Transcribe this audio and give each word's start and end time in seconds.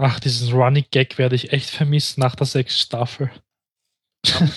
Ach, 0.00 0.20
diesen 0.20 0.52
Running 0.52 0.84
Gag 0.92 1.18
werde 1.18 1.34
ich 1.34 1.52
echt 1.52 1.70
vermissen 1.70 2.20
nach 2.20 2.36
der 2.36 2.46
sechsten 2.46 2.80
Staffel. 2.80 3.32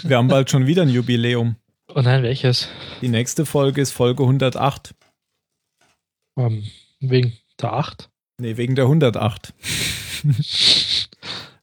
Wir 0.04 0.18
haben 0.18 0.28
bald 0.28 0.52
schon 0.52 0.68
wieder 0.68 0.84
ein 0.84 0.90
Jubiläum. 0.90 1.56
Oh 1.94 2.00
nein, 2.00 2.24
welches? 2.24 2.70
Die 3.02 3.10
nächste 3.10 3.46
Folge 3.46 3.82
ist 3.82 3.92
Folge 3.92 4.24
108. 4.24 4.96
Um, 6.36 6.46
ähm, 6.46 6.72
wegen 7.02 7.38
der 7.62 7.74
8? 7.74 8.10
Nee, 8.38 8.56
wegen 8.56 8.76
der 8.76 8.86
108. 8.86 9.54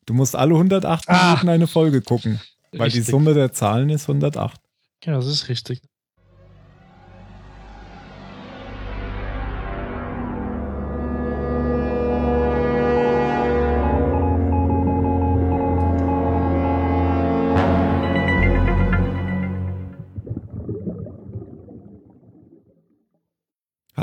du 0.05 0.13
musst 0.13 0.37
alle 0.37 0.53
108 0.53 1.09
ah, 1.09 1.29
Minuten 1.29 1.49
eine 1.49 1.67
Folge 1.67 2.03
gucken, 2.03 2.43
weil 2.73 2.83
richtig. 2.83 3.07
die 3.07 3.11
Summe 3.11 3.33
der 3.33 3.55
Zahlen 3.55 3.89
ist 3.89 4.03
108. 4.03 4.61
Ja, 5.05 5.15
das 5.15 5.25
ist 5.25 5.49
richtig. 5.49 5.81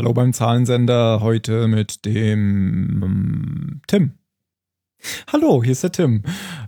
Hallo 0.05 0.13
beim 0.13 0.33
Zahlensender 0.33 1.21
heute 1.21 1.67
mit 1.67 2.05
dem 2.05 3.01
ähm, 3.03 3.81
Tim. 3.87 4.11
Hallo, 5.33 5.63
hier 5.63 5.71
ist 5.71 5.81
der 5.81 5.93
Tim. 5.93 6.21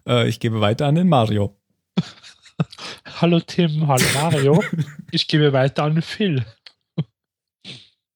Äh, 0.09 0.28
ich 0.28 0.40
gebe 0.40 0.59
weiter 0.59 0.88
an 0.88 0.95
den 0.95 1.08
Mario. 1.08 1.55
hallo 3.05 3.40
Tim, 3.40 3.88
hallo 3.88 4.04
Mario. 4.16 4.64
Ich 5.12 5.28
gebe 5.28 5.54
weiter 5.54 5.84
an 5.84 5.94
den 5.94 6.02
Phil. 6.02 6.48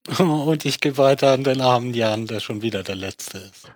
Und 0.17 0.65
ich 0.65 0.79
gebe 0.79 0.98
weiter 0.98 1.34
an 1.34 1.43
den 1.43 1.62
armen 1.62 1.93
Jan, 1.93 2.26
der 2.26 2.40
schon 2.40 2.63
wieder 2.63 2.81
der 2.81 2.95
Letzte 2.95 3.38
ist. 3.38 3.71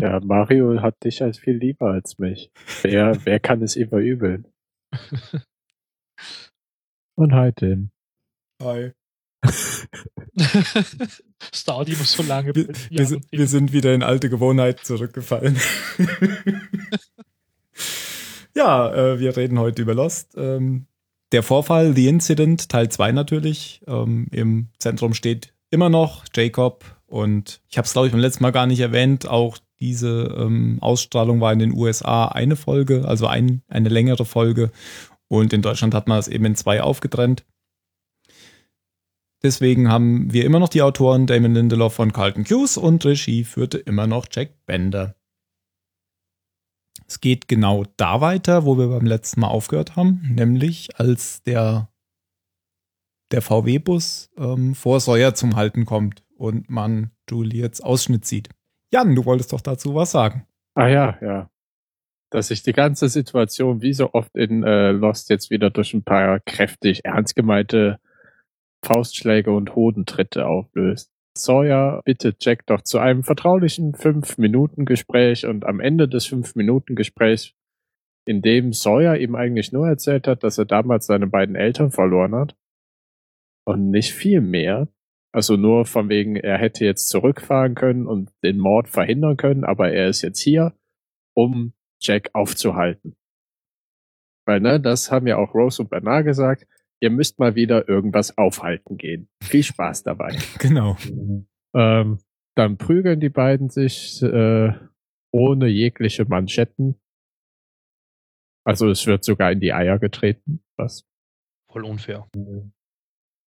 Ja, 0.00 0.20
Mario 0.20 0.80
hat 0.80 1.04
dich 1.04 1.22
als 1.22 1.38
viel 1.38 1.58
lieber 1.58 1.90
als 1.90 2.16
mich. 2.18 2.50
Wer, 2.80 3.26
wer 3.26 3.40
kann 3.40 3.60
es 3.60 3.76
ihm 3.76 3.90
verübeln? 3.90 4.46
Und 7.14 7.34
hi 7.34 7.52
Tim. 7.52 7.90
Hi. 8.62 8.92
Es 11.52 11.64
dauert 11.64 11.88
immer 11.88 12.04
so 12.04 12.22
lange. 12.22 12.54
Wir, 12.54 12.68
wir, 12.90 13.06
sind, 13.06 13.24
wir, 13.30 13.46
sind, 13.46 13.72
wieder 13.72 13.94
in 13.94 14.02
alte 14.02 14.28
Gewohnheiten 14.28 14.84
zurückgefallen. 14.84 15.56
ja, 18.54 18.92
äh, 18.92 19.20
wir 19.20 19.36
reden 19.36 19.58
heute 19.58 19.82
über 19.82 19.94
Lost. 19.94 20.34
Ähm, 20.36 20.86
der 21.32 21.42
Vorfall, 21.42 21.94
The 21.94 22.08
Incident, 22.08 22.68
Teil 22.68 22.88
2 22.88 23.12
natürlich. 23.12 23.80
Ähm, 23.86 24.26
Im 24.30 24.68
Zentrum 24.78 25.14
steht 25.14 25.54
immer 25.70 25.88
noch 25.88 26.24
Jacob 26.34 26.84
und 27.06 27.60
ich 27.68 27.78
habe 27.78 27.86
es, 27.86 27.92
glaube 27.92 28.06
ich, 28.06 28.12
beim 28.12 28.20
letzten 28.20 28.42
Mal 28.42 28.52
gar 28.52 28.66
nicht 28.66 28.80
erwähnt, 28.80 29.28
auch 29.28 29.58
diese 29.80 30.34
ähm, 30.38 30.78
Ausstrahlung 30.80 31.40
war 31.40 31.52
in 31.52 31.58
den 31.58 31.72
USA 31.72 32.26
eine 32.26 32.56
Folge, 32.56 33.06
also 33.06 33.26
ein, 33.26 33.62
eine 33.68 33.88
längere 33.88 34.24
Folge. 34.24 34.70
Und 35.28 35.52
in 35.52 35.62
Deutschland 35.62 35.94
hat 35.94 36.08
man 36.08 36.18
es 36.18 36.28
eben 36.28 36.44
in 36.46 36.56
zwei 36.56 36.82
aufgetrennt. 36.82 37.44
Deswegen 39.42 39.88
haben 39.90 40.32
wir 40.32 40.44
immer 40.44 40.58
noch 40.58 40.68
die 40.68 40.82
Autoren 40.82 41.26
Damon 41.26 41.54
Lindelof 41.54 41.94
von 41.94 42.12
Carlton 42.12 42.44
Hughes 42.44 42.76
und 42.76 43.04
Regie 43.04 43.44
führte 43.44 43.78
immer 43.78 44.06
noch 44.06 44.26
Jack 44.30 44.66
Bender. 44.66 45.14
Es 47.06 47.20
geht 47.20 47.48
genau 47.48 47.84
da 47.96 48.20
weiter, 48.20 48.64
wo 48.64 48.76
wir 48.76 48.88
beim 48.88 49.06
letzten 49.06 49.40
Mal 49.40 49.48
aufgehört 49.48 49.96
haben, 49.96 50.20
nämlich 50.34 50.98
als 50.98 51.42
der, 51.42 51.88
der 53.30 53.40
VW-Bus 53.40 54.30
ähm, 54.36 54.74
vor 54.74 55.00
Sawyer 55.00 55.34
zum 55.34 55.56
Halten 55.56 55.86
kommt 55.86 56.24
und 56.36 56.68
man 56.68 57.12
Juliets 57.30 57.80
Ausschnitt 57.80 58.26
sieht. 58.26 58.50
Jan, 58.92 59.14
du 59.14 59.24
wolltest 59.24 59.52
doch 59.52 59.60
dazu 59.60 59.94
was 59.94 60.10
sagen. 60.10 60.46
Ah 60.74 60.88
ja, 60.88 61.18
ja. 61.22 61.50
Dass 62.30 62.48
sich 62.48 62.62
die 62.62 62.72
ganze 62.72 63.08
Situation 63.08 63.80
wie 63.80 63.94
so 63.94 64.12
oft 64.12 64.36
in 64.36 64.62
äh, 64.62 64.90
Lost 64.90 65.30
jetzt 65.30 65.50
wieder 65.50 65.70
durch 65.70 65.94
ein 65.94 66.02
paar 66.02 66.40
kräftig 66.40 67.04
ernst 67.04 67.36
gemeinte 67.36 68.00
Faustschläge 68.84 69.52
und 69.52 69.74
Hodentritte 69.74 70.46
auflöst. 70.46 71.12
Sawyer 71.36 72.02
bittet 72.04 72.44
Jack 72.44 72.66
doch 72.66 72.82
zu 72.82 72.98
einem 72.98 73.22
vertraulichen 73.22 73.94
Fünf-Minuten-Gespräch 73.94 75.46
und 75.46 75.64
am 75.64 75.80
Ende 75.80 76.08
des 76.08 76.26
Fünf-Minuten-Gesprächs, 76.26 77.54
in 78.26 78.42
dem 78.42 78.72
Sawyer 78.72 79.16
ihm 79.16 79.34
eigentlich 79.34 79.72
nur 79.72 79.88
erzählt 79.88 80.26
hat, 80.26 80.42
dass 80.42 80.58
er 80.58 80.66
damals 80.66 81.06
seine 81.06 81.26
beiden 81.26 81.54
Eltern 81.54 81.90
verloren 81.90 82.34
hat 82.34 82.56
und 83.64 83.90
nicht 83.90 84.12
viel 84.12 84.40
mehr, 84.40 84.88
also 85.32 85.56
nur 85.56 85.84
von 85.84 86.08
wegen, 86.08 86.36
er 86.36 86.58
hätte 86.58 86.84
jetzt 86.84 87.08
zurückfahren 87.08 87.74
können 87.74 88.06
und 88.06 88.30
den 88.42 88.58
Mord 88.58 88.88
verhindern 88.88 89.36
können, 89.36 89.64
aber 89.64 89.92
er 89.92 90.08
ist 90.08 90.22
jetzt 90.22 90.40
hier, 90.40 90.74
um 91.34 91.72
Jack 92.00 92.30
aufzuhalten. 92.32 93.16
Weil, 94.46 94.60
ne, 94.60 94.80
das 94.80 95.12
haben 95.12 95.26
ja 95.26 95.36
auch 95.36 95.54
Rose 95.54 95.82
und 95.82 95.90
Bernard 95.90 96.24
gesagt, 96.24 96.66
ihr 97.00 97.10
müsst 97.10 97.38
mal 97.38 97.54
wieder 97.54 97.88
irgendwas 97.88 98.36
aufhalten 98.36 98.96
gehen. 98.96 99.28
Viel 99.42 99.62
Spaß 99.62 100.02
dabei. 100.02 100.36
Genau. 100.58 100.96
Ähm, 101.74 102.18
dann 102.56 102.76
prügeln 102.76 103.20
die 103.20 103.28
beiden 103.28 103.68
sich 103.68 104.22
äh, 104.22 104.72
ohne 105.32 105.68
jegliche 105.68 106.24
Manschetten. 106.24 107.00
Also 108.66 108.90
es 108.90 109.06
wird 109.06 109.24
sogar 109.24 109.52
in 109.52 109.60
die 109.60 109.72
Eier 109.72 109.98
getreten, 109.98 110.62
was 110.76 111.06
voll 111.70 111.84
unfair. 111.84 112.28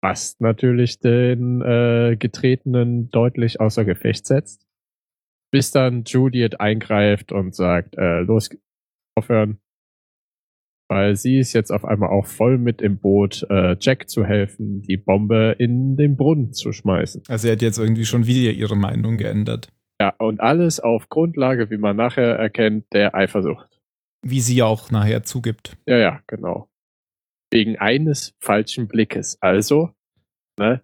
Was 0.03 0.38
natürlich 0.41 1.00
den 1.00 1.60
äh, 1.62 2.16
Getretenen 2.19 3.10
deutlich 3.10 3.60
außer 3.60 3.84
Gefecht 3.84 4.26
setzt. 4.26 4.66
Bis 5.53 5.70
dann 5.70 6.04
Juliet 6.04 6.60
eingreift 6.60 7.32
und 7.32 7.54
sagt, 7.54 7.97
äh, 7.98 8.20
los, 8.20 8.50
aufhören, 9.16 9.60
weil 10.92 11.16
sie 11.16 11.38
ist 11.38 11.54
jetzt 11.54 11.70
auf 11.70 11.86
einmal 11.86 12.10
auch 12.10 12.26
voll 12.26 12.58
mit 12.58 12.82
im 12.82 12.98
Boot, 12.98 13.47
äh, 13.48 13.76
Jack 13.80 14.10
zu 14.10 14.26
helfen, 14.26 14.82
die 14.82 14.98
Bombe 14.98 15.56
in 15.58 15.97
den 15.97 16.19
Brunnen 16.19 16.53
zu 16.53 16.70
schmeißen. 16.72 17.22
Also 17.28 17.47
sie 17.47 17.53
hat 17.53 17.62
jetzt 17.62 17.78
irgendwie 17.78 18.04
schon 18.04 18.26
wieder 18.26 18.50
ihre 18.50 18.76
Meinung 18.76 19.16
geändert. 19.16 19.69
Ja, 19.98 20.10
und 20.19 20.41
alles 20.41 20.80
auf 20.80 21.08
Grundlage, 21.08 21.70
wie 21.70 21.78
man 21.78 21.97
nachher 21.97 22.36
erkennt, 22.36 22.92
der 22.92 23.14
Eifersucht. 23.14 23.80
Wie 24.20 24.41
sie 24.41 24.62
auch 24.62 24.91
nachher 24.91 25.22
zugibt. 25.22 25.78
Ja, 25.86 25.97
ja, 25.97 26.20
genau. 26.26 26.69
Wegen 27.50 27.78
eines 27.78 28.34
falschen 28.38 28.86
Blickes. 28.86 29.38
Also, 29.41 29.91
ne? 30.59 30.82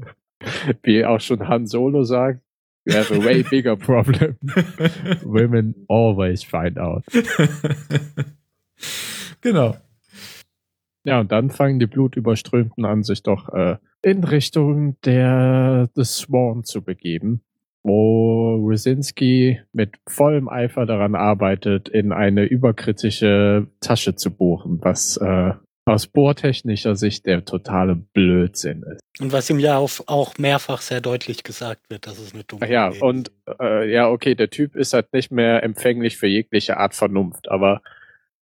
wie 0.82 1.04
auch 1.04 1.20
schon 1.20 1.46
Han 1.46 1.68
Solo 1.68 2.02
sagt, 2.02 2.40
you 2.84 2.94
have 2.94 3.14
a 3.14 3.24
way 3.24 3.42
bigger 3.50 3.76
problem. 3.76 4.36
Women 5.22 5.86
always 5.88 6.42
find 6.42 6.80
out. 6.80 7.04
Genau. 9.40 9.76
Ja, 11.04 11.20
und 11.20 11.32
dann 11.32 11.50
fangen 11.50 11.78
die 11.78 11.86
Blutüberströmten 11.86 12.84
an, 12.84 13.02
sich 13.02 13.22
doch 13.22 13.48
äh, 13.48 13.76
in 14.02 14.24
Richtung 14.24 15.00
der 15.04 15.88
des 15.96 16.18
Sworn 16.18 16.64
zu 16.64 16.82
begeben, 16.82 17.42
wo 17.82 18.56
Rosinski 18.56 19.60
mit 19.72 19.96
vollem 20.06 20.48
Eifer 20.48 20.84
daran 20.84 21.14
arbeitet, 21.14 21.88
in 21.88 22.12
eine 22.12 22.44
überkritische 22.44 23.66
Tasche 23.80 24.14
zu 24.14 24.30
bohren, 24.30 24.78
was 24.82 25.16
äh, 25.16 25.52
aus 25.86 26.06
bohrtechnischer 26.06 26.94
Sicht 26.94 27.26
der 27.26 27.44
totale 27.44 27.96
Blödsinn 27.96 28.82
ist. 28.82 29.00
Und 29.18 29.32
was 29.32 29.48
ihm 29.50 29.58
ja 29.58 29.78
auch, 29.78 29.90
auch 30.06 30.36
mehrfach 30.38 30.82
sehr 30.82 31.00
deutlich 31.00 31.42
gesagt 31.42 31.88
wird, 31.88 32.06
dass 32.06 32.18
es 32.18 32.34
eine 32.34 32.44
dumme 32.44 32.66
Ach 32.66 32.70
ja, 32.70 32.90
Idee 32.90 33.00
und 33.00 33.32
äh, 33.58 33.90
ja, 33.90 34.08
okay, 34.08 34.34
der 34.34 34.50
Typ 34.50 34.76
ist 34.76 34.92
halt 34.92 35.12
nicht 35.12 35.32
mehr 35.32 35.62
empfänglich 35.62 36.16
für 36.16 36.26
jegliche 36.26 36.76
Art 36.76 36.94
Vernunft, 36.94 37.50
aber 37.50 37.82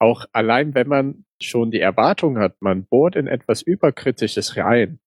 auch 0.04 0.26
allein 0.34 0.76
wenn 0.76 0.88
man 0.88 1.26
schon 1.42 1.72
die 1.72 1.80
Erwartung 1.80 2.38
hat, 2.38 2.62
man 2.62 2.86
bohrt 2.86 3.16
in 3.16 3.28
etwas 3.28 3.62
Überkritisches 3.62 4.58
rein 4.58 5.00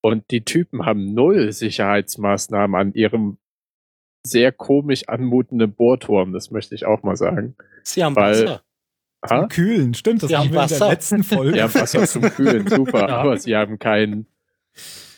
und 0.00 0.30
die 0.30 0.44
Typen 0.44 0.86
haben 0.86 1.12
null 1.14 1.52
Sicherheitsmaßnahmen 1.52 2.80
an 2.80 2.94
ihrem 2.94 3.38
sehr 4.24 4.52
komisch 4.52 5.08
anmutenden 5.08 5.74
Bohrturm, 5.74 6.32
das 6.32 6.50
möchte 6.50 6.74
ich 6.74 6.86
auch 6.86 7.02
mal 7.02 7.16
sagen. 7.16 7.56
Sie 7.82 8.04
haben 8.04 8.14
Weil, 8.14 8.44
Wasser. 8.44 8.62
Zum 9.26 9.48
Kühlen, 9.48 9.94
stimmt, 9.94 10.22
das 10.22 10.30
sie 10.30 10.36
haben 10.36 10.50
wir 10.50 10.56
Wasser. 10.56 10.74
in 10.76 10.80
der 10.80 10.88
letzten 10.90 11.22
Folge. 11.22 11.58
Ja, 11.58 11.74
Wasser 11.74 12.06
zum 12.06 12.22
Kühlen, 12.22 12.68
super, 12.68 13.00
ja. 13.08 13.16
aber 13.16 13.36
sie 13.36 13.56
haben 13.56 13.78
keinen 13.78 14.26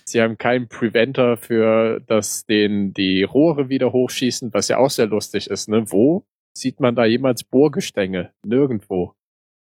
Sie 0.06 0.20
haben 0.20 0.36
keinen 0.36 0.68
Preventer 0.68 1.38
für, 1.38 2.00
dass 2.06 2.44
den 2.44 2.92
die 2.92 3.22
Rohre 3.22 3.70
wieder 3.70 3.92
hochschießen, 3.92 4.52
was 4.52 4.68
ja 4.68 4.76
auch 4.76 4.90
sehr 4.90 5.06
lustig 5.06 5.48
ist, 5.48 5.68
ne? 5.68 5.90
Wo? 5.90 6.26
Sieht 6.56 6.80
man 6.80 6.94
da 6.94 7.04
jemals 7.04 7.44
Bohrgestänge? 7.44 8.32
Nirgendwo. 8.44 9.14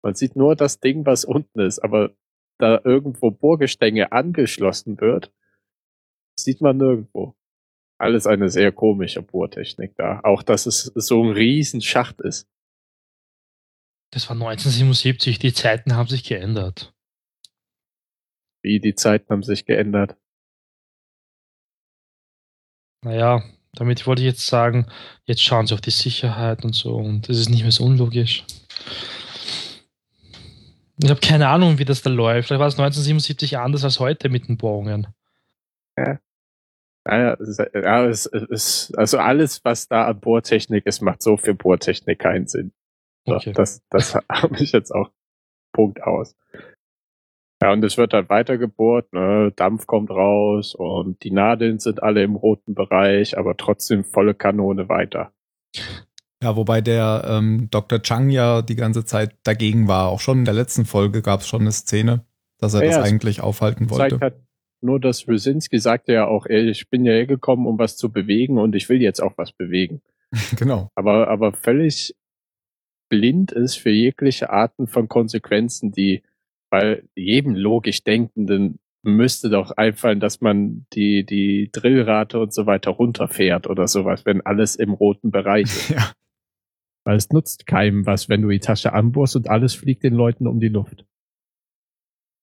Man 0.02 0.14
sieht 0.14 0.36
nur 0.36 0.56
das 0.56 0.80
Ding, 0.80 1.06
was 1.06 1.24
unten 1.24 1.60
ist, 1.60 1.80
aber 1.80 2.14
da 2.58 2.80
irgendwo 2.84 3.30
Bohrgestänge 3.30 4.12
angeschlossen 4.12 5.00
wird, 5.00 5.32
sieht 6.38 6.60
man 6.60 6.76
nirgendwo. 6.76 7.34
Alles 8.00 8.26
eine 8.26 8.48
sehr 8.48 8.72
komische 8.72 9.22
Bohrtechnik 9.22 9.96
da. 9.96 10.20
Auch, 10.22 10.42
dass 10.42 10.66
es 10.66 10.84
so 10.94 11.22
ein 11.22 11.32
riesen 11.32 11.80
Schacht 11.80 12.20
ist. 12.20 12.48
Das 14.12 14.28
war 14.28 14.36
1977, 14.36 15.38
die 15.38 15.52
Zeiten 15.52 15.94
haben 15.94 16.08
sich 16.08 16.24
geändert. 16.24 16.94
Wie 18.62 18.80
die 18.80 18.94
Zeiten 18.94 19.28
haben 19.30 19.42
sich 19.42 19.66
geändert? 19.66 20.16
Naja, 23.04 23.42
Damit 23.78 24.06
wollte 24.06 24.22
ich 24.22 24.26
jetzt 24.26 24.46
sagen, 24.46 24.86
jetzt 25.24 25.42
schauen 25.42 25.66
sie 25.66 25.74
auf 25.74 25.80
die 25.80 25.90
Sicherheit 25.90 26.64
und 26.64 26.74
so 26.74 26.96
und 26.96 27.28
es 27.28 27.38
ist 27.38 27.48
nicht 27.48 27.62
mehr 27.62 27.70
so 27.72 27.84
unlogisch. 27.84 28.44
Ich 31.00 31.08
habe 31.10 31.20
keine 31.20 31.48
Ahnung, 31.48 31.78
wie 31.78 31.84
das 31.84 32.02
da 32.02 32.10
läuft. 32.10 32.48
Vielleicht 32.48 32.58
war 32.60 32.66
es 32.66 32.74
1977 32.74 33.56
anders 33.58 33.84
als 33.84 34.00
heute 34.00 34.28
mit 34.28 34.48
den 34.48 34.56
Bohrungen. 34.56 35.06
Es 37.04 37.48
ist- 37.48 37.60
ja, 37.74 38.04
es 38.06 38.26
ist, 38.26 38.98
also 38.98 39.18
alles, 39.18 39.64
was 39.64 39.88
da 39.88 40.06
an 40.08 40.20
Bohrtechnik 40.20 40.84
ist, 40.86 41.00
macht 41.00 41.22
so 41.22 41.36
für 41.36 41.54
Bohrtechnik 41.54 42.18
keinen 42.18 42.46
Sinn. 42.48 42.72
So, 43.26 43.36
Okay. 43.36 43.52
Das, 43.52 43.80
das 43.90 44.14
habe 44.28 44.56
ich 44.62 44.72
jetzt 44.72 44.90
auch 44.90 45.10
Punkt 45.72 46.02
aus. 46.02 46.34
Ja, 47.60 47.72
und 47.72 47.84
es 47.84 47.98
wird 47.98 48.12
dann 48.12 48.28
weiter 48.28 48.56
gebohrt, 48.56 49.12
ne? 49.12 49.52
Dampf 49.56 49.86
kommt 49.86 50.10
raus 50.10 50.74
und 50.76 51.22
die 51.24 51.32
Nadeln 51.32 51.80
sind 51.80 52.02
alle 52.02 52.22
im 52.22 52.36
roten 52.36 52.74
Bereich, 52.74 53.36
aber 53.36 53.56
trotzdem 53.56 54.04
volle 54.04 54.34
Kanone 54.34 54.88
weiter. 54.88 55.32
Ja, 56.40 56.54
wobei 56.54 56.80
der 56.80 57.24
ähm, 57.28 57.68
Dr. 57.70 58.00
Chang 58.00 58.30
ja 58.30 58.62
die 58.62 58.76
ganze 58.76 59.04
Zeit 59.04 59.36
dagegen 59.42 59.88
war. 59.88 60.08
Auch 60.08 60.20
schon 60.20 60.40
in 60.40 60.44
der 60.44 60.54
letzten 60.54 60.84
Folge 60.84 61.20
gab 61.20 61.40
es 61.40 61.48
schon 61.48 61.62
eine 61.62 61.72
Szene, 61.72 62.24
dass 62.58 62.74
er 62.74 62.84
Ja, 62.84 62.98
das 62.98 62.98
eigentlich 62.98 63.40
aufhalten 63.40 63.88
zeigt 63.88 64.12
wollte. 64.12 64.20
halt 64.20 64.34
nur, 64.80 65.00
dass 65.00 65.24
Brzezinski 65.24 65.80
sagte 65.80 66.12
ja 66.12 66.26
auch, 66.28 66.46
ey, 66.46 66.70
ich 66.70 66.88
bin 66.88 67.04
ja 67.04 67.12
hergekommen, 67.12 67.66
um 67.66 67.78
was 67.78 67.96
zu 67.96 68.12
bewegen 68.12 68.58
und 68.58 68.76
ich 68.76 68.88
will 68.88 69.02
jetzt 69.02 69.20
auch 69.20 69.32
was 69.36 69.50
bewegen. 69.52 70.00
genau. 70.56 70.90
aber, 70.94 71.28
aber 71.28 71.52
völlig 71.52 72.14
blind 73.08 73.50
ist 73.50 73.76
für 73.76 73.90
jegliche 73.90 74.50
Arten 74.50 74.86
von 74.86 75.08
Konsequenzen, 75.08 75.90
die 75.90 76.22
bei 76.70 77.02
jedem 77.14 77.54
logisch 77.54 78.04
Denkenden 78.04 78.78
müsste 79.02 79.48
doch 79.50 79.70
einfallen, 79.72 80.20
dass 80.20 80.40
man 80.40 80.86
die, 80.92 81.24
die 81.24 81.70
Drillrate 81.72 82.38
und 82.40 82.52
so 82.52 82.66
weiter 82.66 82.90
runterfährt 82.90 83.66
oder 83.66 83.86
sowas, 83.86 84.26
wenn 84.26 84.44
alles 84.44 84.76
im 84.76 84.92
roten 84.92 85.30
Bereich 85.30 85.64
ist. 85.64 85.90
Ja. 85.98 86.12
Weil 87.06 87.16
es 87.16 87.30
nutzt 87.30 87.66
keinem 87.66 88.04
was, 88.04 88.28
wenn 88.28 88.42
du 88.42 88.48
die 88.48 88.60
Tasche 88.60 88.92
anbohrst 88.92 89.34
und 89.34 89.48
alles 89.48 89.74
fliegt 89.74 90.02
den 90.02 90.12
Leuten 90.12 90.46
um 90.46 90.60
die 90.60 90.68
Luft. 90.68 91.06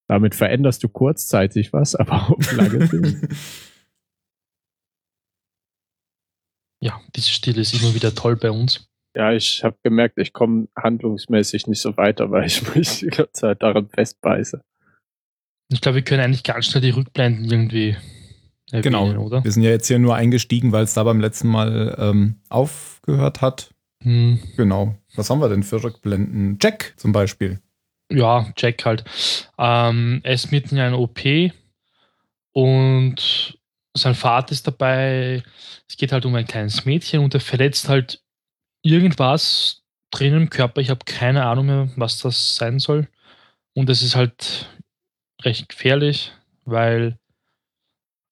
Damit 0.08 0.34
veränderst 0.34 0.84
du 0.84 0.90
kurzzeitig 0.90 1.72
was, 1.72 1.94
aber 1.96 2.32
auf 2.32 2.52
lange 2.54 2.88
Sicht. 2.88 3.18
Ja, 6.82 7.02
diese 7.16 7.32
Stille 7.32 7.62
ist 7.62 7.74
immer 7.74 7.96
wieder 7.96 8.14
toll 8.14 8.36
bei 8.36 8.52
uns. 8.52 8.88
Ja, 9.16 9.32
ich 9.32 9.64
habe 9.64 9.78
gemerkt, 9.84 10.18
ich 10.18 10.34
komme 10.34 10.68
handlungsmäßig 10.78 11.68
nicht 11.68 11.82
so 11.82 11.96
weiter, 11.98 12.32
weil 12.32 12.46
ich 12.46 12.62
mich 12.76 13.00
die 13.00 13.08
ganze 13.08 13.32
Zeit 13.32 13.64
daran 13.64 13.88
festbeiße. 13.90 14.62
Ich 15.72 15.82
glaube, 15.82 15.96
wir 15.96 16.04
können 16.04 16.22
eigentlich 16.22 16.44
ganz 16.44 16.66
schnell 16.68 16.82
die 16.82 16.90
Rückblenden 16.92 17.46
irgendwie 17.50 17.96
erwähnen, 18.72 18.84
Genau. 18.84 19.12
oder? 19.20 19.44
Wir 19.44 19.52
sind 19.52 19.64
ja 19.64 19.70
jetzt 19.72 19.88
hier 19.88 20.00
nur 20.00 20.16
eingestiegen, 20.16 20.72
weil 20.72 20.84
es 20.84 20.94
da 20.94 21.04
beim 21.04 21.20
letzten 21.22 21.48
Mal 21.48 21.96
ähm, 21.98 22.42
aufgehört 22.50 23.42
hat. 23.42 23.72
Hm. 24.04 24.40
Genau. 24.58 24.96
Was 25.16 25.30
haben 25.30 25.40
wir 25.40 25.50
denn 25.50 25.64
für 25.64 25.84
Rückblenden? 25.84 26.60
Jack 26.62 26.94
zum 26.98 27.12
Beispiel. 27.14 27.60
Ja, 28.12 28.52
Jack 28.58 28.86
halt. 28.86 29.04
Ähm, 29.58 30.20
er 30.24 30.34
ist 30.34 30.52
mitten 30.52 30.76
in 30.76 30.82
einer 30.82 31.00
OP 31.00 31.20
und 32.52 33.58
sein 33.98 34.16
Vater 34.16 34.52
ist 34.52 34.68
dabei. 34.68 35.42
Es 35.88 35.98
geht 35.98 36.12
halt 36.12 36.26
um 36.26 36.36
ein 36.36 36.46
kleines 36.46 36.86
Mädchen 36.86 37.22
und 37.22 37.34
er 37.34 37.40
verletzt 37.40 37.90
halt 37.90 38.22
irgendwas 38.86 39.84
drin 40.12 40.34
im 40.34 40.50
Körper. 40.50 40.80
Ich 40.80 40.90
habe 40.90 41.06
keine 41.06 41.46
Ahnung 41.46 41.66
mehr, 41.66 41.90
was 41.96 42.20
das 42.20 42.56
sein 42.56 42.80
soll. 42.80 43.08
Und 43.74 43.90
es 43.90 44.02
ist 44.02 44.16
halt 44.16 44.70
recht 45.42 45.68
gefährlich, 45.68 46.32
weil 46.64 47.18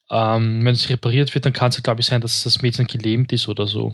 ähm, 0.09 0.63
wenn 0.63 0.73
es 0.73 0.89
repariert 0.89 1.33
wird, 1.33 1.45
dann 1.45 1.53
kann 1.53 1.69
es, 1.69 1.81
glaube 1.81 2.01
ich, 2.01 2.07
sein, 2.07 2.21
dass 2.21 2.43
das 2.43 2.61
Mädchen 2.61 2.87
gelähmt 2.87 3.33
ist 3.33 3.47
oder 3.49 3.67
so. 3.67 3.93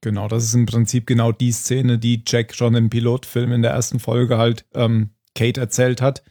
Genau, 0.00 0.28
das 0.28 0.44
ist 0.44 0.54
im 0.54 0.66
Prinzip 0.66 1.06
genau 1.06 1.32
die 1.32 1.52
Szene, 1.52 1.98
die 1.98 2.22
Jack 2.26 2.54
schon 2.54 2.74
im 2.74 2.90
Pilotfilm 2.90 3.52
in 3.52 3.62
der 3.62 3.72
ersten 3.72 4.00
Folge 4.00 4.38
halt 4.38 4.64
ähm, 4.74 5.10
Kate 5.34 5.60
erzählt 5.60 6.00
hat, 6.00 6.22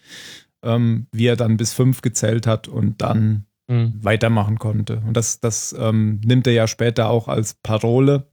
ähm, 0.64 1.08
wie 1.12 1.28
er 1.28 1.36
dann 1.36 1.58
bis 1.58 1.74
fünf 1.74 2.02
gezählt 2.02 2.48
hat 2.48 2.68
und 2.68 3.02
dann 3.02 3.46
Hm. 3.72 4.04
weitermachen 4.04 4.60
konnte. 4.60 5.02
Und 5.08 5.16
das, 5.16 5.40
das 5.40 5.74
ähm, 5.80 6.20
nimmt 6.26 6.46
er 6.46 6.52
ja 6.52 6.68
später 6.68 7.10
auch 7.10 7.30
als 7.30 7.54
Parole, 7.54 8.28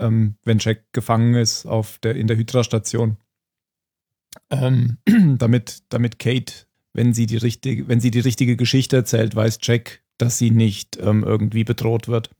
ähm, 0.00 0.36
wenn 0.44 0.58
Jack 0.58 0.92
gefangen 0.92 1.34
ist 1.34 1.66
auf 1.66 1.98
der, 1.98 2.16
in 2.16 2.26
der 2.26 2.36
Hydra-Station. 2.36 3.16
Ähm, 4.50 4.98
damit, 5.38 5.82
damit 5.88 6.18
Kate, 6.18 6.52
wenn 6.92 7.12
sie 7.12 7.26
die 7.26 7.36
richtige, 7.36 7.88
wenn 7.88 8.00
sie 8.00 8.10
die 8.10 8.20
richtige 8.20 8.56
Geschichte 8.56 8.96
erzählt, 8.96 9.34
weiß 9.34 9.58
Jack, 9.62 10.02
dass 10.18 10.38
sie 10.38 10.50
nicht 10.50 10.98
ähm, 11.00 11.24
irgendwie 11.24 11.64
bedroht 11.64 12.08
wird. 12.08 12.30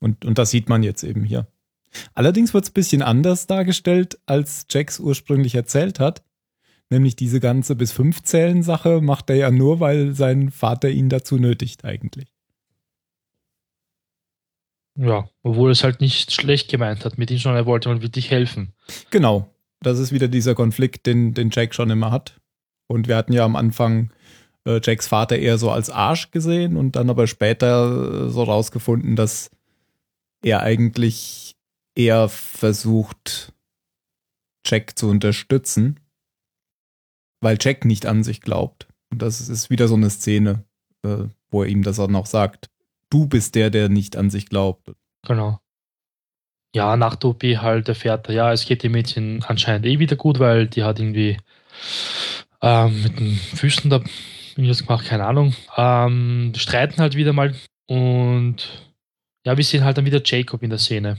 Und, 0.00 0.24
und 0.24 0.38
das 0.38 0.50
sieht 0.50 0.68
man 0.68 0.82
jetzt 0.82 1.02
eben 1.02 1.24
hier. 1.24 1.46
Allerdings 2.14 2.52
wird 2.54 2.64
es 2.64 2.70
ein 2.70 2.74
bisschen 2.74 3.02
anders 3.02 3.46
dargestellt, 3.46 4.18
als 4.26 4.66
Jacks 4.68 4.98
ursprünglich 4.98 5.54
erzählt 5.54 6.00
hat. 6.00 6.24
Nämlich 6.90 7.16
diese 7.16 7.40
ganze 7.40 7.76
bis 7.76 7.92
fünf 7.92 8.22
Zählen 8.22 8.62
Sache 8.62 9.00
macht 9.00 9.30
er 9.30 9.36
ja 9.36 9.50
nur, 9.50 9.80
weil 9.80 10.12
sein 10.12 10.50
Vater 10.50 10.90
ihn 10.90 11.08
dazu 11.08 11.38
nötigt 11.38 11.84
eigentlich. 11.84 12.33
Ja, 14.96 15.28
obwohl 15.42 15.70
es 15.70 15.82
halt 15.82 16.00
nicht 16.00 16.32
schlecht 16.32 16.70
gemeint 16.70 17.04
hat 17.04 17.18
mit 17.18 17.30
ihm, 17.30 17.38
sondern 17.38 17.62
er 17.62 17.66
wollte 17.66 17.88
mal 17.88 18.02
wirklich 18.02 18.30
helfen. 18.30 18.74
Genau. 19.10 19.50
Das 19.80 19.98
ist 19.98 20.12
wieder 20.12 20.28
dieser 20.28 20.54
Konflikt, 20.54 21.06
den, 21.06 21.34
den 21.34 21.50
Jack 21.50 21.74
schon 21.74 21.90
immer 21.90 22.10
hat. 22.10 22.40
Und 22.86 23.08
wir 23.08 23.16
hatten 23.16 23.32
ja 23.32 23.44
am 23.44 23.56
Anfang 23.56 24.12
äh, 24.66 24.80
Jacks 24.82 25.08
Vater 25.08 25.38
eher 25.38 25.58
so 25.58 25.70
als 25.70 25.90
Arsch 25.90 26.30
gesehen 26.30 26.76
und 26.76 26.96
dann 26.96 27.10
aber 27.10 27.26
später 27.26 28.26
äh, 28.26 28.30
so 28.30 28.44
rausgefunden, 28.44 29.16
dass 29.16 29.50
er 30.42 30.60
eigentlich 30.60 31.56
eher 31.94 32.28
versucht, 32.28 33.52
Jack 34.66 34.98
zu 34.98 35.08
unterstützen, 35.08 36.00
weil 37.40 37.58
Jack 37.60 37.84
nicht 37.84 38.06
an 38.06 38.24
sich 38.24 38.40
glaubt. 38.40 38.88
Und 39.10 39.22
das 39.22 39.48
ist 39.48 39.70
wieder 39.70 39.88
so 39.88 39.94
eine 39.94 40.10
Szene, 40.10 40.64
äh, 41.04 41.24
wo 41.50 41.62
er 41.62 41.68
ihm 41.68 41.82
das 41.82 41.98
auch 41.98 42.08
noch 42.08 42.26
sagt. 42.26 42.70
Du 43.10 43.26
bist 43.26 43.54
der, 43.54 43.70
der 43.70 43.88
nicht 43.88 44.16
an 44.16 44.30
sich 44.30 44.46
glaubt. 44.46 44.90
Genau. 45.26 45.60
Ja, 46.74 46.96
nach 46.96 47.14
der 47.14 47.30
OP 47.30 47.42
halt 47.42 47.88
erfährt 47.88 48.28
er, 48.28 48.34
ja, 48.34 48.52
es 48.52 48.66
geht 48.66 48.82
dem 48.82 48.92
Mädchen 48.92 49.44
anscheinend 49.44 49.86
eh 49.86 50.00
wieder 50.00 50.16
gut, 50.16 50.40
weil 50.40 50.66
die 50.66 50.82
hat 50.82 50.98
irgendwie 50.98 51.36
ähm, 52.60 53.02
mit 53.02 53.18
den 53.20 53.36
Füßen 53.36 53.90
da 53.90 54.02
irgendwas 54.56 54.84
gemacht, 54.84 55.06
keine 55.06 55.26
Ahnung. 55.26 55.54
Ähm, 55.76 56.52
streiten 56.56 57.00
halt 57.00 57.14
wieder 57.14 57.32
mal 57.32 57.54
und 57.86 58.90
ja, 59.44 59.56
wir 59.56 59.64
sehen 59.64 59.84
halt 59.84 59.98
dann 59.98 60.06
wieder 60.06 60.22
Jacob 60.24 60.62
in 60.62 60.70
der 60.70 60.78
Szene. 60.78 61.18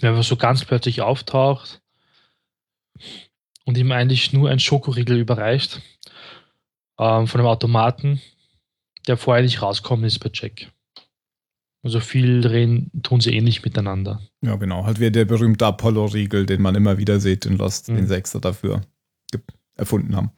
Der 0.00 0.10
einfach 0.10 0.22
so 0.22 0.36
ganz 0.36 0.64
plötzlich 0.64 1.02
auftaucht 1.02 1.80
und 3.64 3.76
ihm 3.78 3.92
eigentlich 3.92 4.32
nur 4.32 4.50
ein 4.50 4.60
Schokoriegel 4.60 5.18
überreicht 5.18 5.80
ähm, 6.98 7.26
von 7.26 7.40
einem 7.40 7.48
Automaten, 7.48 8.20
der 9.06 9.16
vorher 9.16 9.42
nicht 9.42 9.62
rauskommen 9.62 10.04
ist 10.04 10.18
bei 10.18 10.30
Jack. 10.32 10.70
Also 11.84 12.00
viel 12.00 12.46
reden 12.46 12.90
tun 13.02 13.20
sie 13.20 13.36
ähnlich 13.36 13.62
miteinander. 13.62 14.20
Ja, 14.42 14.56
genau. 14.56 14.86
Halt 14.86 15.00
wie 15.00 15.10
der 15.10 15.26
berühmte 15.26 15.66
Apollo-Riegel, 15.66 16.46
den 16.46 16.62
man 16.62 16.74
immer 16.74 16.96
wieder 16.98 17.20
sieht 17.20 17.44
in 17.44 17.58
Lost, 17.58 17.88
Mhm. 17.90 17.96
den 17.96 18.06
Sechser 18.06 18.40
dafür 18.40 18.80
erfunden 19.76 20.16
haben. 20.16 20.30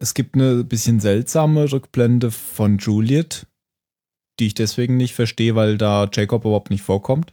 Es 0.00 0.14
gibt 0.14 0.34
eine 0.34 0.64
bisschen 0.64 1.00
seltsame 1.00 1.70
Rückblende 1.70 2.30
von 2.30 2.78
Juliet, 2.78 3.46
die 4.40 4.48
ich 4.48 4.54
deswegen 4.54 4.96
nicht 4.96 5.14
verstehe, 5.14 5.54
weil 5.54 5.78
da 5.78 6.08
Jacob 6.12 6.44
überhaupt 6.44 6.70
nicht 6.70 6.82
vorkommt. 6.82 7.32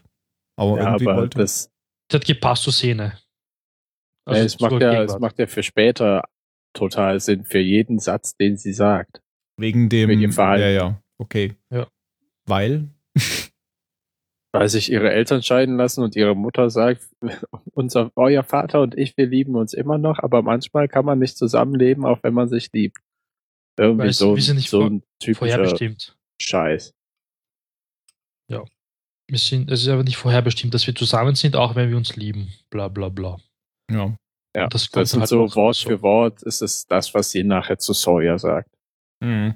Aber 0.57 0.77
Ja, 0.77 0.85
irgendwie 0.91 1.07
aber 1.07 1.17
wollte. 1.21 1.39
das, 1.39 1.71
Das 2.09 2.21
hat 2.21 2.27
gepasst 2.27 2.63
zur 2.63 2.73
Szene. 2.73 3.17
ja, 4.29 4.35
es, 4.35 4.59
macht 4.59 4.79
ja, 4.81 5.03
es 5.03 5.17
macht 5.19 5.39
ja 5.39 5.47
für 5.47 5.63
später 5.63 6.23
total 6.73 7.19
Sinn, 7.19 7.43
für 7.43 7.59
jeden 7.59 7.99
Satz, 7.99 8.35
den 8.37 8.55
sie 8.57 8.73
sagt. 8.73 9.21
wegen 9.59 9.89
dem. 9.89 10.09
wegen 10.09 10.21
dem 10.21 10.31
Verhalten. 10.33 10.63
Ja, 10.63 10.69
ja. 10.69 11.01
Okay. 11.17 11.55
Ja. 11.71 11.87
Weil. 12.45 12.89
Weil 14.55 14.69
sich 14.69 14.91
ihre 14.91 15.11
Eltern 15.11 15.41
scheiden 15.41 15.77
lassen 15.77 16.03
und 16.03 16.15
ihre 16.15 16.35
Mutter 16.35 16.69
sagt, 16.69 17.09
unser, 17.73 18.11
euer 18.15 18.43
Vater 18.43 18.81
und 18.81 18.95
ich, 18.97 19.17
wir 19.17 19.25
lieben 19.25 19.55
uns 19.55 19.73
immer 19.73 19.97
noch, 19.97 20.19
aber 20.19 20.41
manchmal 20.43 20.87
kann 20.87 21.05
man 21.05 21.19
nicht 21.19 21.37
zusammenleben, 21.37 22.05
auch 22.05 22.19
wenn 22.21 22.33
man 22.33 22.49
sich 22.49 22.71
liebt. 22.71 22.97
Irgendwie 23.79 24.03
Weil 24.03 24.09
es- 24.09 24.17
so, 24.17 24.35
wir 24.35 24.43
sind 24.43 24.57
nicht 24.57 24.69
so 24.69 24.83
ein 24.83 25.03
typischer 25.19 25.39
Vorherbestimmt. 25.55 26.15
Scheiß. 26.41 26.93
Wir 29.29 29.39
sind, 29.39 29.71
es 29.71 29.81
ist 29.81 29.87
aber 29.87 30.03
nicht 30.03 30.17
vorherbestimmt, 30.17 30.73
dass 30.73 30.85
wir 30.85 30.93
zusammen 30.93 31.33
sind, 31.33 31.55
auch 31.55 31.75
wenn 31.75 31.89
wir 31.89 31.95
uns 31.97 32.17
lieben. 32.17 32.51
Bla 32.69 32.89
bla 32.89 33.07
bla. 33.07 33.37
Ja. 33.89 34.15
Ja, 34.55 34.67
Das 34.67 34.89
das, 34.91 35.11
sind 35.11 35.21
halt 35.21 35.29
so 35.29 35.55
Wort 35.55 35.75
so. 35.77 35.87
für 35.89 36.01
Wort, 36.03 36.43
ist 36.43 36.61
es 36.61 36.85
das, 36.85 37.13
was 37.15 37.31
sie 37.31 37.43
nachher 37.43 37.79
zu 37.79 37.93
Sawyer 37.93 38.37
sagt. 38.37 38.69
Mhm. 39.23 39.55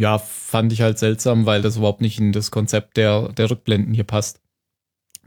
Ja, 0.00 0.16
fand 0.16 0.72
ich 0.72 0.80
halt 0.80 0.98
seltsam, 0.98 1.44
weil 1.44 1.60
das 1.60 1.76
überhaupt 1.76 2.00
nicht 2.00 2.18
in 2.18 2.32
das 2.32 2.50
Konzept 2.50 2.96
der, 2.96 3.28
der 3.34 3.50
Rückblenden 3.50 3.92
hier 3.92 4.04
passt. 4.04 4.40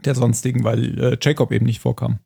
Der 0.04 0.16
sonstigen, 0.16 0.64
weil 0.64 0.98
äh, 0.98 1.16
Jacob 1.22 1.52
eben 1.52 1.64
nicht 1.64 1.78
vorkam. 1.78 2.18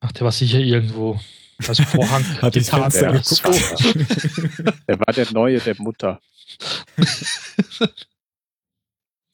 Ach, 0.00 0.10
der 0.10 0.22
war 0.22 0.32
sicher 0.32 0.58
irgendwo 0.58 1.20
als 1.64 1.78
Vorhang 1.82 2.24
Hat. 2.42 2.54
Fenster 2.54 3.10
oder 3.10 3.20
geguckt. 3.20 3.24
so. 3.24 3.44
Der 4.88 4.98
war 4.98 5.12
der 5.14 5.32
Neue 5.32 5.60
der 5.60 5.76
Mutter. 5.78 6.20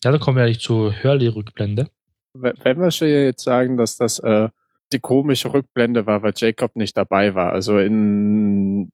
Ja, 0.04 0.10
dann 0.10 0.20
kommen 0.20 0.36
wir 0.36 0.44
eigentlich 0.44 0.60
zur 0.60 0.92
Hurley-Rückblende. 1.02 1.88
Wenn 2.34 2.78
wir 2.78 2.90
schon 2.90 3.08
jetzt 3.08 3.42
sagen, 3.42 3.78
dass 3.78 3.96
das 3.96 4.18
äh, 4.18 4.50
die 4.92 4.98
komische 5.00 5.50
Rückblende 5.54 6.04
war, 6.04 6.22
weil 6.22 6.34
Jacob 6.36 6.76
nicht 6.76 6.94
dabei 6.94 7.34
war. 7.34 7.52
Also 7.52 7.78
in 7.78 8.92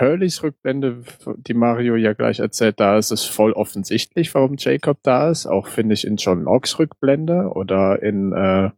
Hurleys 0.00 0.42
Rückblende, 0.42 1.02
die 1.36 1.54
Mario 1.54 1.96
ja 1.96 2.12
gleich 2.12 2.38
erzählt, 2.38 2.80
da 2.80 2.98
ist 2.98 3.10
es 3.10 3.24
voll 3.24 3.52
offensichtlich, 3.52 4.34
warum 4.34 4.56
Jacob 4.58 4.98
da 5.02 5.30
ist. 5.30 5.46
Auch 5.46 5.66
finde 5.66 5.94
ich 5.94 6.06
in 6.06 6.16
John 6.16 6.42
Locks 6.42 6.78
Rückblende 6.78 7.50
oder 7.54 8.02
in 8.02 8.32
äh, 8.32 8.70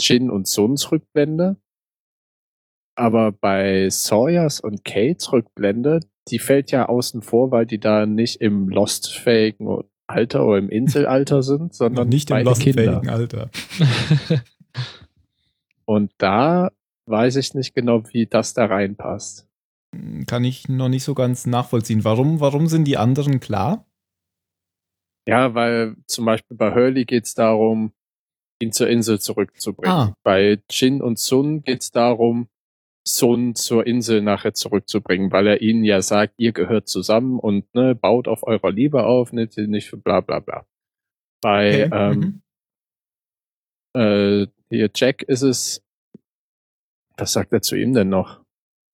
Jin 0.00 0.30
und 0.30 0.46
Suns 0.46 0.90
Rückblende. 0.90 1.56
Aber 2.94 3.32
bei 3.32 3.88
Sawyers 3.88 4.60
und 4.60 4.84
Kates 4.84 5.32
Rückblende, 5.32 6.00
die 6.28 6.38
fällt 6.38 6.70
ja 6.70 6.88
außen 6.88 7.22
vor, 7.22 7.50
weil 7.50 7.66
die 7.66 7.80
da 7.80 8.06
nicht 8.06 8.40
im 8.40 8.68
Lost-fähigen 8.68 9.82
Alter 10.06 10.46
oder 10.46 10.58
im 10.58 10.68
Inselalter 10.68 11.42
sind, 11.42 11.74
sondern 11.74 12.08
nicht 12.08 12.30
im 12.30 12.44
Lost-fähigen 12.44 13.08
Alter. 13.08 13.50
und 15.84 16.12
da 16.18 16.70
weiß 17.06 17.36
ich 17.36 17.54
nicht 17.54 17.74
genau, 17.74 18.02
wie 18.12 18.26
das 18.26 18.54
da 18.54 18.66
reinpasst. 18.66 19.48
Kann 20.26 20.44
ich 20.44 20.68
noch 20.68 20.88
nicht 20.88 21.04
so 21.04 21.14
ganz 21.14 21.46
nachvollziehen. 21.46 22.04
Warum, 22.04 22.40
warum 22.40 22.66
sind 22.66 22.84
die 22.84 22.96
anderen 22.96 23.40
klar? 23.40 23.86
Ja, 25.28 25.54
weil 25.54 25.96
zum 26.06 26.24
Beispiel 26.24 26.56
bei 26.56 26.74
Hurley 26.74 27.04
geht 27.04 27.26
es 27.26 27.34
darum, 27.34 27.92
ihn 28.60 28.72
zur 28.72 28.88
Insel 28.88 29.20
zurückzubringen. 29.20 29.94
Ah. 29.94 30.14
Bei 30.22 30.62
Jin 30.70 31.02
und 31.02 31.18
Sun 31.18 31.62
geht 31.62 31.82
es 31.82 31.90
darum, 31.90 32.48
Sun 33.06 33.54
zur 33.54 33.86
Insel 33.86 34.22
nachher 34.22 34.54
zurückzubringen, 34.54 35.32
weil 35.32 35.46
er 35.46 35.60
ihnen 35.60 35.84
ja 35.84 36.00
sagt, 36.02 36.34
ihr 36.38 36.52
gehört 36.52 36.88
zusammen 36.88 37.38
und 37.38 37.72
ne, 37.74 37.94
baut 37.94 38.28
auf 38.28 38.44
eurer 38.44 38.70
Liebe 38.70 39.04
auf, 39.04 39.32
nicht, 39.32 39.58
nicht 39.58 39.90
bla 40.04 40.20
bla 40.20 40.38
bla. 40.38 40.66
Bei 41.40 41.86
okay. 41.86 42.12
ähm, 42.12 42.42
mhm. 43.94 44.00
äh, 44.00 44.46
hier 44.70 44.90
Jack 44.94 45.22
ist 45.22 45.42
es, 45.42 45.84
was 47.16 47.32
sagt 47.32 47.52
er 47.52 47.62
zu 47.62 47.76
ihm 47.76 47.92
denn 47.92 48.08
noch? 48.08 48.41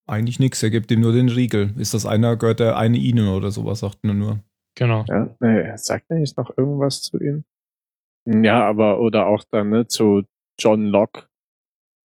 Eigentlich 0.09 0.41
nichts, 0.41 0.63
er 0.63 0.71
gibt 0.71 0.91
ihm 0.91 1.01
nur 1.01 1.13
den 1.13 1.29
Riegel. 1.29 1.75
Ist 1.77 1.93
das 1.93 2.07
einer, 2.07 2.37
gehört 2.37 2.61
der 2.61 2.79
eine 2.79 2.97
ihnen 2.97 3.29
oder 3.29 3.51
sowas, 3.51 3.81
sagt 3.81 3.99
er 4.03 4.15
nur. 4.15 4.41
Genau. 4.75 5.05
Ja, 5.07 5.37
nee, 5.41 5.77
sagt 5.77 6.07
er 6.09 6.19
nicht 6.19 6.37
noch 6.39 6.57
irgendwas 6.57 7.03
zu 7.03 7.19
ihm? 7.19 7.45
Ja, 8.25 8.67
aber 8.67 9.01
oder 9.01 9.27
auch 9.27 9.45
dann 9.51 9.71
ne, 9.71 9.87
zu 9.87 10.23
John 10.59 10.87
Locke. 10.87 11.27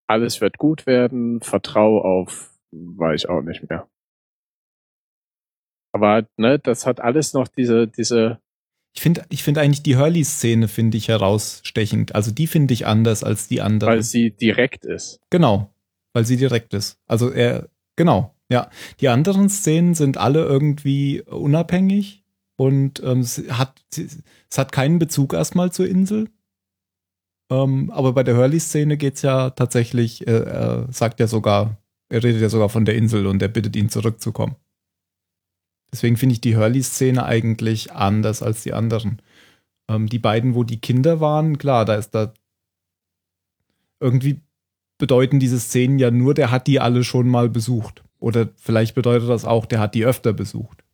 Alles 0.06 0.40
wird 0.40 0.58
gut 0.58 0.86
werden, 0.86 1.40
vertrau 1.40 2.02
auf, 2.02 2.52
weiß 2.72 3.22
ich 3.22 3.28
auch 3.30 3.40
nicht 3.40 3.68
mehr. 3.70 3.88
Aber 5.92 6.26
ne, 6.36 6.58
das 6.58 6.86
hat 6.86 7.00
alles 7.00 7.32
noch 7.32 7.48
diese, 7.48 7.86
diese. 7.86 8.40
Ich 8.94 9.00
finde, 9.00 9.24
ich 9.30 9.42
finde 9.42 9.60
eigentlich 9.60 9.82
die 9.82 9.96
Hurley-Szene 9.96 10.68
finde 10.68 10.98
ich 10.98 11.08
herausstechend. 11.08 12.14
Also 12.14 12.32
die 12.32 12.46
finde 12.46 12.74
ich 12.74 12.86
anders 12.86 13.24
als 13.24 13.48
die 13.48 13.62
anderen. 13.62 13.94
Weil 13.94 14.02
sie 14.02 14.30
direkt 14.30 14.84
ist. 14.84 15.20
Genau, 15.30 15.72
weil 16.12 16.24
sie 16.24 16.36
direkt 16.36 16.74
ist. 16.74 16.98
Also 17.06 17.30
er, 17.30 17.68
genau, 17.96 18.34
ja. 18.50 18.70
Die 19.00 19.08
anderen 19.08 19.48
Szenen 19.48 19.94
sind 19.94 20.16
alle 20.16 20.44
irgendwie 20.44 21.22
unabhängig 21.22 22.24
und 22.56 23.02
ähm, 23.02 23.20
es, 23.20 23.38
hat, 23.50 23.82
es 23.96 24.58
hat 24.58 24.72
keinen 24.72 24.98
Bezug 24.98 25.32
erstmal 25.32 25.72
zur 25.72 25.88
Insel. 25.88 26.28
Ähm, 27.50 27.90
aber 27.90 28.12
bei 28.12 28.22
der 28.22 28.36
Hurley-Szene 28.36 28.96
geht 28.96 29.16
es 29.16 29.22
ja 29.22 29.50
tatsächlich, 29.50 30.26
äh, 30.26 30.44
er 30.44 30.92
sagt 30.92 31.20
ja 31.20 31.26
sogar, 31.26 31.78
er 32.08 32.22
redet 32.22 32.40
ja 32.40 32.48
sogar 32.48 32.68
von 32.68 32.84
der 32.84 32.96
Insel 32.96 33.26
und 33.26 33.42
er 33.42 33.48
bittet 33.48 33.76
ihn 33.76 33.88
zurückzukommen. 33.88 34.56
Deswegen 35.92 36.16
finde 36.16 36.34
ich 36.34 36.40
die 36.40 36.56
Hurley-Szene 36.56 37.24
eigentlich 37.24 37.92
anders 37.92 38.42
als 38.42 38.62
die 38.62 38.72
anderen. 38.72 39.20
Ähm, 39.88 40.08
die 40.08 40.18
beiden, 40.18 40.54
wo 40.54 40.64
die 40.64 40.80
Kinder 40.80 41.20
waren, 41.20 41.58
klar, 41.58 41.84
da 41.84 41.94
ist 41.96 42.10
da 42.10 42.32
irgendwie 44.00 44.40
bedeuten 44.98 45.40
diese 45.40 45.58
Szenen 45.58 45.98
ja 45.98 46.10
nur, 46.10 46.34
der 46.34 46.50
hat 46.50 46.66
die 46.66 46.80
alle 46.80 47.04
schon 47.04 47.28
mal 47.28 47.48
besucht. 47.48 48.04
Oder 48.18 48.48
vielleicht 48.56 48.94
bedeutet 48.94 49.28
das 49.28 49.44
auch, 49.44 49.66
der 49.66 49.80
hat 49.80 49.94
die 49.94 50.04
öfter 50.04 50.32
besucht. 50.32 50.84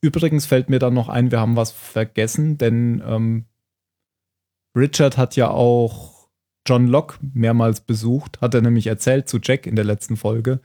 Übrigens 0.00 0.46
fällt 0.46 0.70
mir 0.70 0.78
dann 0.78 0.94
noch 0.94 1.08
ein, 1.08 1.30
wir 1.30 1.40
haben 1.40 1.56
was 1.56 1.72
vergessen, 1.72 2.58
denn 2.58 3.02
ähm, 3.06 3.44
Richard 4.76 5.16
hat 5.16 5.36
ja 5.36 5.50
auch 5.50 6.28
John 6.66 6.86
Locke 6.86 7.18
mehrmals 7.20 7.80
besucht, 7.80 8.40
hat 8.40 8.54
er 8.54 8.62
nämlich 8.62 8.86
erzählt 8.86 9.28
zu 9.28 9.38
Jack 9.42 9.66
in 9.66 9.76
der 9.76 9.84
letzten 9.84 10.16
Folge 10.16 10.60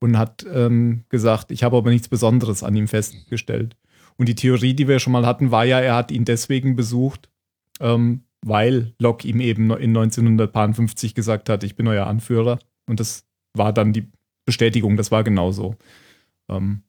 und 0.00 0.18
hat 0.18 0.44
ähm, 0.52 1.04
gesagt, 1.08 1.50
ich 1.50 1.62
habe 1.62 1.76
aber 1.76 1.90
nichts 1.90 2.08
Besonderes 2.08 2.62
an 2.62 2.76
ihm 2.76 2.88
festgestellt. 2.88 3.76
Und 4.16 4.28
die 4.28 4.34
Theorie, 4.34 4.74
die 4.74 4.88
wir 4.88 4.98
schon 4.98 5.12
mal 5.12 5.26
hatten, 5.26 5.50
war 5.50 5.64
ja, 5.64 5.80
er 5.80 5.94
hat 5.94 6.10
ihn 6.10 6.24
deswegen 6.24 6.76
besucht, 6.76 7.30
ähm, 7.80 8.23
weil 8.46 8.94
Locke 8.98 9.26
ihm 9.26 9.40
eben 9.40 9.70
in 9.70 9.96
1950 9.96 11.14
gesagt 11.14 11.48
hat, 11.48 11.64
ich 11.64 11.76
bin 11.76 11.88
euer 11.88 12.06
Anführer. 12.06 12.58
Und 12.86 13.00
das 13.00 13.24
war 13.54 13.72
dann 13.72 13.94
die 13.94 14.06
Bestätigung, 14.44 14.98
das 14.98 15.10
war 15.10 15.24
genauso. 15.24 15.76
Ähm, 16.50 16.82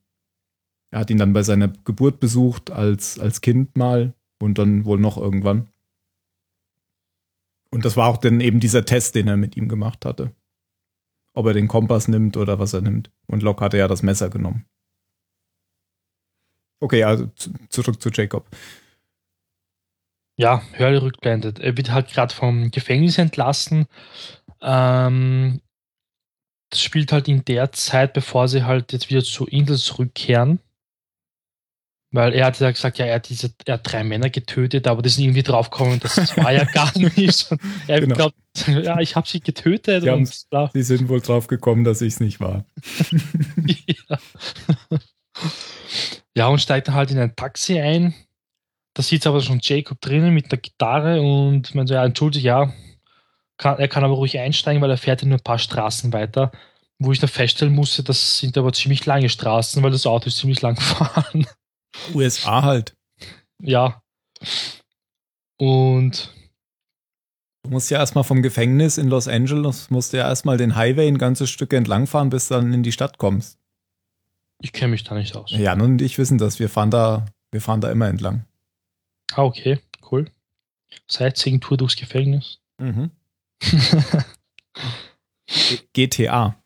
er 0.92 1.00
hat 1.00 1.10
ihn 1.10 1.18
dann 1.18 1.32
bei 1.32 1.44
seiner 1.44 1.70
Geburt 1.70 2.20
besucht 2.20 2.72
als, 2.72 3.18
als 3.20 3.40
Kind 3.40 3.78
mal 3.78 4.14
und 4.40 4.58
dann 4.58 4.84
wohl 4.84 5.00
noch 5.00 5.18
irgendwann. 5.18 5.68
Und 7.72 7.86
das 7.86 7.96
war 7.96 8.10
auch 8.10 8.18
dann 8.18 8.42
eben 8.42 8.60
dieser 8.60 8.84
Test, 8.84 9.16
den 9.16 9.28
er 9.28 9.38
mit 9.38 9.56
ihm 9.56 9.70
gemacht 9.70 10.04
hatte. 10.04 10.32
Ob 11.34 11.46
er 11.46 11.54
den 11.54 11.70
Kompass 11.70 12.10
nimmt 12.10 12.36
oder 12.36 12.60
was 12.60 12.74
er 12.74 12.82
nimmt. 12.82 13.12
Und 13.28 13.44
Locke 13.44 13.64
hatte 13.64 13.78
ja 13.78 13.88
das 13.88 14.04
Messer 14.04 14.30
genommen. 14.30 14.66
Okay, 16.82 17.04
also 17.06 17.30
zurück 17.70 18.02
zu 18.02 18.10
Jacob. 18.10 18.46
Ja, 20.38 20.62
Hurley 20.78 20.98
rückblendet. 20.98 21.60
Er 21.60 21.78
wird 21.78 21.92
halt 21.92 22.10
gerade 22.10 22.34
vom 22.34 22.72
Gefängnis 22.72 23.18
entlassen. 23.18 23.88
Ähm, 24.62 25.62
das 26.70 26.82
spielt 26.82 27.12
halt 27.12 27.28
in 27.28 27.46
der 27.46 27.72
Zeit, 27.72 28.14
bevor 28.14 28.48
sie 28.48 28.64
halt 28.64 28.92
jetzt 28.92 29.10
wieder 29.10 29.24
zur 29.24 29.52
Insel 29.52 29.78
zurückkehren. 29.78 30.60
Weil 32.12 32.34
er 32.34 32.46
hat 32.46 32.60
ja 32.60 32.72
gesagt, 32.72 32.98
ja, 32.98 33.06
er 33.06 33.16
hat 33.16 33.30
diese, 33.30 33.54
er 33.66 33.76
hat 33.76 33.92
drei 33.92 34.04
Männer 34.04 34.30
getötet, 34.30 34.88
aber 34.88 35.02
das 35.02 35.16
sind 35.16 35.26
irgendwie 35.26 35.44
draufgekommen, 35.44 36.00
das 36.00 36.38
war 36.38 36.52
ja 36.52 36.64
gar 36.74 36.98
nicht. 36.98 37.52
Und 37.52 37.62
er 37.88 38.00
genau. 38.00 38.16
glaubt, 38.16 38.36
ja, 38.68 39.00
ich 39.00 39.16
habe 39.16 39.28
sie 39.28 39.42
getötet. 39.42 40.04
Sie, 40.04 40.10
und 40.10 40.46
sie 40.74 40.84
sind 40.84 41.10
wohl 41.10 41.22
draufgekommen, 41.22 41.84
dass 41.84 42.02
ich 42.02 42.14
es 42.14 42.20
nicht 42.20 42.40
war. 42.40 42.66
ja. 43.66 44.18
ja, 46.36 46.48
und 46.48 46.60
steigt 46.60 46.88
dann 46.88 46.96
halt 46.96 47.12
in 47.12 47.20
ein 47.20 47.36
Taxi 47.36 47.80
ein. 47.80 48.14
Da 48.96 49.04
sitzt 49.04 49.28
aber 49.28 49.42
schon 49.42 49.60
Jacob 49.62 50.00
drinnen 50.00 50.34
mit 50.34 50.52
der 50.52 50.58
Gitarre 50.58 51.22
und 51.22 51.76
man 51.76 51.86
so, 51.86 51.94
ja, 51.94 52.06
entschuldigt, 52.06 52.46
ja, 52.46 52.74
kann, 53.58 53.78
er 53.78 53.90
kann 53.90 54.06
aber 54.06 54.16
ruhig 54.16 54.40
einsteigen, 54.40 54.82
weil 54.82 54.90
er 54.90 54.98
fährt 54.98 55.22
ja 55.22 55.28
nur 55.28 55.38
ein 55.38 55.44
paar 55.44 55.60
Straßen 55.60 56.14
weiter. 56.14 56.52
Wo 56.98 57.12
ich 57.12 57.20
da 57.20 57.28
feststellen 57.28 57.76
musste, 57.76 58.04
das 58.04 58.40
sind 58.40 58.58
aber 58.58 58.72
ziemlich 58.72 59.06
lange 59.06 59.28
Straßen, 59.28 59.84
weil 59.84 59.92
das 59.92 60.06
Auto 60.06 60.28
ist 60.28 60.38
ziemlich 60.38 60.62
lang 60.62 60.76
gefahren. 60.76 61.46
USA 62.14 62.64
halt. 62.64 62.96
Ja. 63.62 64.02
Und 65.58 66.34
Du 67.64 67.72
musst 67.72 67.90
ja 67.90 67.98
erstmal 67.98 68.24
vom 68.24 68.44
Gefängnis 68.44 69.00
in 69.00 69.08
Los 69.08 69.28
Angeles, 69.28 69.90
musst 69.90 70.14
ja 70.14 70.28
erstmal 70.28 70.56
den 70.56 70.76
Highway 70.76 71.08
ein 71.08 71.18
ganzes 71.18 71.50
Stück 71.50 71.74
entlangfahren, 71.74 72.30
bis 72.30 72.48
du 72.48 72.54
dann 72.54 72.72
in 72.72 72.84
die 72.84 72.92
Stadt 72.92 73.18
kommst. 73.18 73.58
Ich 74.62 74.72
kenne 74.72 74.92
mich 74.92 75.04
da 75.04 75.16
nicht 75.16 75.36
aus. 75.36 75.50
Ja, 75.50 75.76
nun 75.76 75.94
und 75.94 76.02
ich 76.04 76.20
wissen 76.20 76.38
das. 76.38 76.60
Wir 76.60 76.70
fahren 76.70 76.92
da, 76.92 77.26
wir 77.52 77.62
fahren 77.62 77.82
da 77.82 77.92
immer 77.92 78.08
entlang. 78.08 78.46
Ah, 79.34 79.44
okay, 79.44 79.80
cool. 80.12 80.30
Sightseeing-Tour 81.08 81.78
durchs 81.78 81.96
Gefängnis. 81.96 82.60
Mhm. 82.78 83.12
GTA. 85.94 86.62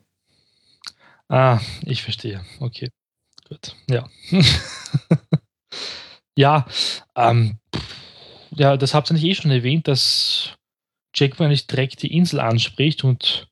Ah, 1.27 1.59
ich 1.83 2.01
verstehe. 2.01 2.43
Okay. 2.59 2.89
Gut. 3.47 3.75
Ja. 3.89 4.09
ja, 6.35 6.65
ähm, 7.15 7.59
ja, 8.51 8.77
das 8.77 8.93
habt 8.93 9.09
ihr 9.09 9.13
nicht 9.13 9.23
eh 9.23 9.35
schon 9.35 9.51
erwähnt, 9.51 9.87
dass 9.87 10.55
Jack 11.15 11.39
nicht 11.39 11.71
direkt 11.71 12.01
die 12.01 12.15
Insel 12.15 12.39
anspricht 12.39 13.03
und 13.03 13.47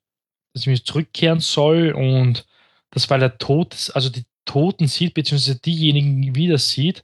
dass 0.53 0.63
ich 0.63 0.67
mich 0.67 0.85
zurückkehren 0.85 1.39
soll 1.39 1.91
und 1.91 2.45
das, 2.91 3.09
weil 3.09 3.21
er 3.21 3.37
tot 3.37 3.73
ist, 3.73 3.91
also 3.91 4.09
die 4.09 4.25
Toten 4.45 4.87
sieht, 4.87 5.13
beziehungsweise 5.13 5.59
diejenigen 5.59 6.35
wieder 6.35 6.57
sieht, 6.57 7.03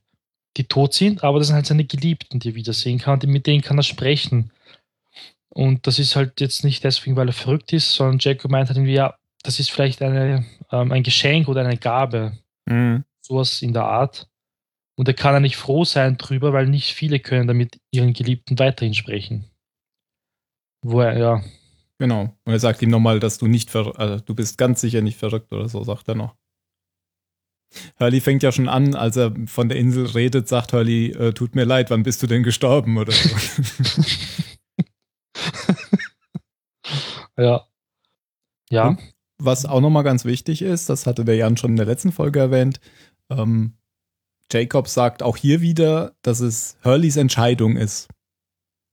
die 0.58 0.66
tot 0.66 0.94
sind, 0.94 1.24
aber 1.24 1.40
das 1.40 1.48
sind 1.48 1.56
halt 1.56 1.66
seine 1.66 1.86
Geliebten, 1.86 2.40
die 2.40 2.50
er 2.50 2.56
wiedersehen 2.56 3.00
kann 3.00 3.20
und 3.20 3.30
mit 3.30 3.48
denen 3.48 3.62
kann 3.62 3.78
er 3.78 3.84
sprechen. 3.84 4.52
Und 5.50 5.86
das 5.86 6.00
ist 6.00 6.16
halt 6.16 6.42
jetzt 6.42 6.64
nicht 6.64 6.84
deswegen, 6.84 7.16
weil 7.16 7.28
er 7.28 7.34
verrückt 7.34 7.74
ist, 7.74 7.94
sondern 7.94 8.20
Jacob 8.20 8.50
meint 8.50 8.70
halt 8.70 8.78
irgendwie, 8.78 8.94
ja, 8.94 9.16
das 9.44 9.60
ist 9.60 9.72
vielleicht 9.72 10.02
eine, 10.02 10.46
ähm, 10.72 10.92
ein 10.92 11.04
Geschenk 11.04 11.48
oder 11.48 11.62
eine 11.62 11.78
Gabe. 11.78 12.38
Mhm. 12.66 13.04
Sowas 13.22 13.62
in 13.62 13.74
der 13.74 13.84
Art. 13.84 14.28
Und 14.96 15.08
er 15.08 15.14
kann 15.14 15.34
ja 15.34 15.40
nicht 15.40 15.58
froh 15.58 15.86
sein 15.86 16.18
drüber, 16.18 16.54
weil 16.54 16.68
nicht 16.68 16.94
viele 16.94 17.20
können 17.20 17.48
damit 17.48 17.80
ihren 17.92 18.14
Geliebten 18.14 18.58
weiterhin 18.60 18.94
sprechen. 18.94 19.46
Wo 20.84 21.02
er, 21.02 21.18
ja. 21.18 21.44
Genau. 22.00 22.36
Und 22.46 22.54
er 22.54 22.60
sagt 22.60 22.82
ihm 22.82 22.90
nochmal, 22.90 23.20
dass 23.20 23.38
du 23.38 23.48
nicht 23.48 23.70
ver 23.70 23.98
also, 23.98 24.20
du 24.20 24.36
bist 24.36 24.58
ganz 24.58 24.82
sicher 24.82 25.02
nicht 25.02 25.18
verrückt 25.18 25.52
oder 25.52 25.70
so, 25.70 25.84
sagt 25.84 26.08
er 26.10 26.16
noch. 26.16 26.36
Hurley 28.00 28.22
fängt 28.22 28.44
ja 28.44 28.52
schon 28.52 28.70
an, 28.70 28.96
als 28.96 29.18
er 29.18 29.34
von 29.48 29.70
der 29.70 29.78
Insel 29.78 30.06
redet, 30.06 30.48
sagt 30.48 30.74
Hurley, 30.74 31.12
äh, 31.12 31.34
tut 31.34 31.56
mir 31.56 31.66
leid, 31.66 31.90
wann 31.90 32.04
bist 32.04 32.24
du 32.24 32.28
denn 32.28 32.44
gestorben 32.44 32.98
oder 32.98 33.12
so. 33.12 33.30
ja. 37.38 37.68
Ja. 38.70 38.88
Und 38.88 39.00
was 39.38 39.66
auch 39.66 39.82
nochmal 39.82 40.04
ganz 40.04 40.26
wichtig 40.26 40.62
ist, 40.62 40.90
das 40.90 41.06
hatte 41.06 41.26
der 41.26 41.36
Jan 41.36 41.58
schon 41.58 41.72
in 41.72 41.78
der 41.78 41.86
letzten 41.86 42.12
Folge 42.12 42.40
erwähnt, 42.40 42.80
ähm, 43.30 43.74
Jacob 44.52 44.88
sagt 44.88 45.24
auch 45.24 45.38
hier 45.38 45.62
wieder, 45.62 46.16
dass 46.22 46.40
es 46.40 46.78
Hurleys 46.84 47.18
Entscheidung 47.18 47.76
ist. 47.76 48.08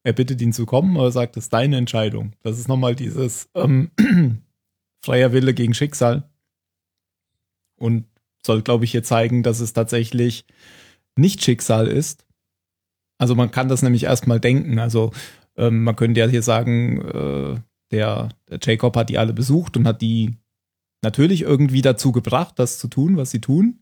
Er 0.03 0.15
bittet 0.15 0.41
ihn 0.41 0.53
zu 0.53 0.65
kommen, 0.65 0.97
aber 0.97 1.13
sagt, 1.13 1.37
es 1.37 1.45
ist 1.45 1.53
deine 1.53 1.77
Entscheidung. 1.77 2.33
Das 2.43 2.59
ist 2.59 2.69
nochmal 2.69 2.95
dieses 2.95 3.51
ähm, 3.55 3.91
freier 5.05 5.33
Wille 5.33 5.53
gegen 5.53 5.75
Schicksal. 5.75 6.31
Und 7.77 8.07
soll, 8.45 8.63
glaube 8.63 8.85
ich, 8.85 8.93
hier 8.93 9.03
zeigen, 9.03 9.43
dass 9.43 9.61
es 9.61 9.73
tatsächlich 9.73 10.45
nicht 11.17 11.43
Schicksal 11.43 11.87
ist. 11.87 12.27
Also 13.19 13.35
man 13.35 13.51
kann 13.51 13.69
das 13.69 13.83
nämlich 13.83 14.05
erstmal 14.05 14.41
denken. 14.41 14.79
Also 14.79 15.13
ähm, 15.57 15.85
man 15.85 15.97
könnte 15.97 16.21
ja 16.21 16.27
hier 16.27 16.43
sagen, 16.43 17.01
äh, 17.03 17.61
der, 17.91 18.31
der 18.49 18.59
Jacob 18.63 18.97
hat 18.97 19.11
die 19.11 19.19
alle 19.19 19.33
besucht 19.33 19.77
und 19.77 19.87
hat 19.87 20.01
die 20.01 20.37
natürlich 21.03 21.43
irgendwie 21.43 21.83
dazu 21.83 22.13
gebracht, 22.13 22.59
das 22.59 22.79
zu 22.79 22.89
tun, 22.89 23.17
was 23.17 23.31
sie 23.31 23.41
tun. 23.41 23.81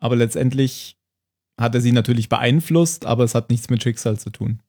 Aber 0.00 0.16
letztendlich 0.16 0.96
hat 1.58 1.74
er 1.74 1.80
sie 1.80 1.92
natürlich 1.92 2.28
beeinflusst, 2.28 3.06
aber 3.06 3.24
es 3.24 3.34
hat 3.34 3.50
nichts 3.50 3.70
mit 3.70 3.82
Schicksal 3.82 4.18
zu 4.18 4.30
tun. 4.30 4.60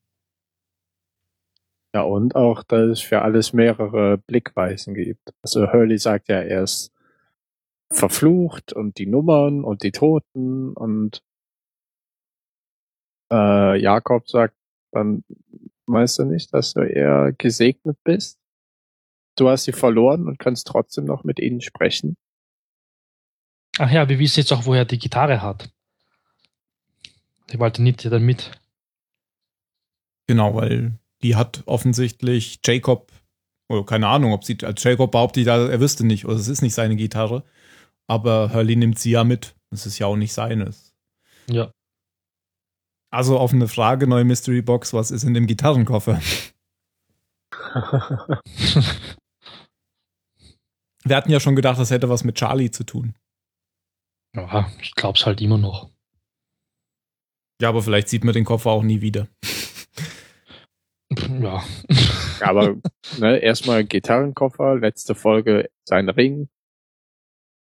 Ja, 1.93 2.01
und 2.01 2.35
auch, 2.35 2.63
dass 2.63 2.89
es 2.89 3.01
für 3.01 3.21
alles 3.21 3.51
mehrere 3.51 4.17
Blickweisen 4.17 4.93
gibt. 4.93 5.33
Also 5.41 5.71
Hurley 5.71 5.97
sagt 5.97 6.29
ja, 6.29 6.39
er 6.39 6.63
ist 6.63 6.91
verflucht 7.91 8.73
und 8.73 8.97
die 8.97 9.07
Nummern 9.07 9.63
und 9.63 9.83
die 9.83 9.91
Toten 9.91 10.73
und 10.73 11.23
äh, 13.31 13.79
Jakob 13.79 14.29
sagt 14.29 14.55
dann, 14.91 15.23
weißt 15.87 16.19
du 16.19 16.25
nicht, 16.25 16.53
dass 16.53 16.73
du 16.73 16.81
eher 16.81 17.33
gesegnet 17.37 17.97
bist? 18.03 18.39
Du 19.35 19.49
hast 19.49 19.63
sie 19.63 19.71
verloren 19.71 20.27
und 20.27 20.39
kannst 20.39 20.67
trotzdem 20.67 21.05
noch 21.05 21.23
mit 21.23 21.39
ihnen 21.39 21.61
sprechen. 21.61 22.17
Ach 23.77 23.89
ja, 23.89 24.09
wir 24.09 24.19
wissen 24.19 24.41
jetzt 24.41 24.51
auch, 24.51 24.65
woher 24.65 24.85
die 24.85 24.99
Gitarre 24.99 25.41
hat. 25.41 25.71
Die 27.51 27.59
wollte 27.59 27.81
nicht 27.81 28.03
dann 28.05 28.23
mit. 28.23 28.51
Genau, 30.27 30.53
weil 30.55 30.99
die 31.23 31.35
hat 31.35 31.63
offensichtlich 31.65 32.59
Jacob, 32.63 33.11
oder 33.69 33.85
keine 33.85 34.07
Ahnung, 34.07 34.33
ob 34.33 34.43
sie, 34.43 34.57
als 34.63 34.83
Jacob 34.83 35.11
behauptet, 35.11 35.47
er 35.47 35.79
wüsste 35.79 36.05
nicht, 36.05 36.25
oder 36.25 36.35
es 36.35 36.47
ist 36.47 36.61
nicht 36.61 36.73
seine 36.73 36.95
Gitarre. 36.95 37.43
Aber 38.09 38.51
Hurley 38.53 38.75
nimmt 38.75 38.97
sie 38.97 39.11
ja 39.11 39.23
mit. 39.23 39.55
Das 39.69 39.85
ist 39.85 39.99
ja 39.99 40.07
auch 40.07 40.15
nicht 40.15 40.33
seines. 40.33 40.95
Ja. 41.47 41.71
Also 43.11 43.39
offene 43.39 43.67
Frage, 43.67 44.07
neue 44.07 44.23
Mystery 44.23 44.61
Box, 44.63 44.93
was 44.93 45.11
ist 45.11 45.23
in 45.23 45.35
dem 45.35 45.45
Gitarrenkoffer? 45.47 46.19
Wir 51.03 51.15
hatten 51.15 51.31
ja 51.31 51.39
schon 51.39 51.55
gedacht, 51.55 51.79
das 51.79 51.91
hätte 51.91 52.09
was 52.09 52.23
mit 52.23 52.35
Charlie 52.35 52.71
zu 52.71 52.83
tun. 52.83 53.15
Ja, 54.35 54.71
ich 54.81 54.93
glaub's 54.95 55.25
halt 55.25 55.41
immer 55.41 55.57
noch. 55.57 55.89
Ja, 57.61 57.69
aber 57.69 57.81
vielleicht 57.81 58.09
sieht 58.09 58.23
man 58.23 58.33
den 58.33 58.45
Koffer 58.45 58.71
auch 58.71 58.83
nie 58.83 59.01
wieder. 59.01 59.27
Ja. 61.41 61.63
aber 62.41 62.75
ne, 63.17 63.37
erstmal 63.39 63.83
Gitarrenkoffer, 63.83 64.75
letzte 64.75 65.15
Folge 65.15 65.69
sein 65.87 66.09
Ring. 66.09 66.49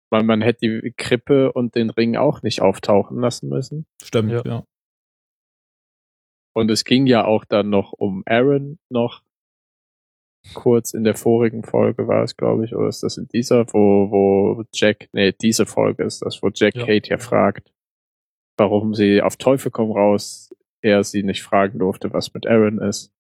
Weil 0.10 0.24
man 0.24 0.42
hätte 0.42 0.82
die 0.82 0.94
Krippe 0.96 1.52
und 1.52 1.76
den 1.76 1.90
Ring 1.90 2.16
auch 2.16 2.42
nicht 2.42 2.62
auftauchen 2.62 3.20
lassen 3.20 3.50
müssen. 3.50 3.86
Stimmt, 4.02 4.32
ja. 4.32 4.42
ja. 4.46 4.64
Und 6.58 6.72
es 6.72 6.86
ging 6.86 7.06
ja 7.06 7.24
auch 7.24 7.46
dann 7.46 7.70
noch 7.70 7.94
um 7.94 8.24
Aaron 8.26 8.80
noch. 8.90 9.22
Kurz 10.54 10.94
in 10.94 11.04
der 11.04 11.16
vorigen 11.16 11.64
Folge 11.64 12.08
war 12.08 12.24
es, 12.24 12.36
glaube 12.38 12.66
ich, 12.66 12.74
oder 12.74 12.88
ist 12.88 13.04
das 13.04 13.18
in 13.18 13.28
dieser, 13.28 13.72
wo, 13.74 14.10
wo 14.10 14.64
Jack, 14.74 15.10
nee, 15.12 15.34
diese 15.34 15.66
Folge 15.66 16.04
ist 16.04 16.22
das, 16.22 16.42
wo 16.42 16.50
Jack 16.54 16.76
ja. 16.76 16.86
Kate 16.86 17.10
ja 17.10 17.18
fragt, 17.18 17.72
warum 18.58 18.96
sie 18.96 19.22
auf 19.22 19.36
Teufel 19.36 19.72
komm 19.72 19.92
raus, 19.92 20.50
er 20.82 21.04
sie 21.04 21.22
nicht 21.22 21.44
fragen 21.44 21.80
durfte, 21.80 22.12
was 22.14 22.34
mit 22.34 22.48
Aaron 22.48 22.80
ist. 22.80 23.14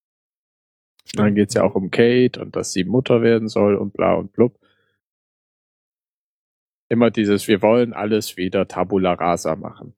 Und 1.14 1.20
dann 1.20 1.36
geht's 1.36 1.54
ja 1.54 1.64
auch 1.64 1.76
um 1.76 1.92
Kate 1.92 2.42
und 2.42 2.56
dass 2.56 2.74
sie 2.74 2.84
Mutter 2.84 3.22
werden 3.22 3.48
soll 3.48 3.76
und 3.76 3.94
bla 3.94 4.16
und 4.16 4.34
blub. 4.34 4.60
Immer 6.90 7.12
dieses, 7.12 7.48
wir 7.48 7.62
wollen 7.62 7.94
alles 7.94 8.38
wieder 8.38 8.68
Tabula 8.68 9.14
rasa 9.14 9.56
machen. 9.56 9.94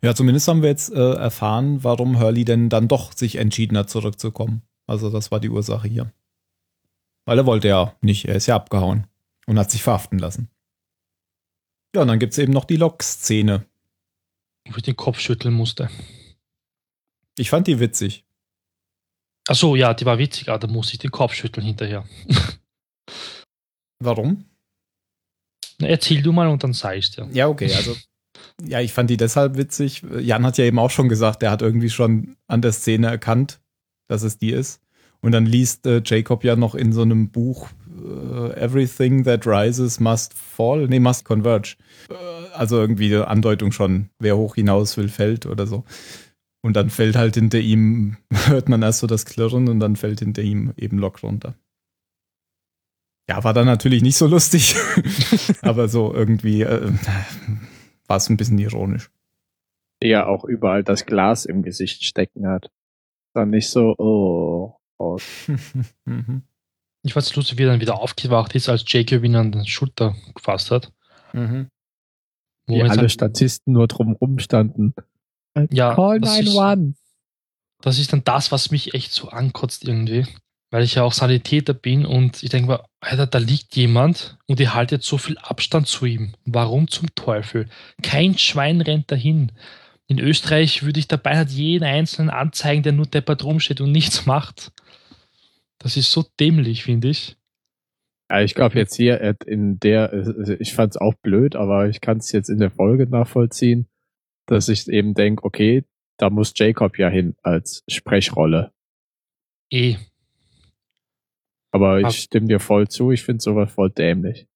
Ja, 0.00 0.14
zumindest 0.14 0.48
haben 0.48 0.62
wir 0.62 0.68
jetzt 0.68 0.92
äh, 0.92 1.14
erfahren, 1.14 1.82
warum 1.82 2.20
Hurley 2.20 2.44
denn 2.44 2.68
dann 2.68 2.88
doch 2.88 3.12
sich 3.12 3.36
entschieden 3.36 3.76
hat, 3.76 3.90
zurückzukommen. 3.90 4.62
Also 4.86 5.10
das 5.10 5.30
war 5.30 5.40
die 5.40 5.48
Ursache 5.48 5.88
hier. 5.88 6.12
Weil 7.24 7.38
er 7.38 7.46
wollte 7.46 7.68
ja 7.68 7.96
nicht, 8.00 8.26
er 8.26 8.36
ist 8.36 8.46
ja 8.46 8.56
abgehauen 8.56 9.06
und 9.46 9.58
hat 9.58 9.70
sich 9.70 9.82
verhaften 9.82 10.18
lassen. 10.18 10.50
Ja, 11.94 12.02
und 12.02 12.08
dann 12.08 12.18
gibt's 12.18 12.38
eben 12.38 12.52
noch 12.52 12.64
die 12.64 12.76
Lok-Szene. 12.76 13.66
Wo 14.68 14.76
ich 14.76 14.82
den 14.82 14.96
Kopf 14.96 15.18
schütteln 15.18 15.54
musste. 15.54 15.90
Ich 17.36 17.50
fand 17.50 17.66
die 17.66 17.80
witzig. 17.80 18.24
Ach 19.48 19.56
so, 19.56 19.74
ja, 19.74 19.92
die 19.92 20.06
war 20.06 20.18
witzig, 20.18 20.48
aber 20.48 20.60
da 20.60 20.66
muss 20.68 20.92
ich 20.92 20.98
den 20.98 21.10
Kopf 21.10 21.34
schütteln 21.34 21.66
hinterher. 21.66 22.08
Warum? 23.98 24.44
Erzähl 25.80 26.22
du 26.22 26.32
mal 26.32 26.48
und 26.48 26.62
dann 26.62 26.72
sag 26.72 26.96
ich's 26.96 27.10
dir. 27.10 27.28
Ja, 27.32 27.48
okay, 27.48 27.72
also 27.74 27.96
ja, 28.64 28.80
ich 28.80 28.92
fand 28.92 29.10
die 29.10 29.16
deshalb 29.16 29.56
witzig. 29.56 30.02
Jan 30.20 30.44
hat 30.44 30.58
ja 30.58 30.64
eben 30.64 30.78
auch 30.78 30.90
schon 30.90 31.08
gesagt, 31.08 31.42
er 31.42 31.50
hat 31.50 31.62
irgendwie 31.62 31.90
schon 31.90 32.36
an 32.46 32.62
der 32.62 32.72
Szene 32.72 33.08
erkannt, 33.08 33.60
dass 34.08 34.22
es 34.22 34.38
die 34.38 34.50
ist. 34.50 34.80
Und 35.20 35.32
dann 35.32 35.46
liest 35.46 35.86
äh, 35.86 36.02
Jacob 36.04 36.44
ja 36.44 36.56
noch 36.56 36.74
in 36.74 36.92
so 36.92 37.02
einem 37.02 37.30
Buch 37.30 37.68
äh, 37.88 38.60
Everything 38.60 39.24
that 39.24 39.46
rises 39.46 40.00
must 40.00 40.34
fall, 40.34 40.88
nee, 40.88 40.98
must 40.98 41.24
converge. 41.24 41.76
Äh, 42.10 42.14
also 42.54 42.78
irgendwie 42.78 43.14
eine 43.14 43.28
Andeutung 43.28 43.72
schon, 43.72 44.10
wer 44.18 44.36
hoch 44.36 44.56
hinaus 44.56 44.96
will, 44.96 45.08
fällt 45.08 45.46
oder 45.46 45.66
so. 45.66 45.84
Und 46.64 46.74
dann 46.74 46.90
fällt 46.90 47.16
halt 47.16 47.34
hinter 47.34 47.58
ihm, 47.58 48.16
hört 48.46 48.68
man 48.68 48.82
erst 48.82 49.00
so 49.00 49.06
das 49.06 49.24
Klirren 49.24 49.68
und 49.68 49.80
dann 49.80 49.96
fällt 49.96 50.20
hinter 50.20 50.42
ihm 50.42 50.72
eben 50.76 50.98
Lock 50.98 51.22
runter. 51.22 51.54
Ja, 53.28 53.44
war 53.44 53.54
dann 53.54 53.66
natürlich 53.66 54.02
nicht 54.02 54.16
so 54.16 54.26
lustig, 54.26 54.74
aber 55.62 55.88
so 55.88 56.12
irgendwie 56.12 56.62
äh, 56.62 56.92
war 58.06 58.16
es 58.16 58.28
ein 58.28 58.36
bisschen 58.36 58.58
ironisch. 58.58 59.10
Ja, 60.02 60.26
auch 60.26 60.44
überall 60.44 60.82
das 60.82 61.06
Glas 61.06 61.44
im 61.44 61.62
Gesicht 61.62 62.04
stecken 62.04 62.46
hat. 62.48 62.70
Dann 63.34 63.50
nicht 63.50 63.70
so, 63.70 63.94
oh. 63.98 64.76
oh. 64.98 65.18
Ich 67.04 67.16
es 67.16 67.34
lustig, 67.34 67.58
wie 67.58 67.64
er 67.64 67.70
dann 67.70 67.80
wieder 67.80 67.98
aufgewacht 67.98 68.54
ist, 68.54 68.68
als 68.68 68.84
Jacob 68.86 69.24
ihn 69.24 69.34
an 69.34 69.50
den 69.50 69.66
Schulter 69.66 70.14
gefasst 70.36 70.70
hat. 70.70 70.92
Mhm. 71.32 71.68
Wo 72.68 72.80
alle 72.80 73.08
Statisten 73.08 73.72
nur 73.72 73.88
drumrum 73.88 74.38
standen. 74.38 74.94
Ja, 75.70 75.96
Call 75.96 76.20
911. 76.20 76.96
Das 77.80 77.98
ist 77.98 78.12
dann 78.12 78.22
das, 78.22 78.52
was 78.52 78.70
mich 78.70 78.94
echt 78.94 79.10
so 79.10 79.30
ankotzt 79.30 79.84
irgendwie 79.84 80.26
weil 80.72 80.84
ich 80.84 80.94
ja 80.94 81.02
auch 81.02 81.12
Sanitäter 81.12 81.74
bin 81.74 82.06
und 82.06 82.42
ich 82.42 82.48
denke 82.48 82.70
mir, 82.70 82.84
Alter, 83.00 83.26
da 83.26 83.36
liegt 83.36 83.76
jemand 83.76 84.38
und 84.46 84.58
ihr 84.58 84.74
haltet 84.74 85.02
so 85.02 85.18
viel 85.18 85.36
Abstand 85.36 85.86
zu 85.86 86.06
ihm. 86.06 86.32
Warum 86.46 86.88
zum 86.88 87.14
Teufel? 87.14 87.68
Kein 88.02 88.38
Schwein 88.38 88.80
rennt 88.80 89.12
dahin. 89.12 89.52
In 90.06 90.18
Österreich 90.18 90.82
würde 90.82 90.98
ich 90.98 91.08
dabei 91.08 91.36
halt 91.36 91.50
jeden 91.50 91.84
einzelnen 91.84 92.30
anzeigen, 92.30 92.82
der 92.82 92.92
nur 92.92 93.04
deppert 93.04 93.44
rumsteht 93.44 93.82
und 93.82 93.92
nichts 93.92 94.24
macht. 94.24 94.72
Das 95.78 95.98
ist 95.98 96.10
so 96.10 96.24
dämlich, 96.40 96.84
finde 96.84 97.08
ich. 97.08 97.36
Ja, 98.30 98.40
ich 98.40 98.54
glaube 98.54 98.78
jetzt 98.78 98.94
hier 98.94 99.20
in 99.44 99.78
der, 99.78 100.10
also 100.10 100.54
ich 100.54 100.72
fand 100.72 100.94
es 100.94 100.96
auch 100.96 101.12
blöd, 101.20 101.54
aber 101.54 101.90
ich 101.90 102.00
kann 102.00 102.16
es 102.16 102.32
jetzt 102.32 102.48
in 102.48 102.58
der 102.58 102.70
Folge 102.70 103.06
nachvollziehen, 103.06 103.88
dass 104.46 104.70
ich 104.70 104.88
eben 104.88 105.12
denke, 105.12 105.44
okay, 105.44 105.84
da 106.16 106.30
muss 106.30 106.54
Jacob 106.56 106.98
ja 106.98 107.10
hin 107.10 107.36
als 107.42 107.84
Sprechrolle. 107.88 108.72
Eh, 109.70 109.96
aber 111.72 112.00
ich 112.00 112.20
stimme 112.20 112.46
dir 112.46 112.60
voll 112.60 112.86
zu, 112.86 113.10
ich 113.10 113.24
finde 113.24 113.42
sowas 113.42 113.72
voll 113.72 113.90
dämlich. 113.90 114.46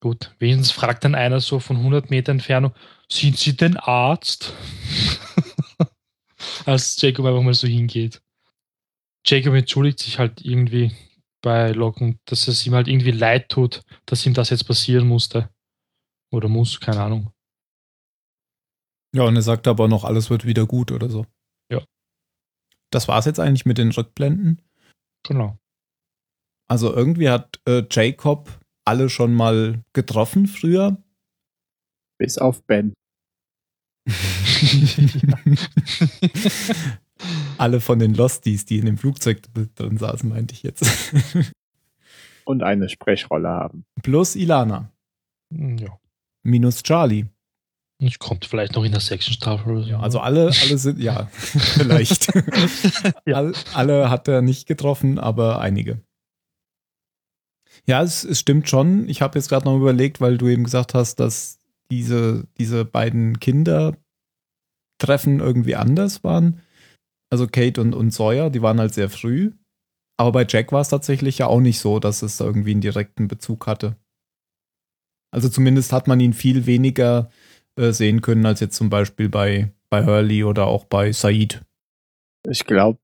Gut, 0.00 0.34
wenigstens 0.38 0.70
fragt 0.70 1.04
dann 1.04 1.14
einer 1.14 1.40
so 1.40 1.60
von 1.60 1.76
100 1.76 2.10
Meter 2.10 2.32
Entfernung, 2.32 2.72
sind 3.08 3.36
Sie 3.36 3.56
denn 3.56 3.76
Arzt? 3.76 4.54
Als 6.64 7.00
Jacob 7.00 7.26
einfach 7.26 7.42
mal 7.42 7.54
so 7.54 7.68
hingeht. 7.68 8.22
Jacob 9.24 9.54
entschuldigt 9.54 10.00
sich 10.00 10.18
halt 10.18 10.44
irgendwie 10.44 10.92
bei 11.42 11.72
Locken, 11.72 12.18
dass 12.24 12.48
es 12.48 12.66
ihm 12.66 12.74
halt 12.74 12.88
irgendwie 12.88 13.10
leid 13.10 13.48
tut, 13.48 13.82
dass 14.06 14.26
ihm 14.26 14.34
das 14.34 14.50
jetzt 14.50 14.64
passieren 14.64 15.06
musste. 15.06 15.50
Oder 16.32 16.48
muss, 16.48 16.80
keine 16.80 17.02
Ahnung. 17.02 17.32
Ja, 19.14 19.24
und 19.24 19.36
er 19.36 19.42
sagt 19.42 19.68
aber 19.68 19.88
noch, 19.88 20.04
alles 20.04 20.30
wird 20.30 20.46
wieder 20.46 20.66
gut 20.66 20.90
oder 20.90 21.08
so. 21.10 21.26
Ja. 21.70 21.84
Das 22.90 23.08
war 23.08 23.18
es 23.18 23.26
jetzt 23.26 23.38
eigentlich 23.38 23.66
mit 23.66 23.78
den 23.78 23.90
Rückblenden. 23.90 24.62
Genau. 25.24 25.58
Also 26.68 26.94
irgendwie 26.94 27.28
hat 27.28 27.60
äh, 27.66 27.82
Jacob 27.90 28.60
alle 28.84 29.08
schon 29.08 29.34
mal 29.34 29.82
getroffen 29.92 30.46
früher. 30.46 30.96
Bis 32.18 32.38
auf 32.38 32.62
Ben. 32.64 32.94
Alle 37.58 37.80
von 37.80 37.98
den 37.98 38.14
Losties, 38.14 38.64
die 38.64 38.78
in 38.78 38.86
dem 38.86 38.98
Flugzeug 38.98 39.42
drin 39.76 39.96
saßen, 39.96 40.28
meinte 40.28 40.54
ich 40.54 40.62
jetzt. 40.62 40.84
Und 42.44 42.62
eine 42.62 42.88
Sprechrolle 42.88 43.48
haben. 43.48 43.84
Plus 44.02 44.34
Ilana. 44.34 44.90
ja. 45.50 45.98
Minus 46.42 46.82
Charlie. 46.82 47.26
Und 48.00 48.18
kommt 48.18 48.46
vielleicht 48.46 48.74
noch 48.74 48.82
in 48.82 48.90
der 48.90 49.00
sechsten 49.00 49.32
Staffel. 49.32 49.86
Ja, 49.86 50.00
also 50.00 50.18
alle, 50.18 50.46
alle 50.46 50.78
sind, 50.78 50.98
ja, 50.98 51.26
vielleicht. 51.32 52.34
Ja. 53.24 53.36
All, 53.36 53.52
alle 53.74 54.10
hat 54.10 54.26
er 54.26 54.42
nicht 54.42 54.66
getroffen, 54.66 55.20
aber 55.20 55.60
einige. 55.60 56.00
Ja, 57.86 58.02
es, 58.02 58.24
es 58.24 58.40
stimmt 58.40 58.68
schon. 58.68 59.08
Ich 59.08 59.22
habe 59.22 59.38
jetzt 59.38 59.48
gerade 59.48 59.64
noch 59.64 59.76
überlegt, 59.76 60.20
weil 60.20 60.38
du 60.38 60.48
eben 60.48 60.64
gesagt 60.64 60.94
hast, 60.94 61.16
dass 61.16 61.58
diese, 61.90 62.46
diese 62.58 62.84
beiden 62.84 63.40
Kinder 63.40 63.96
Treffen 64.98 65.40
irgendwie 65.40 65.74
anders 65.74 66.22
waren. 66.22 66.60
Also 67.30 67.46
Kate 67.46 67.80
und, 67.80 67.94
und 67.94 68.12
Sawyer, 68.12 68.50
die 68.50 68.62
waren 68.62 68.78
halt 68.78 68.94
sehr 68.94 69.10
früh. 69.10 69.52
Aber 70.16 70.32
bei 70.32 70.46
Jack 70.48 70.70
war 70.70 70.80
es 70.80 70.90
tatsächlich 70.90 71.38
ja 71.38 71.48
auch 71.48 71.60
nicht 71.60 71.80
so, 71.80 71.98
dass 71.98 72.22
es 72.22 72.38
irgendwie 72.38 72.70
einen 72.72 72.80
direkten 72.80 73.26
Bezug 73.26 73.66
hatte. 73.66 73.96
Also 75.32 75.48
zumindest 75.48 75.92
hat 75.92 76.06
man 76.06 76.20
ihn 76.20 76.34
viel 76.34 76.66
weniger 76.66 77.30
äh, 77.76 77.90
sehen 77.92 78.20
können 78.20 78.46
als 78.46 78.60
jetzt 78.60 78.76
zum 78.76 78.90
Beispiel 78.90 79.28
bei, 79.28 79.72
bei 79.90 80.04
Hurley 80.04 80.44
oder 80.44 80.66
auch 80.66 80.84
bei 80.84 81.10
Said. 81.10 81.62
Ich 82.48 82.64
glaube, 82.64 82.98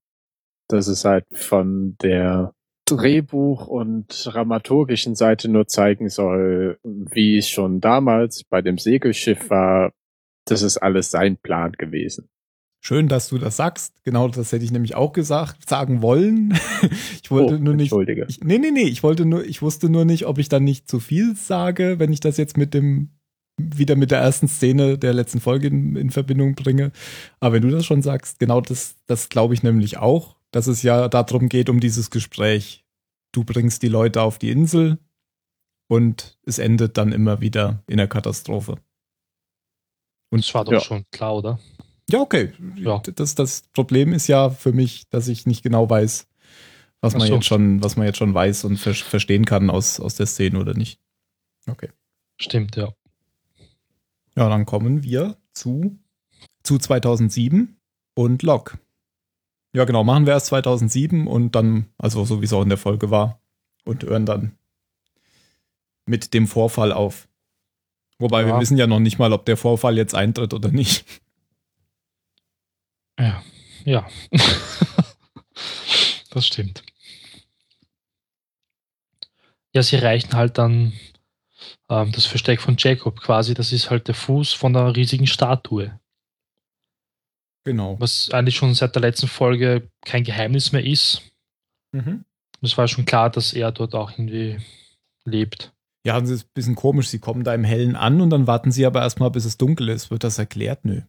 dass 0.69 0.87
es 0.87 1.03
halt 1.03 1.25
von 1.33 1.97
der 2.01 2.53
Drehbuch- 2.89 3.67
und 3.67 4.07
dramaturgischen 4.25 5.15
Seite 5.15 5.49
nur 5.49 5.67
zeigen 5.67 6.09
soll, 6.09 6.79
wie 6.83 7.37
es 7.37 7.49
schon 7.49 7.79
damals 7.81 8.43
bei 8.43 8.61
dem 8.61 8.77
Segelschiff 8.77 9.49
war. 9.49 9.91
Das 10.45 10.61
ist 10.61 10.77
alles 10.77 11.11
sein 11.11 11.37
Plan 11.37 11.73
gewesen. 11.73 12.29
Schön, 12.81 13.09
dass 13.09 13.27
du 13.27 13.37
das 13.37 13.57
sagst. 13.57 13.93
Genau 14.03 14.29
das 14.29 14.53
hätte 14.53 14.63
ich 14.63 14.71
nämlich 14.71 14.95
auch 14.95 15.11
gesagt, 15.11 15.69
sagen 15.69 16.01
wollen. 16.01 16.57
Ich 17.21 17.29
wollte 17.29 17.55
oh, 17.55 17.59
nur 17.59 17.75
nicht. 17.75 17.91
Entschuldige. 17.91 18.25
Ich, 18.27 18.39
nee, 18.43 18.57
nee, 18.57 18.71
nee, 18.71 18.87
ich 18.87 19.03
wollte 19.03 19.23
nur, 19.23 19.45
ich 19.45 19.61
wusste 19.61 19.87
nur 19.87 20.03
nicht, 20.03 20.25
ob 20.25 20.39
ich 20.39 20.49
dann 20.49 20.63
nicht 20.63 20.89
zu 20.89 20.99
viel 20.99 21.35
sage, 21.35 21.99
wenn 21.99 22.11
ich 22.11 22.21
das 22.21 22.37
jetzt 22.37 22.57
mit 22.57 22.73
dem, 22.73 23.11
wieder 23.61 23.95
mit 23.95 24.09
der 24.09 24.17
ersten 24.19 24.47
Szene 24.47 24.97
der 24.97 25.13
letzten 25.13 25.39
Folge 25.39 25.67
in, 25.67 25.95
in 25.95 26.09
Verbindung 26.09 26.55
bringe. 26.55 26.91
Aber 27.39 27.53
wenn 27.53 27.61
du 27.61 27.69
das 27.69 27.85
schon 27.85 28.01
sagst, 28.01 28.39
genau 28.39 28.61
das, 28.61 28.95
das 29.05 29.29
glaube 29.29 29.53
ich 29.53 29.61
nämlich 29.61 29.97
auch, 29.97 30.38
dass 30.51 30.67
es 30.67 30.81
ja 30.83 31.07
darum 31.07 31.49
geht, 31.49 31.69
um 31.69 31.79
dieses 31.79 32.09
Gespräch. 32.09 32.85
Du 33.31 33.43
bringst 33.43 33.83
die 33.83 33.87
Leute 33.89 34.21
auf 34.21 34.39
die 34.39 34.49
Insel 34.49 34.97
und 35.87 36.37
es 36.45 36.59
endet 36.59 36.97
dann 36.97 37.11
immer 37.11 37.41
wieder 37.41 37.83
in 37.87 37.97
der 37.97 38.07
Katastrophe. 38.07 38.77
Und 40.31 40.43
das 40.43 40.53
war 40.53 40.65
doch 40.65 40.73
Ja. 40.73 40.79
schon 40.79 41.05
klar, 41.11 41.35
oder? 41.35 41.59
Ja, 42.09 42.19
okay. 42.21 42.53
Ja. 42.75 42.99
Das, 43.15 43.35
das 43.35 43.63
Problem 43.73 44.13
ist 44.13 44.27
ja 44.27 44.49
für 44.49 44.71
mich, 44.73 45.07
dass 45.09 45.27
ich 45.27 45.45
nicht 45.45 45.61
genau 45.63 45.89
weiß, 45.89 46.27
was 47.01 47.13
man 47.15 47.27
so. 47.27 47.35
jetzt 47.35 47.45
schon, 47.45 47.83
was 47.83 47.95
man 47.97 48.07
jetzt 48.07 48.17
schon 48.17 48.33
weiß 48.33 48.65
und 48.65 48.77
ver 48.77 48.93
verstehen 48.93 49.45
kann 49.45 49.69
aus, 49.69 49.99
aus 49.99 50.15
der 50.15 50.25
Szene 50.25 50.59
oder 50.59 50.73
nicht. 50.73 50.99
Okay. 51.67 51.89
Stimmt, 52.41 52.75
ja. 52.75 52.91
Ja, 54.35 54.49
dann 54.49 54.65
kommen 54.65 55.03
wir 55.03 55.37
zu, 55.53 55.99
zu 56.63 56.77
2007 56.77 57.77
und 58.15 58.41
Locke. 58.43 58.79
Ja, 59.73 59.85
genau, 59.85 60.03
machen 60.03 60.25
wir 60.25 60.33
erst 60.33 60.47
2007 60.47 61.27
und 61.27 61.53
dann, 61.55 61.85
also 61.97 62.25
so 62.25 62.41
wie 62.41 62.45
es 62.45 62.53
auch 62.53 62.63
in 62.63 62.69
der 62.69 62.77
Folge 62.77 63.11
war, 63.11 63.39
und 63.85 64.03
hören 64.03 64.25
dann 64.25 64.57
mit 66.05 66.33
dem 66.33 66.47
Vorfall 66.47 66.91
auf. 66.91 67.27
Wobei 68.17 68.45
wir 68.45 68.53
Ja. 68.53 68.59
wissen 68.59 68.77
ja 68.77 68.87
noch 68.87 68.99
nicht 68.99 69.19
mal, 69.19 69.31
ob 69.31 69.45
der 69.45 69.57
Vorfall 69.57 69.95
jetzt 69.95 70.15
eintritt 70.15 70.53
oder 70.53 70.69
nicht. 70.69 71.05
Ja. 73.19 73.43
Ja. 73.85 74.07
das 76.31 76.47
stimmt. 76.47 76.83
Ja, 79.73 79.83
sie 79.83 79.97
reichen 79.97 80.33
halt 80.33 80.57
dann 80.57 80.93
ähm, 81.89 82.11
das 82.11 82.25
Versteck 82.25 82.59
von 82.61 82.75
Jacob 82.77 83.19
quasi. 83.21 83.53
Das 83.53 83.71
ist 83.71 83.89
halt 83.89 84.07
der 84.07 84.15
Fuß 84.15 84.53
von 84.53 84.73
der 84.73 84.95
riesigen 84.95 85.27
Statue. 85.27 85.98
Genau. 87.65 87.97
Was 87.99 88.29
eigentlich 88.31 88.55
schon 88.55 88.73
seit 88.73 88.95
der 88.95 89.01
letzten 89.01 89.27
Folge 89.27 89.89
kein 90.05 90.23
Geheimnis 90.23 90.71
mehr 90.71 90.85
ist. 90.85 91.21
Mhm. 91.91 92.25
Es 92.61 92.77
war 92.77 92.87
schon 92.87 93.05
klar, 93.05 93.29
dass 93.29 93.53
er 93.53 93.71
dort 93.71 93.95
auch 93.95 94.11
irgendwie 94.11 94.57
lebt. 95.25 95.71
Ja, 96.05 96.19
das 96.19 96.29
ist 96.29 96.45
ein 96.45 96.51
bisschen 96.53 96.75
komisch. 96.75 97.09
Sie 97.09 97.19
kommen 97.19 97.43
da 97.43 97.53
im 97.53 97.63
Hellen 97.63 97.95
an 97.95 98.21
und 98.21 98.29
dann 98.29 98.47
warten 98.47 98.71
sie 98.71 98.85
aber 98.85 99.01
erstmal, 99.01 99.31
bis 99.31 99.45
es 99.45 99.57
dunkel 99.57 99.89
ist. 99.89 100.11
Wird 100.11 100.23
das 100.23 100.37
erklärt? 100.37 100.85
Nö. 100.85 101.01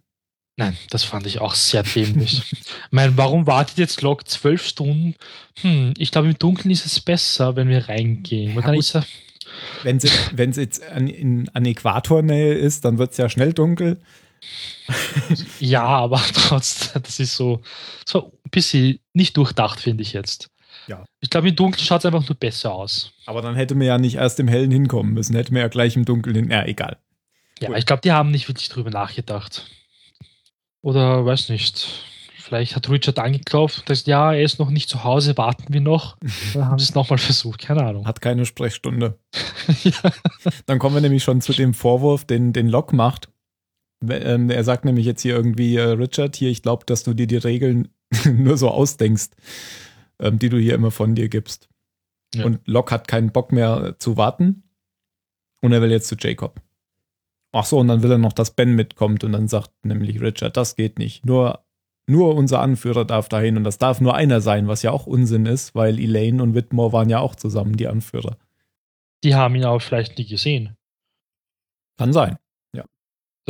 Nein, 0.57 0.77
das 0.91 1.05
fand 1.05 1.27
ich 1.27 1.41
auch 1.41 1.55
sehr 1.55 1.83
dämlich. 1.83 2.43
ich 2.53 2.69
meine, 2.91 3.17
warum 3.17 3.47
wartet 3.47 3.79
jetzt 3.79 4.03
Locke 4.03 4.25
zwölf 4.25 4.67
Stunden? 4.67 5.15
Hm, 5.61 5.95
ich 5.97 6.11
glaube, 6.11 6.29
im 6.29 6.39
Dunkeln 6.39 6.71
ist 6.71 6.85
es 6.85 7.01
besser, 7.01 7.57
wenn 7.57 7.69
wir 7.69 7.89
reingehen. 7.89 8.55
Ja, 8.55 8.73
er, 8.73 9.05
Wenn 9.83 10.51
es 10.51 10.57
jetzt 10.57 10.83
an, 10.83 11.09
in, 11.09 11.49
an 11.55 11.65
Äquatornähe 11.65 12.55
ist, 12.55 12.85
dann 12.85 12.99
wird 12.99 13.13
es 13.13 13.17
ja 13.17 13.29
schnell 13.29 13.53
dunkel. 13.53 14.01
Ja, 15.61 15.85
aber 15.85 16.21
trotzdem, 16.35 17.03
das 17.03 17.21
ist 17.21 17.37
so, 17.37 17.63
so 18.07 18.33
ein 18.45 18.51
bisschen 18.51 18.99
nicht 19.13 19.37
durchdacht, 19.37 19.81
finde 19.81 20.03
ich 20.03 20.13
jetzt. 20.13 20.51
Ja. 20.87 21.05
Ich 21.21 21.31
glaube, 21.31 21.49
im 21.49 21.57
Dunkeln 21.57 21.85
schaut 21.85 22.01
es 22.01 22.07
einfach 22.07 22.29
nur 22.29 22.37
besser 22.37 22.73
aus. 22.73 23.13
Aber 23.27 23.43
dann 23.43 23.55
hätte 23.55 23.75
man 23.75 23.87
ja 23.87 23.99
nicht 23.99 24.17
erst 24.17 24.41
im 24.41 24.49
Hellen 24.49 24.71
hinkommen 24.71 25.13
müssen. 25.13 25.37
Hätte 25.37 25.53
man 25.53 25.63
ja 25.63 25.69
gleich 25.69 25.97
im 25.97 26.05
Dunkeln 26.05 26.35
hin. 26.35 26.51
Ja, 26.51 26.65
egal. 26.65 26.99
Ja, 27.61 27.69
Gut. 27.69 27.79
ich 27.79 27.87
glaube, 27.87 28.03
die 28.03 28.13
haben 28.13 28.31
nicht 28.31 28.49
wirklich 28.49 28.69
drüber 28.69 28.91
nachgedacht. 28.91 29.67
Oder 30.83 31.25
weiß 31.25 31.51
nicht. 31.51 32.05
Vielleicht 32.39 32.75
hat 32.75 32.89
Richard 32.89 33.19
angeklopft 33.19 33.79
und 33.79 33.87
gesagt, 33.87 34.09
ja, 34.09 34.33
er 34.33 34.43
ist 34.43 34.59
noch 34.59 34.71
nicht 34.71 34.89
zu 34.89 35.05
Hause, 35.05 35.37
warten 35.37 35.73
wir 35.73 35.81
noch. 35.81 36.17
Dann 36.55 36.67
haben 36.67 36.79
sie 36.79 36.85
es 36.85 36.95
nochmal 36.95 37.19
versucht, 37.19 37.61
keine 37.61 37.85
Ahnung. 37.85 38.07
Hat 38.07 38.21
keine 38.21 38.45
Sprechstunde. 38.45 39.19
ja. 39.85 39.93
Dann 40.67 40.79
kommen 40.79 40.97
wir 40.97 41.03
nämlich 41.03 41.23
schon 41.23 41.41
zu 41.41 41.53
dem 41.53 41.75
Vorwurf, 41.75 42.25
den, 42.25 42.53
den 42.53 42.69
Locke 42.69 42.97
macht. 42.97 43.29
Ähm, 44.09 44.51
Er 44.51 44.65
sagt 44.65 44.85
nämlich 44.85 45.07
jetzt 45.07 45.23
hier 45.23 45.35
irgendwie, 45.35 45.77
äh, 45.77 45.83
Richard, 45.83 46.37
hier, 46.37 46.51
ich 46.51 46.63
glaube, 46.63 46.85
dass 46.87 47.03
du 47.03 47.15
dir 47.15 47.27
die 47.27 47.37
Regeln 47.37 47.89
nur 48.33 48.57
so 48.57 48.69
ausdenkst, 48.69 49.31
ähm, 50.19 50.39
die 50.39 50.49
du 50.49 50.59
hier 50.59 50.75
immer 50.75 50.91
von 50.91 51.15
dir 51.15 51.29
gibst. 51.29 51.69
Ja. 52.35 52.45
Und 52.45 52.67
Locke 52.67 52.95
hat 52.95 53.09
keinen 53.09 53.33
Bock 53.33 53.53
mehr 53.53 53.97
zu 53.99 54.17
warten 54.17 54.63
und 55.61 55.73
er 55.73 55.83
will 55.83 55.91
jetzt 55.91 56.09
zu 56.09 56.17
Jacob. 56.19 56.61
Ach 57.53 57.65
so, 57.65 57.79
und 57.79 57.89
dann 57.89 58.03
will 58.03 58.13
er 58.13 58.19
noch, 58.19 58.33
dass 58.33 58.53
Ben 58.53 58.75
mitkommt 58.77 59.25
und 59.25 59.33
dann 59.33 59.49
sagt 59.49 59.73
nämlich 59.85 60.21
Richard, 60.21 60.57
das 60.57 60.77
geht 60.77 60.99
nicht. 60.99 61.27
Nur, 61.27 61.65
nur 62.07 62.37
unser 62.37 62.61
Anführer 62.61 63.05
darf 63.05 63.29
dahin 63.29 63.57
und 63.57 63.65
das 63.65 63.79
darf 63.79 64.01
nur 64.01 64.15
einer 64.15 64.41
sein, 64.41 64.69
was 64.69 64.83
ja 64.83 64.93
auch 64.93 65.07
Unsinn 65.07 65.47
ist, 65.47 65.75
weil 65.75 65.99
Elaine 65.99 66.43
und 66.43 66.55
Whitmore 66.55 66.93
waren 66.93 67.11
ja 67.11 67.19
auch 67.19 67.35
zusammen 67.35 67.77
die 67.77 67.89
Anführer. 67.89 68.37
Die 69.25 69.35
haben 69.35 69.57
ihn 69.57 69.65
aber 69.65 69.81
vielleicht 69.81 70.17
nie 70.17 70.27
gesehen. 70.27 70.77
Kann 71.99 72.13
sein. 72.13 72.39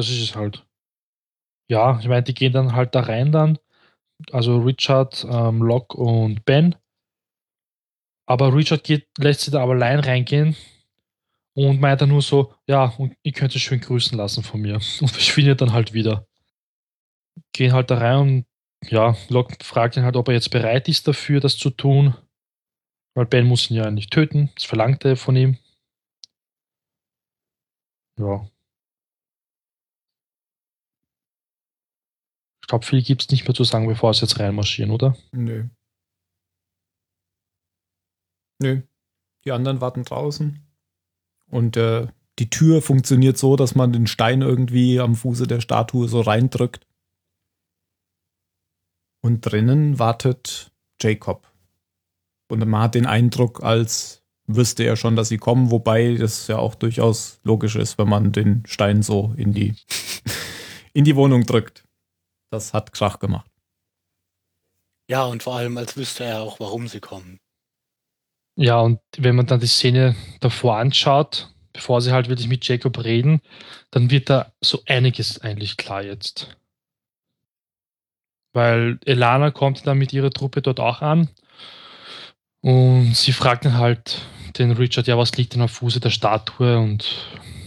Das 0.00 0.08
ist 0.08 0.22
es 0.22 0.34
halt. 0.34 0.66
Ja, 1.68 1.98
ich 2.00 2.08
meine, 2.08 2.22
die 2.22 2.32
gehen 2.32 2.54
dann 2.54 2.72
halt 2.72 2.94
da 2.94 3.00
rein 3.00 3.32
dann. 3.32 3.58
Also 4.32 4.56
Richard, 4.56 5.26
ähm, 5.28 5.60
Locke 5.60 5.94
und 5.98 6.42
Ben. 6.46 6.74
Aber 8.26 8.54
Richard 8.54 8.82
geht, 8.82 9.08
lässt 9.18 9.42
sie 9.42 9.50
da 9.50 9.62
aber 9.62 9.72
allein 9.72 10.00
reingehen 10.00 10.56
und 11.52 11.82
meint 11.82 12.00
dann 12.00 12.08
nur 12.08 12.22
so, 12.22 12.54
ja, 12.66 12.86
und 12.96 13.14
ihr 13.22 13.32
könnt 13.32 13.54
es 13.54 13.60
schön 13.60 13.80
grüßen 13.82 14.16
lassen 14.16 14.42
von 14.42 14.62
mir. 14.62 14.76
Und 15.02 15.10
verschwindet 15.10 15.60
dann 15.60 15.74
halt 15.74 15.92
wieder. 15.92 16.26
Gehen 17.52 17.74
halt 17.74 17.90
da 17.90 17.98
rein 17.98 18.20
und 18.20 18.46
ja, 18.88 19.14
Locke 19.28 19.62
fragt 19.62 19.98
ihn 19.98 20.04
halt, 20.04 20.16
ob 20.16 20.28
er 20.28 20.34
jetzt 20.34 20.50
bereit 20.50 20.88
ist 20.88 21.06
dafür, 21.06 21.40
das 21.40 21.58
zu 21.58 21.68
tun. 21.68 22.14
Weil 23.14 23.26
Ben 23.26 23.46
muss 23.46 23.70
ihn 23.70 23.76
ja 23.76 23.90
nicht 23.90 24.10
töten. 24.10 24.50
Das 24.54 24.64
verlangt 24.64 25.04
er 25.04 25.16
von 25.16 25.36
ihm. 25.36 25.58
Ja. 28.18 28.48
Glaube, 32.70 32.86
viel 32.86 33.02
gibt 33.02 33.22
es 33.22 33.30
nicht 33.30 33.46
mehr 33.46 33.54
zu 33.54 33.64
sagen, 33.64 33.86
bevor 33.86 34.14
sie 34.14 34.22
jetzt 34.22 34.38
reinmarschieren, 34.38 34.92
oder? 34.92 35.16
Nö. 35.32 35.68
Nö. 38.62 38.82
Die 39.44 39.52
anderen 39.52 39.80
warten 39.80 40.04
draußen. 40.04 40.64
Und 41.50 41.76
äh, 41.76 42.06
die 42.38 42.48
Tür 42.48 42.80
funktioniert 42.80 43.36
so, 43.36 43.56
dass 43.56 43.74
man 43.74 43.92
den 43.92 44.06
Stein 44.06 44.40
irgendwie 44.40 45.00
am 45.00 45.16
Fuße 45.16 45.46
der 45.48 45.60
Statue 45.60 46.06
so 46.08 46.20
reindrückt. 46.20 46.86
Und 49.20 49.40
drinnen 49.40 49.98
wartet 49.98 50.70
Jacob. 51.00 51.52
Und 52.48 52.66
man 52.66 52.82
hat 52.82 52.94
den 52.94 53.06
Eindruck, 53.06 53.64
als 53.64 54.22
wüsste 54.46 54.84
er 54.84 54.96
schon, 54.96 55.16
dass 55.16 55.28
sie 55.28 55.38
kommen, 55.38 55.70
wobei 55.72 56.14
das 56.14 56.46
ja 56.46 56.58
auch 56.58 56.76
durchaus 56.76 57.40
logisch 57.42 57.74
ist, 57.74 57.98
wenn 57.98 58.08
man 58.08 58.30
den 58.32 58.62
Stein 58.66 59.02
so 59.02 59.34
in 59.36 59.52
die, 59.52 59.74
in 60.92 61.04
die 61.04 61.16
Wohnung 61.16 61.44
drückt. 61.44 61.84
Das 62.50 62.74
hat 62.74 62.92
Krach 62.92 63.18
gemacht. 63.18 63.50
Ja, 65.08 65.24
und 65.24 65.42
vor 65.42 65.56
allem, 65.56 65.76
als 65.76 65.96
wüsste 65.96 66.24
er 66.24 66.40
auch, 66.40 66.60
warum 66.60 66.86
sie 66.86 67.00
kommen. 67.00 67.40
Ja, 68.56 68.80
und 68.80 69.00
wenn 69.16 69.36
man 69.36 69.46
dann 69.46 69.60
die 69.60 69.66
Szene 69.66 70.14
davor 70.40 70.76
anschaut, 70.76 71.52
bevor 71.72 72.00
sie 72.00 72.12
halt 72.12 72.28
wirklich 72.28 72.48
mit 72.48 72.66
Jacob 72.66 73.02
reden, 73.02 73.40
dann 73.90 74.10
wird 74.10 74.28
da 74.28 74.52
so 74.60 74.82
einiges 74.86 75.40
eigentlich 75.40 75.76
klar 75.76 76.02
jetzt. 76.02 76.56
Weil 78.52 78.98
Elana 79.04 79.50
kommt 79.50 79.86
dann 79.86 79.98
mit 79.98 80.12
ihrer 80.12 80.30
Truppe 80.30 80.62
dort 80.62 80.80
auch 80.80 81.00
an 81.02 81.28
und 82.60 83.14
sie 83.14 83.32
fragt 83.32 83.64
dann 83.64 83.78
halt 83.78 84.20
den 84.58 84.72
Richard, 84.72 85.06
ja, 85.06 85.16
was 85.16 85.36
liegt 85.36 85.54
denn 85.54 85.62
am 85.62 85.68
Fuße 85.68 86.00
der 86.00 86.10
Statue? 86.10 86.78
Und 86.78 87.08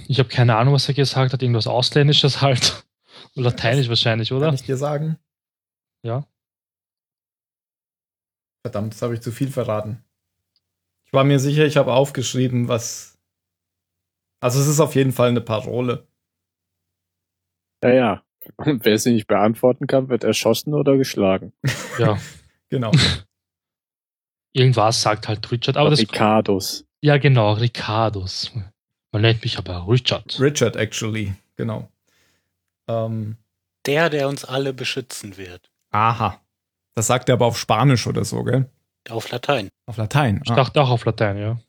ich 0.07 0.19
habe 0.19 0.29
keine 0.29 0.55
Ahnung, 0.57 0.73
was 0.73 0.87
er 0.87 0.93
gesagt 0.93 1.33
hat, 1.33 1.41
irgendwas 1.41 1.67
Ausländisches 1.67 2.41
halt. 2.41 2.82
Lateinisch 3.35 3.89
wahrscheinlich, 3.89 4.31
oder? 4.31 4.47
Kann 4.47 4.55
ich 4.55 4.63
dir 4.63 4.77
sagen? 4.77 5.17
Ja. 6.03 6.27
Verdammt, 8.65 8.93
das 8.93 9.01
habe 9.01 9.13
ich 9.13 9.21
zu 9.21 9.31
viel 9.31 9.49
verraten. 9.49 10.03
Ich 11.05 11.13
war 11.13 11.23
mir 11.23 11.39
sicher, 11.39 11.65
ich 11.65 11.77
habe 11.77 11.93
aufgeschrieben, 11.93 12.67
was. 12.67 13.17
Also 14.41 14.59
es 14.59 14.67
ist 14.67 14.79
auf 14.79 14.95
jeden 14.95 15.11
Fall 15.11 15.29
eine 15.29 15.41
Parole. 15.41 16.07
Ja, 17.83 17.93
ja. 17.93 18.23
Und 18.57 18.85
wer 18.85 18.97
sie 18.97 19.13
nicht 19.13 19.27
beantworten 19.27 19.87
kann, 19.87 20.09
wird 20.09 20.23
erschossen 20.23 20.73
oder 20.73 20.97
geschlagen. 20.97 21.53
Ja. 21.99 22.17
Genau. 22.69 22.91
Irgendwas 24.51 24.99
sagt 25.03 25.27
halt 25.27 25.51
Richard, 25.51 25.77
aber 25.77 25.91
das. 25.91 25.99
Ricardos. 25.99 26.85
Ja, 27.01 27.17
genau, 27.17 27.53
Ricardos. 27.53 28.51
Man 29.11 29.21
nennt 29.21 29.43
mich 29.43 29.59
aber 29.59 29.87
Richard. 29.87 30.39
Richard, 30.39 30.75
actually. 30.75 31.35
Genau. 31.55 31.92
Ähm, 32.87 33.37
Der, 33.85 34.09
der 34.09 34.27
uns 34.29 34.45
alle 34.45 34.73
beschützen 34.73 35.37
wird. 35.37 35.69
aha. 35.91 36.39
Das 36.95 37.07
sagt 37.07 37.27
er 37.27 37.33
aber 37.33 37.47
auf 37.47 37.57
Spanisch 37.57 38.05
oder 38.05 38.23
so, 38.23 38.43
gell? 38.43 38.69
Auf 39.09 39.31
Latein. 39.31 39.69
Auf 39.87 39.97
Latein. 39.97 40.41
Ich 40.45 40.51
Ah. 40.51 40.55
dachte 40.55 40.79
auch 40.79 40.91
auf 40.91 41.05
Latein, 41.05 41.37
ja. 41.37 41.59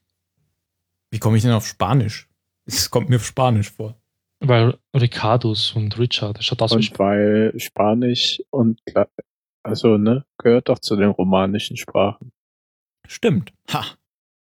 Wie 1.11 1.19
komme 1.19 1.37
ich 1.39 1.43
denn 1.43 1.53
auf 1.53 1.67
Spanisch? 1.67 2.29
Es 2.67 2.91
kommt 2.91 3.09
mir 3.09 3.17
auf 3.17 3.25
Spanisch 3.25 3.71
vor. 3.71 3.95
Weil 4.41 4.77
Ricardos 4.95 5.73
und 5.73 5.99
Richard, 5.99 6.37
das 6.39 6.45
schaut 6.45 6.61
aus 6.61 6.73
Und 6.73 6.99
weil 6.99 7.55
Spanisch 7.59 8.43
und 8.51 8.81
also 9.63 9.97
ne, 9.97 10.27
gehört 10.39 10.69
doch 10.69 10.79
zu 10.79 10.95
den 10.97 11.09
romanischen 11.09 11.77
Sprachen. 11.79 12.31
Stimmt. 13.07 13.53
Ha. 13.73 13.85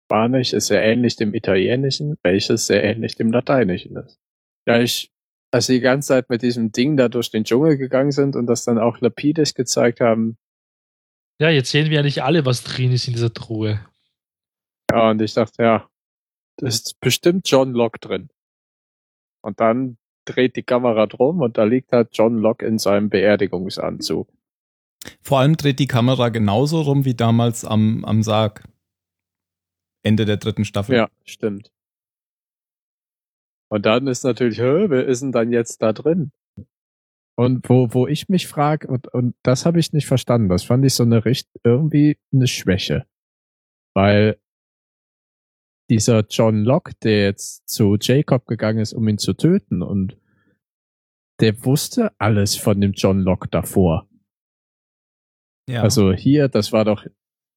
Spanisch 0.05 0.51
ist 0.53 0.67
sehr 0.67 0.83
ähnlich 0.83 1.15
dem 1.15 1.33
Italienischen, 1.33 2.17
welches 2.23 2.67
sehr 2.67 2.83
ähnlich 2.83 3.15
dem 3.15 3.31
Lateinischen 3.31 3.95
ist. 3.97 4.19
Ja, 4.65 4.79
ich, 4.81 5.11
als 5.51 5.67
sie 5.67 5.75
die 5.75 5.81
ganze 5.81 6.09
Zeit 6.09 6.29
mit 6.29 6.41
diesem 6.41 6.71
Ding 6.71 6.97
da 6.97 7.07
durch 7.09 7.31
den 7.31 7.43
Dschungel 7.43 7.77
gegangen 7.77 8.11
sind 8.11 8.35
und 8.35 8.47
das 8.47 8.65
dann 8.65 8.77
auch 8.77 8.99
lapidisch 8.99 9.53
gezeigt 9.53 10.01
haben, 10.01 10.37
Ja, 11.39 11.49
jetzt 11.49 11.71
sehen 11.71 11.89
wir 11.89 11.99
eigentlich 11.99 12.23
alle, 12.23 12.45
was 12.45 12.63
drin 12.63 12.91
ist 12.91 13.07
in 13.07 13.13
dieser 13.13 13.33
Truhe. 13.33 13.79
ja, 14.91 15.11
und 15.11 15.21
ich 15.21 15.33
dachte, 15.33 15.63
ja, 15.63 15.89
das 16.57 16.75
ist 16.75 16.99
bestimmt 16.99 17.49
John 17.49 17.71
Locke 17.73 17.99
drin. 17.99 18.29
Und 19.41 19.59
dann 19.59 19.97
dreht 20.25 20.55
die 20.55 20.63
Kamera 20.63 21.05
drum 21.05 21.41
und 21.41 21.57
da 21.57 21.63
liegt 21.63 21.91
halt 21.91 22.09
John 22.11 22.37
Locke 22.39 22.65
in 22.65 22.79
seinem 22.79 23.09
Beerdigungsanzug. 23.09 24.27
Vor 25.21 25.39
allem 25.39 25.55
dreht 25.55 25.79
die 25.79 25.87
Kamera 25.87 26.29
genauso 26.29 26.81
rum 26.81 27.05
wie 27.05 27.13
damals 27.13 27.63
am, 27.63 28.03
am 28.03 28.23
Sarg. 28.23 28.67
Ende 30.03 30.25
der 30.25 30.37
dritten 30.37 30.65
Staffel. 30.65 30.95
Ja, 30.95 31.09
stimmt. 31.23 31.71
Und 33.69 33.85
dann 33.85 34.07
ist 34.07 34.23
natürlich, 34.23 34.59
hä, 34.59 34.85
wer 34.89 35.05
ist 35.05 35.21
denn 35.21 35.31
dann 35.31 35.51
jetzt 35.51 35.81
da 35.81 35.93
drin? 35.93 36.31
Und 37.35 37.69
wo, 37.69 37.93
wo 37.93 38.07
ich 38.07 38.29
mich 38.29 38.47
frage, 38.47 38.87
und, 38.87 39.07
und 39.13 39.35
das 39.43 39.65
habe 39.65 39.79
ich 39.79 39.93
nicht 39.93 40.07
verstanden, 40.07 40.49
das 40.49 40.63
fand 40.63 40.83
ich 40.85 40.93
so 40.93 41.03
eine 41.03 41.23
Richt 41.23 41.47
irgendwie 41.63 42.17
eine 42.33 42.47
Schwäche. 42.47 43.05
Weil 43.93 44.39
dieser 45.89 46.25
John 46.27 46.63
Locke, 46.63 46.93
der 47.03 47.25
jetzt 47.25 47.69
zu 47.69 47.97
Jacob 47.99 48.47
gegangen 48.47 48.79
ist, 48.79 48.93
um 48.93 49.07
ihn 49.07 49.17
zu 49.17 49.33
töten, 49.33 49.83
und 49.83 50.17
der 51.39 51.63
wusste 51.63 52.11
alles 52.17 52.55
von 52.55 52.81
dem 52.81 52.93
John 52.93 53.19
Locke 53.19 53.47
davor. 53.49 54.09
Ja. 55.69 55.83
Also 55.83 56.13
hier, 56.13 56.47
das 56.47 56.71
war 56.71 56.85
doch 56.85 57.05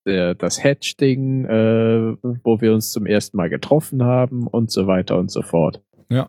der, 0.06 0.34
das 0.34 0.62
Hedge-Ding, 0.62 1.44
äh, 1.46 2.16
wo 2.22 2.60
wir 2.60 2.74
uns 2.74 2.92
zum 2.92 3.06
ersten 3.06 3.36
Mal 3.36 3.48
getroffen 3.48 4.02
haben 4.02 4.46
und 4.46 4.70
so 4.70 4.86
weiter 4.86 5.18
und 5.18 5.30
so 5.30 5.42
fort. 5.42 5.82
Ja. 6.10 6.28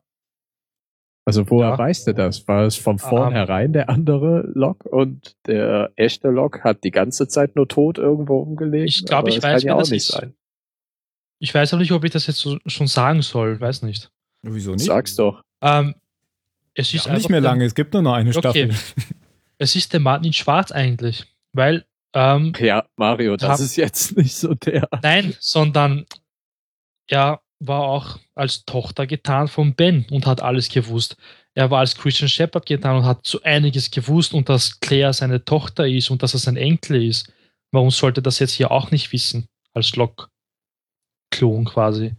Also 1.26 1.50
woher 1.50 1.70
Ja. 1.72 1.78
weißt 1.78 2.08
du 2.08 2.14
das? 2.14 2.48
War 2.48 2.64
es 2.66 2.76
von 2.76 2.98
vornherein 2.98 3.74
der 3.74 3.90
andere 3.90 4.42
Lok 4.54 4.86
und 4.86 5.36
der 5.46 5.92
echte 5.96 6.30
Lok 6.30 6.64
hat 6.64 6.84
die 6.84 6.92
ganze 6.92 7.28
Zeit 7.28 7.56
nur 7.56 7.68
tot 7.68 7.98
irgendwo 8.00 8.40
rumgelegt? 8.40 8.90
Ich 8.90 9.06
glaub, 9.06 9.20
Aber 9.20 9.30
ich 9.30 9.36
das 9.36 9.44
weiß, 9.44 9.62
kann 9.62 9.68
ja 9.68 9.76
auch 9.76 9.80
das 9.80 9.92
nicht 9.92 10.10
ist. 10.10 10.12
sein. 10.16 10.34
Ich 11.40 11.54
weiß 11.54 11.74
auch 11.74 11.78
nicht, 11.80 11.92
ob 11.92 12.04
ich 12.04 12.12
das 12.12 12.28
jetzt 12.28 12.40
so, 12.40 12.58
schon 12.66 12.88
sagen 12.88 13.22
soll, 13.22 13.60
weiß 13.60 13.84
nicht. 13.84 14.12
Wieso 14.44 14.72
nicht? 14.72 14.86
Sag's 14.86 15.16
doch. 15.16 15.44
Ähm, 15.62 15.96
es 16.74 16.94
ist 16.94 17.06
Ja, 17.06 17.14
nicht 17.14 17.30
mehr 17.30 17.42
lange, 17.42 17.66
es 17.66 17.76
gibt 17.76 17.94
nur 17.94 18.02
noch 18.02 18.14
eine 18.14 18.30
Okay. 18.36 18.72
Staffel. 18.72 18.76
Es 19.58 19.76
ist 19.76 19.94
der 19.94 20.00
Mann 20.00 20.24
in 20.24 20.34
Schwarz 20.34 20.72
eigentlich, 20.72 21.28
weil 21.54 21.86
ähm, 22.16 22.52
Ja, 22.58 22.88
Mario, 22.96 23.38
das 23.38 23.48
Hab- 23.48 23.60
ist 23.60 23.76
jetzt 23.76 24.18
nicht 24.18 24.36
so 24.36 24.56
der. 24.56 24.90
Nein, 25.04 25.36
sondern 25.40 26.06
er 27.08 27.42
war 27.62 27.84
auch 27.84 28.20
als 28.36 28.66
Tochter 28.66 29.06
getan 29.06 29.48
von 29.48 29.76
Ben 29.76 30.06
und 30.10 30.26
hat 30.26 30.42
alles 30.42 30.70
gewusst. 30.70 31.16
Er 31.54 31.70
war 31.70 31.80
als 31.80 31.96
Christian 31.96 32.30
Shepard 32.30 32.66
getan 32.66 32.98
und 32.98 33.06
hat 33.06 33.26
so 33.26 33.42
einiges 33.44 33.92
gewusst 33.92 34.34
und 34.34 34.50
dass 34.50 34.80
Claire 34.80 35.14
seine 35.14 35.46
Tochter 35.46 35.88
ist 35.88 36.10
und 36.10 36.24
dass 36.24 36.34
er 36.34 36.40
sein 36.40 36.58
Enkel 36.58 37.04
ist. 37.04 37.32
Warum 37.72 37.92
sollte 37.92 38.22
das 38.22 38.40
jetzt 38.40 38.54
hier 38.54 38.72
auch 38.72 38.92
nicht 38.92 39.12
wissen? 39.14 39.48
Als 39.74 39.96
Lock-Klon 39.96 41.66
quasi. 41.66 42.16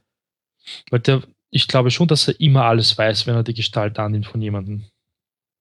Weil 0.91 1.01
der, 1.01 1.23
ich 1.51 1.67
glaube 1.67 1.91
schon, 1.91 2.09
dass 2.09 2.29
er 2.29 2.39
immer 2.41 2.65
alles 2.65 2.97
weiß, 2.97 3.27
wenn 3.27 3.35
er 3.35 3.43
die 3.43 3.55
Gestalt 3.55 3.99
annimmt 3.99 4.27
von 4.27 4.41
jemandem. 4.41 4.87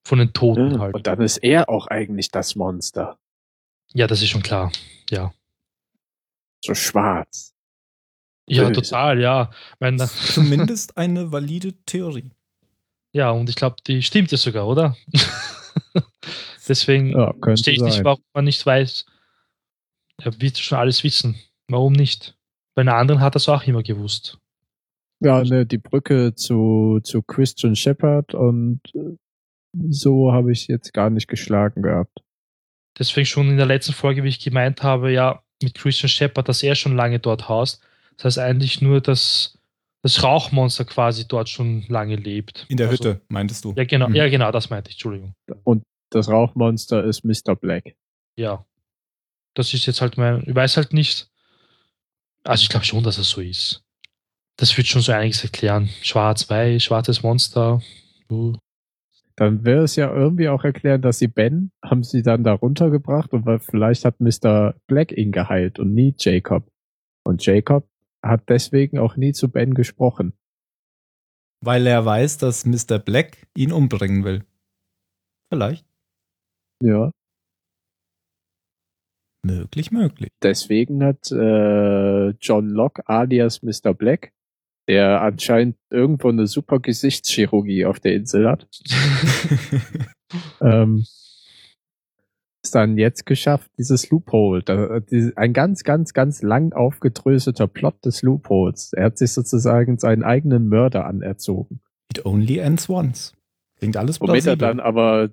Von 0.08 0.20
den 0.20 0.34
Toten 0.34 0.80
halt. 0.80 0.96
Und 0.96 1.08
dann 1.08 1.22
ist 1.22 1.38
er 1.38 1.70
auch 1.70 1.88
eigentlich 1.88 2.30
das 2.30 2.56
Monster. 2.56 3.18
Ja, 3.94 4.08
das 4.08 4.22
ist 4.22 4.30
schon 4.30 4.44
klar. 4.44 4.72
Ja. 5.10 5.34
So 6.64 6.74
schwarz. 6.74 7.54
Ja, 8.52 8.70
total, 8.70 9.22
ja. 9.22 9.50
Mein, 9.80 9.98
Zumindest 10.34 10.98
eine 10.98 11.32
valide 11.32 11.74
Theorie. 11.86 12.32
Ja, 13.14 13.32
und 13.32 13.50
ich 13.50 13.56
glaube, 13.56 13.78
die 13.88 14.02
stimmt 14.02 14.32
ja 14.32 14.38
sogar, 14.38 14.68
oder? 14.68 14.96
Deswegen 16.68 17.12
Ja, 17.12 17.34
verstehe 17.42 17.74
ich 17.74 17.82
nicht, 17.82 18.04
warum 18.04 18.24
man 18.34 18.46
nicht 18.46 18.66
weiß. 18.66 19.06
Er 20.24 20.42
wird 20.42 20.58
schon 20.58 20.78
alles 20.78 21.04
wissen. 21.04 21.36
Warum 21.68 21.94
nicht? 21.94 22.38
Bei 22.76 22.82
einer 22.82 22.96
anderen 22.96 23.22
hat 23.22 23.36
er 23.36 23.38
es 23.38 23.50
auch 23.50 23.64
immer 23.64 23.84
gewusst. 23.84 24.38
Ja, 25.20 25.44
ne, 25.44 25.66
die 25.66 25.78
Brücke 25.78 26.34
zu, 26.36 27.00
zu 27.04 27.22
Christian 27.22 27.76
Shepard 27.76 28.34
und 28.34 28.82
äh, 28.96 29.18
so 29.90 30.32
habe 30.32 30.52
ich 30.52 30.68
jetzt 30.68 30.94
gar 30.94 31.10
nicht 31.10 31.28
geschlagen 31.28 31.82
gehabt. 31.84 32.20
Deswegen 32.98 33.26
schon 33.26 33.50
in 33.50 33.58
der 33.58 33.66
letzten 33.66 33.94
Folge, 33.94 34.24
wie 34.24 34.30
ich 34.30 34.44
gemeint 34.44 34.84
habe, 34.84 35.12
ja, 35.12 35.44
mit 35.62 35.76
Christian 35.76 36.10
Shepard, 36.10 36.50
dass 36.50 36.64
er 36.64 36.76
schon 36.76 36.96
lange 36.96 37.20
dort 37.20 37.48
haust. 37.48 37.82
Das 38.22 38.38
heißt 38.38 38.40
eigentlich 38.40 38.82
nur, 38.82 39.02
dass 39.02 39.58
das 40.04 40.24
Rauchmonster 40.24 40.86
quasi 40.86 41.28
dort 41.28 41.50
schon 41.50 41.84
lange 41.88 42.16
lebt. 42.16 42.66
In 42.70 42.78
der 42.78 42.90
Also- 42.90 43.04
Hütte, 43.06 43.22
meintest 43.30 43.66
du? 43.66 43.74
Ja, 43.76 43.84
genau, 43.84 44.10
Mhm. 44.10 44.16
ja, 44.16 44.30
genau, 44.30 44.52
das 44.52 44.70
meinte 44.70 44.90
ich, 44.90 44.96
Entschuldigung. 44.96 45.34
Und 45.64 45.84
das 46.12 46.28
Rauchmonster 46.30 47.04
ist 47.04 47.24
Mr. 47.24 47.56
Black. 47.56 47.96
Ja. 48.36 48.66
Das 49.56 49.74
ist 49.74 49.86
jetzt 49.86 50.02
halt 50.02 50.18
mein, 50.18 50.44
ich 50.48 50.56
weiß 50.56 50.78
halt 50.78 50.94
nicht. 50.94 51.30
Also 52.44 52.64
ich 52.64 52.70
glaube 52.70 52.86
schon, 52.86 53.04
dass 53.04 53.18
es 53.18 53.30
so 53.30 53.42
ist. 53.42 53.84
Das 54.58 54.76
wird 54.78 54.88
schon 54.88 55.02
so 55.02 55.12
einiges 55.12 55.44
erklären. 55.44 55.90
Schwarz-Weiß, 56.02 56.84
schwarzes 56.84 57.24
Monster. 57.24 57.82
Uh. 58.32 58.54
Dann 59.36 59.64
wäre 59.66 59.84
es 59.84 59.96
ja 59.96 60.14
irgendwie 60.14 60.50
auch 60.50 60.64
erklären, 60.64 61.02
dass 61.02 61.20
sie 61.20 61.28
Ben, 61.28 61.72
haben 61.84 62.04
sie 62.04 62.22
dann 62.22 62.44
da 62.44 62.54
runtergebracht 62.54 63.34
und 63.34 63.46
weil 63.46 63.60
vielleicht 63.60 64.06
hat 64.06 64.20
Mr. 64.20 64.76
Black 64.88 65.12
ihn 65.12 65.32
geheilt 65.32 65.80
und 65.80 65.94
nie 65.94 66.14
Jacob. 66.18 66.68
Und 67.24 67.46
Jacob 67.46 67.88
hat 68.24 68.50
deswegen 68.50 69.00
auch 69.00 69.16
nie 69.16 69.34
zu 69.34 69.50
Ben 69.50 69.74
gesprochen. 69.74 70.34
Weil 71.64 71.86
er 71.86 72.06
weiß, 72.06 72.38
dass 72.38 72.66
Mr. 72.66 73.00
Black 73.00 73.48
ihn 73.56 73.72
umbringen 73.72 74.24
will. 74.24 74.44
Vielleicht. 75.50 75.86
Ja. 76.82 77.12
Möglich, 79.44 79.92
möglich. 79.92 80.30
Deswegen 80.42 81.04
hat 81.04 81.32
äh, 81.32 82.30
John 82.42 82.70
Locke 82.70 83.08
alias 83.08 83.62
Mr. 83.64 83.94
Black, 83.94 84.34
der 84.88 85.22
anscheinend 85.22 85.78
irgendwo 85.90 86.30
eine 86.30 86.48
super 86.48 86.80
Gesichtschirurgie 86.80 87.86
auf 87.86 88.00
der 88.00 88.14
Insel 88.16 88.48
hat, 88.48 88.68
ähm, 90.62 91.06
dann 92.70 92.98
jetzt 92.98 93.26
geschafft, 93.26 93.72
dieses 93.80 94.12
Loophole, 94.12 94.64
ein 95.36 95.54
ganz, 95.54 95.84
ganz, 95.84 96.14
ganz 96.14 96.44
lang 96.44 96.74
aufgedröselter 96.74 97.68
Plot 97.68 98.06
des 98.06 98.22
Loopholes. 98.22 98.94
Er 98.94 99.06
hat 99.06 99.18
sich 99.18 99.32
sozusagen 99.34 99.98
seinen 99.98 100.24
eigenen 100.24 100.70
Mörder 100.70 101.06
anerzogen. 101.06 101.82
It 102.12 102.24
only 102.26 102.60
ends 102.60 102.88
once. 102.88 103.34
Klingt 103.80 103.98
alles 103.98 104.22
Womit 104.22 104.46
er 104.46 104.56
plausibel. 104.56 104.58
dann 104.58 104.80
aber 104.80 105.30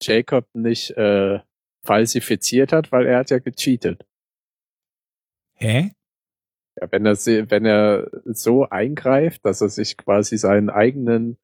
Jacob 0.00 0.46
nicht 0.54 0.92
äh, 0.92 1.40
falsifiziert 1.82 2.72
hat, 2.72 2.92
weil 2.92 3.06
er 3.06 3.18
hat 3.18 3.30
ja 3.30 3.40
gecheatet. 3.40 4.06
Hä? 5.56 5.92
Ja, 6.80 6.90
wenn 6.90 7.04
er, 7.04 7.14
wenn 7.16 7.66
er 7.66 8.10
so 8.24 8.68
eingreift, 8.68 9.44
dass 9.44 9.60
er 9.60 9.68
sich 9.68 9.96
quasi 9.96 10.38
seinen 10.38 10.70
eigenen 10.70 11.36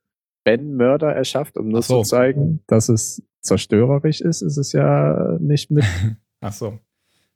Ben-Mörder 0.44 1.12
erschafft, 1.12 1.56
um 1.56 1.68
nur 1.68 1.82
so. 1.82 2.02
zu 2.02 2.08
zeigen, 2.08 2.62
dass 2.66 2.88
es 2.88 3.22
zerstörerisch 3.40 4.20
ist, 4.20 4.42
ist 4.42 4.56
es 4.56 4.72
ja 4.72 5.36
nicht 5.40 5.70
mit, 5.70 5.84
Ach 6.40 6.52
so. 6.52 6.78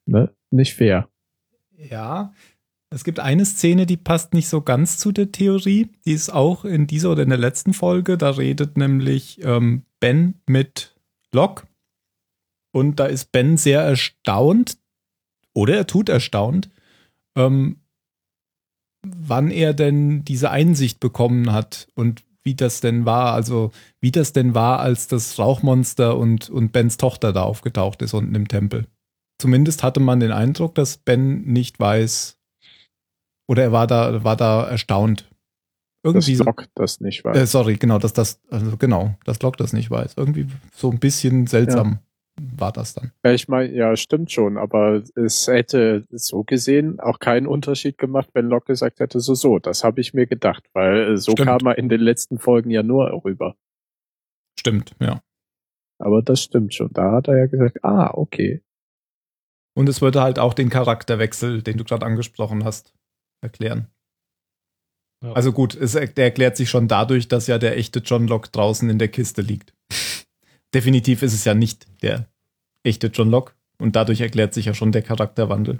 ne, 0.07 0.31
nicht 0.51 0.75
fair. 0.75 1.09
Ja. 1.77 2.33
Es 2.91 3.03
gibt 3.03 3.19
eine 3.19 3.45
Szene, 3.45 3.87
die 3.87 3.97
passt 3.97 4.35
nicht 4.35 4.49
so 4.49 4.61
ganz 4.63 4.99
zu 4.99 5.11
der 5.11 5.33
Theorie. 5.33 5.91
Die 6.05 6.13
ist 6.13 6.33
auch 6.33 6.65
in 6.65 6.87
dieser 6.87 7.11
oder 7.11 7.25
in 7.25 7.31
der 7.31 7.39
letzten 7.39 7.73
Folge. 7.73 8.17
Da 8.17 8.31
redet 8.31 8.77
nämlich 8.77 9.43
ähm, 9.43 9.83
Ben 9.99 10.35
mit 10.47 10.95
Locke. 11.33 11.67
Und 12.73 13.01
da 13.01 13.07
ist 13.07 13.33
Ben 13.33 13.57
sehr 13.57 13.81
erstaunt, 13.81 14.79
oder 15.55 15.77
er 15.77 15.87
tut 15.87 16.09
erstaunt, 16.09 16.71
ähm, 17.37 17.81
wann 19.03 19.51
er 19.51 19.75
denn 19.75 20.25
diese 20.25 20.51
Einsicht 20.51 21.01
bekommen 21.01 21.53
hat 21.53 21.89
und 21.95 22.24
wie 22.45 22.55
das 22.55 22.81
denn 22.81 23.07
war, 23.07 23.33
also 23.33 23.71
wie 24.01 24.11
das 24.11 24.33
denn 24.33 24.55
war, 24.55 24.81
als 24.81 25.09
das 25.09 25.39
Rauchmonster 25.39 26.17
und, 26.17 26.51
und 26.51 26.73
Bens 26.73 26.97
Tochter 26.97 27.33
da 27.33 27.43
aufgetaucht 27.43 28.03
ist 28.03 28.15
unten 28.15 28.35
im 28.35 28.49
Tempel. 28.49 28.87
Zumindest 29.41 29.83
hatte 29.83 30.01
man 30.01 30.21
den 30.21 30.31
Eindruck, 30.33 30.75
dass 30.75 30.99
Ben 30.99 31.43
nicht 31.43 31.81
weiß, 31.81 32.39
oder 33.49 33.63
er 33.63 33.73
war 33.73 33.87
da, 33.87 34.25
war 34.25 34.37
da 34.37 34.65
erstaunt. 34.65 35.31
Irgendwie 36.05 36.35
so, 36.35 36.45
Block 36.45 36.67
das 36.75 37.01
nicht 37.01 37.25
war. 37.25 37.35
äh, 37.35 37.47
sorry, 37.47 37.77
genau, 37.77 37.99
dass 37.99 38.13
das, 38.13 38.41
also 38.51 38.77
genau, 38.77 39.17
dass 39.25 39.41
Locke 39.41 39.57
das 39.57 39.73
nicht 39.73 39.91
weiß. 39.91 40.15
Irgendwie 40.17 40.47
so 40.75 40.91
ein 40.91 40.99
bisschen 40.99 41.47
seltsam 41.47 41.99
war 42.41 42.73
das 42.73 42.95
dann. 42.95 43.13
Ja, 43.25 43.33
ich 43.33 43.49
meine, 43.49 43.73
ja, 43.73 43.97
stimmt 43.97 44.33
schon, 44.33 44.59
aber 44.59 45.03
es 45.15 45.47
hätte 45.47 46.05
so 46.11 46.43
gesehen 46.45 46.99
auch 47.01 47.19
keinen 47.21 47.47
Unterschied 47.47 47.97
gemacht, 47.99 48.31
wenn 48.35 48.49
Locke 48.49 48.67
gesagt 48.73 49.01
hätte, 49.01 49.21
so, 49.21 49.35
so, 49.35 49.59
das 49.59 49.85
habe 49.85 50.01
ich 50.01 50.15
mir 50.15 50.27
gedacht, 50.27 50.65
weil 50.73 51.13
äh, 51.13 51.17
so 51.17 51.33
Stimmt. 51.33 51.49
kam 51.49 51.67
er 51.67 51.79
in 51.79 51.89
den 51.89 52.01
letzten 52.01 52.39
Folgen 52.39 52.71
ja 52.71 52.83
nur 52.83 53.07
rüber. 53.25 53.57
Stimmt, 54.59 54.95
ja. 55.01 55.21
Aber 55.99 56.23
das 56.23 56.43
stimmt 56.43 56.75
schon. 56.75 56.91
Da 56.93 57.13
hat 57.13 57.29
er 57.29 57.39
ja 57.39 57.47
gesagt, 57.47 57.85
ah, 57.85 58.11
okay. 58.15 58.63
Und 59.77 59.89
es 59.89 60.03
würde 60.03 60.23
halt 60.23 60.39
auch 60.39 60.55
den 60.55 60.71
Charakterwechsel, 60.71 61.63
den 61.63 61.77
du 61.79 61.85
gerade 61.85 62.05
angesprochen 62.07 62.65
hast, 62.65 62.93
erklären. 63.43 63.89
Ja. 65.23 65.33
Also 65.33 65.53
gut, 65.53 65.75
es 65.75 65.95
er- 65.95 66.07
der 66.09 66.25
erklärt 66.27 66.57
sich 66.57 66.69
schon 66.69 66.89
dadurch, 66.89 67.29
dass 67.29 67.47
ja 67.47 67.59
der 67.59 67.77
echte 67.77 68.01
John 68.01 68.27
Locke 68.27 68.51
draußen 68.51 68.89
in 68.91 68.99
der 68.99 69.09
Kiste 69.09 69.41
liegt. 69.43 69.73
Definitiv 70.75 71.23
ist 71.23 71.35
es 71.35 71.45
ja 71.45 71.55
nicht 71.55 71.87
der 72.03 72.27
echte 72.83 73.07
John 73.07 73.31
Locke 73.31 73.55
und 73.79 73.97
dadurch 73.97 74.21
erklärt 74.21 74.53
sich 74.55 74.67
ja 74.67 74.75
schon 74.75 74.93
der 74.93 75.03
Charakterwandel. 75.03 75.79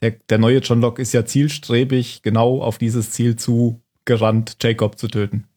Der, 0.00 0.12
der 0.12 0.38
neue 0.38 0.58
John 0.58 0.80
Locke 0.80 1.02
ist 1.02 1.12
ja 1.12 1.24
zielstrebig 1.24 2.22
genau 2.22 2.62
auf 2.62 2.78
dieses 2.78 3.10
Ziel 3.10 3.34
zu 3.34 3.82
gerannt, 4.04 4.58
Jacob 4.62 4.96
zu 4.96 5.08
töten. 5.08 5.48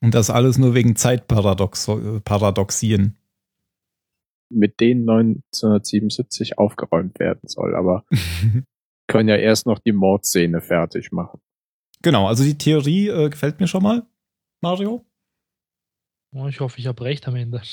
Und 0.00 0.14
das 0.14 0.30
alles 0.30 0.58
nur 0.58 0.74
wegen 0.74 0.94
Zeitparadoxien. 0.96 3.16
Mit 4.48 4.80
denen 4.80 5.08
1977 5.08 6.58
aufgeräumt 6.58 7.18
werden 7.18 7.48
soll, 7.48 7.74
aber 7.74 8.04
können 9.08 9.28
ja 9.28 9.36
erst 9.36 9.66
noch 9.66 9.80
die 9.80 9.92
Mordszene 9.92 10.60
fertig 10.60 11.10
machen. 11.10 11.40
Genau, 12.02 12.28
also 12.28 12.44
die 12.44 12.58
Theorie 12.58 13.08
äh, 13.08 13.28
gefällt 13.28 13.58
mir 13.60 13.66
schon 13.66 13.82
mal, 13.82 14.06
Mario. 14.60 15.04
Ich 16.48 16.60
hoffe, 16.60 16.78
ich 16.78 16.86
habe 16.86 17.04
recht 17.04 17.28
am 17.28 17.36
Ende. 17.36 17.62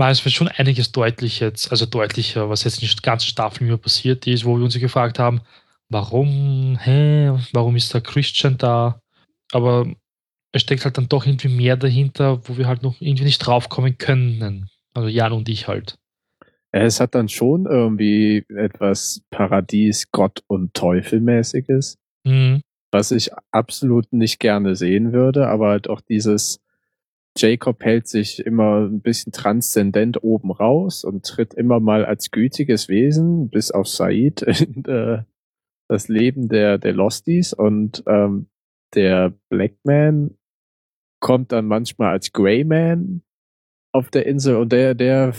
Es 0.00 0.24
wird 0.24 0.32
schon 0.32 0.46
einiges 0.46 0.92
deutlich 0.92 1.40
jetzt, 1.40 1.72
also 1.72 1.84
deutlicher, 1.84 2.48
was 2.48 2.62
jetzt 2.62 2.80
in 2.80 2.88
der 2.88 2.96
ganzen 3.02 3.26
Staffel 3.26 3.66
immer 3.66 3.78
passiert 3.78 4.28
ist, 4.28 4.44
wo 4.44 4.56
wir 4.56 4.64
uns 4.64 4.78
gefragt 4.78 5.18
haben, 5.18 5.40
warum, 5.88 6.78
hä, 6.80 7.36
warum 7.52 7.74
ist 7.74 7.92
da 7.92 8.00
Christian 8.00 8.56
da? 8.58 9.00
Aber 9.50 9.92
es 10.52 10.62
steckt 10.62 10.84
halt 10.84 10.98
dann 10.98 11.08
doch 11.08 11.26
irgendwie 11.26 11.48
mehr 11.48 11.76
dahinter, 11.76 12.40
wo 12.48 12.56
wir 12.56 12.68
halt 12.68 12.84
noch 12.84 13.00
irgendwie 13.00 13.24
nicht 13.24 13.38
draufkommen 13.38 13.98
können. 13.98 14.68
Also 14.94 15.08
Jan 15.08 15.32
und 15.32 15.48
ich 15.48 15.66
halt. 15.66 15.96
Es 16.70 17.00
hat 17.00 17.14
dann 17.14 17.28
schon 17.28 17.66
irgendwie 17.66 18.44
etwas 18.54 19.22
Paradies, 19.30 20.10
Gott 20.12 20.42
und 20.46 20.74
Teufelmäßiges. 20.74 21.96
Mhm. 22.24 22.60
Was 22.90 23.10
ich 23.10 23.30
absolut 23.50 24.12
nicht 24.12 24.38
gerne 24.38 24.76
sehen 24.76 25.12
würde, 25.12 25.48
aber 25.48 25.68
halt 25.68 25.88
auch 25.88 26.00
dieses 26.00 26.60
Jacob 27.36 27.84
hält 27.84 28.08
sich 28.08 28.44
immer 28.44 28.86
ein 28.86 29.00
bisschen 29.00 29.32
transzendent 29.32 30.22
oben 30.22 30.50
raus 30.50 31.04
und 31.04 31.24
tritt 31.24 31.54
immer 31.54 31.78
mal 31.78 32.04
als 32.04 32.30
gütiges 32.30 32.88
Wesen 32.88 33.48
bis 33.50 33.70
auf 33.70 33.88
Said 33.88 34.42
in 34.42 34.84
äh, 34.84 35.22
das 35.88 36.08
Leben 36.08 36.48
der, 36.48 36.78
der 36.78 36.92
Losties 36.92 37.52
und 37.52 38.02
ähm, 38.06 38.48
der 38.94 39.32
Blackman 39.48 40.36
kommt 41.20 41.52
dann 41.52 41.66
manchmal 41.66 42.10
als 42.10 42.32
Greyman 42.32 43.22
auf 43.92 44.10
der 44.10 44.26
Insel 44.26 44.56
und 44.56 44.72
der, 44.72 44.94
der 44.94 45.32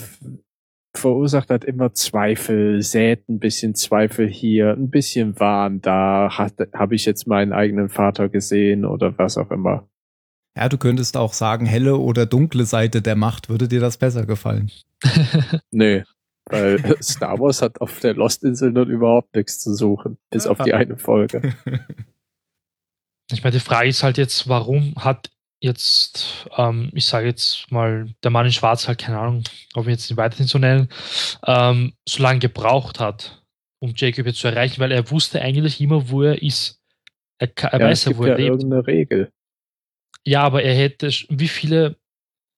verursacht 1.00 1.50
halt 1.50 1.64
immer 1.64 1.94
Zweifel, 1.94 2.82
sät 2.82 3.28
ein 3.30 3.40
bisschen 3.40 3.76
Zweifel 3.76 4.28
hier, 4.28 4.72
ein 4.72 4.90
bisschen 4.90 5.40
Wahn 5.40 5.82
da, 5.82 6.30
habe 6.74 6.96
ich 6.96 7.06
jetzt 7.06 7.28
meinen 7.28 7.54
eigenen 7.54 7.90
Vater 7.90 8.30
gesehen 8.30 8.86
oder 8.86 9.18
was 9.18 9.38
auch 9.38 9.52
immer. 9.52 9.88
Ja, 10.56 10.68
du 10.68 10.78
könntest 10.78 11.16
auch 11.16 11.34
sagen, 11.34 11.66
helle 11.66 11.98
oder 11.98 12.26
dunkle 12.26 12.66
Seite 12.66 13.02
der 13.02 13.16
Macht. 13.16 13.50
Würde 13.50 13.68
dir 13.68 13.80
das 13.80 13.98
besser 13.98 14.26
gefallen? 14.26 14.72
Nö, 15.72 16.04
weil 16.50 16.98
Star 17.02 17.40
Wars 17.40 17.62
hat 17.62 17.80
auf 17.82 18.00
der 18.00 18.16
Lost-Insel 18.16 18.72
nun 18.72 18.90
überhaupt 18.90 19.36
nichts 19.36 19.60
zu 19.60 19.74
suchen, 19.74 20.18
bis 20.30 20.48
auf 20.48 20.60
die 20.60 20.74
eine 20.74 20.98
Folge. 20.98 21.56
Ich 23.32 23.44
meine, 23.44 23.56
die 23.56 23.60
Frage 23.60 23.90
ist 23.90 24.02
halt 24.02 24.18
jetzt, 24.18 24.50
warum 24.50 24.96
hat 24.96 25.30
jetzt, 25.62 26.48
ähm, 26.58 26.92
ich 26.94 27.06
sage 27.06 27.28
jetzt 27.28 27.72
mal, 27.72 28.14
der 28.24 28.32
Mann 28.32 28.46
in 28.46 28.52
Schwarz 28.52 28.88
halt, 28.88 29.00
keine 29.00 29.20
Ahnung, 29.20 29.44
ob 29.74 29.86
wir 29.86 29.92
jetzt 29.92 30.10
ihn 30.10 30.18
weiterhin 30.18 30.48
so 30.48 30.58
nennen, 30.58 30.90
ähm, 31.46 31.94
so 32.08 32.24
lange 32.24 32.40
gebraucht 32.40 33.00
hat, 33.00 33.44
um 33.80 33.94
Jacob 33.96 34.26
jetzt 34.26 34.40
zu 34.40 34.48
erreichen, 34.48 34.80
weil 34.80 34.92
er 34.92 35.12
wusste 35.12 35.42
eigentlich 35.42 35.82
immer, 35.82 36.10
wo 36.10 36.24
er 36.24 36.42
ist. 36.42 36.82
Er, 37.38 37.50
er 37.58 37.80
ja, 37.80 37.86
weiß 37.86 38.06
ja, 38.06 38.18
wo 38.18 38.26
ja 38.26 38.32
er 38.32 38.38
lebt. 38.38 38.50
irgendeine 38.50 38.88
Regel. 38.88 39.32
Ja, 40.26 40.44
aber 40.44 40.64
er 40.64 40.76
hätte, 40.76 41.10
wie 41.30 41.48
viele 41.48 41.96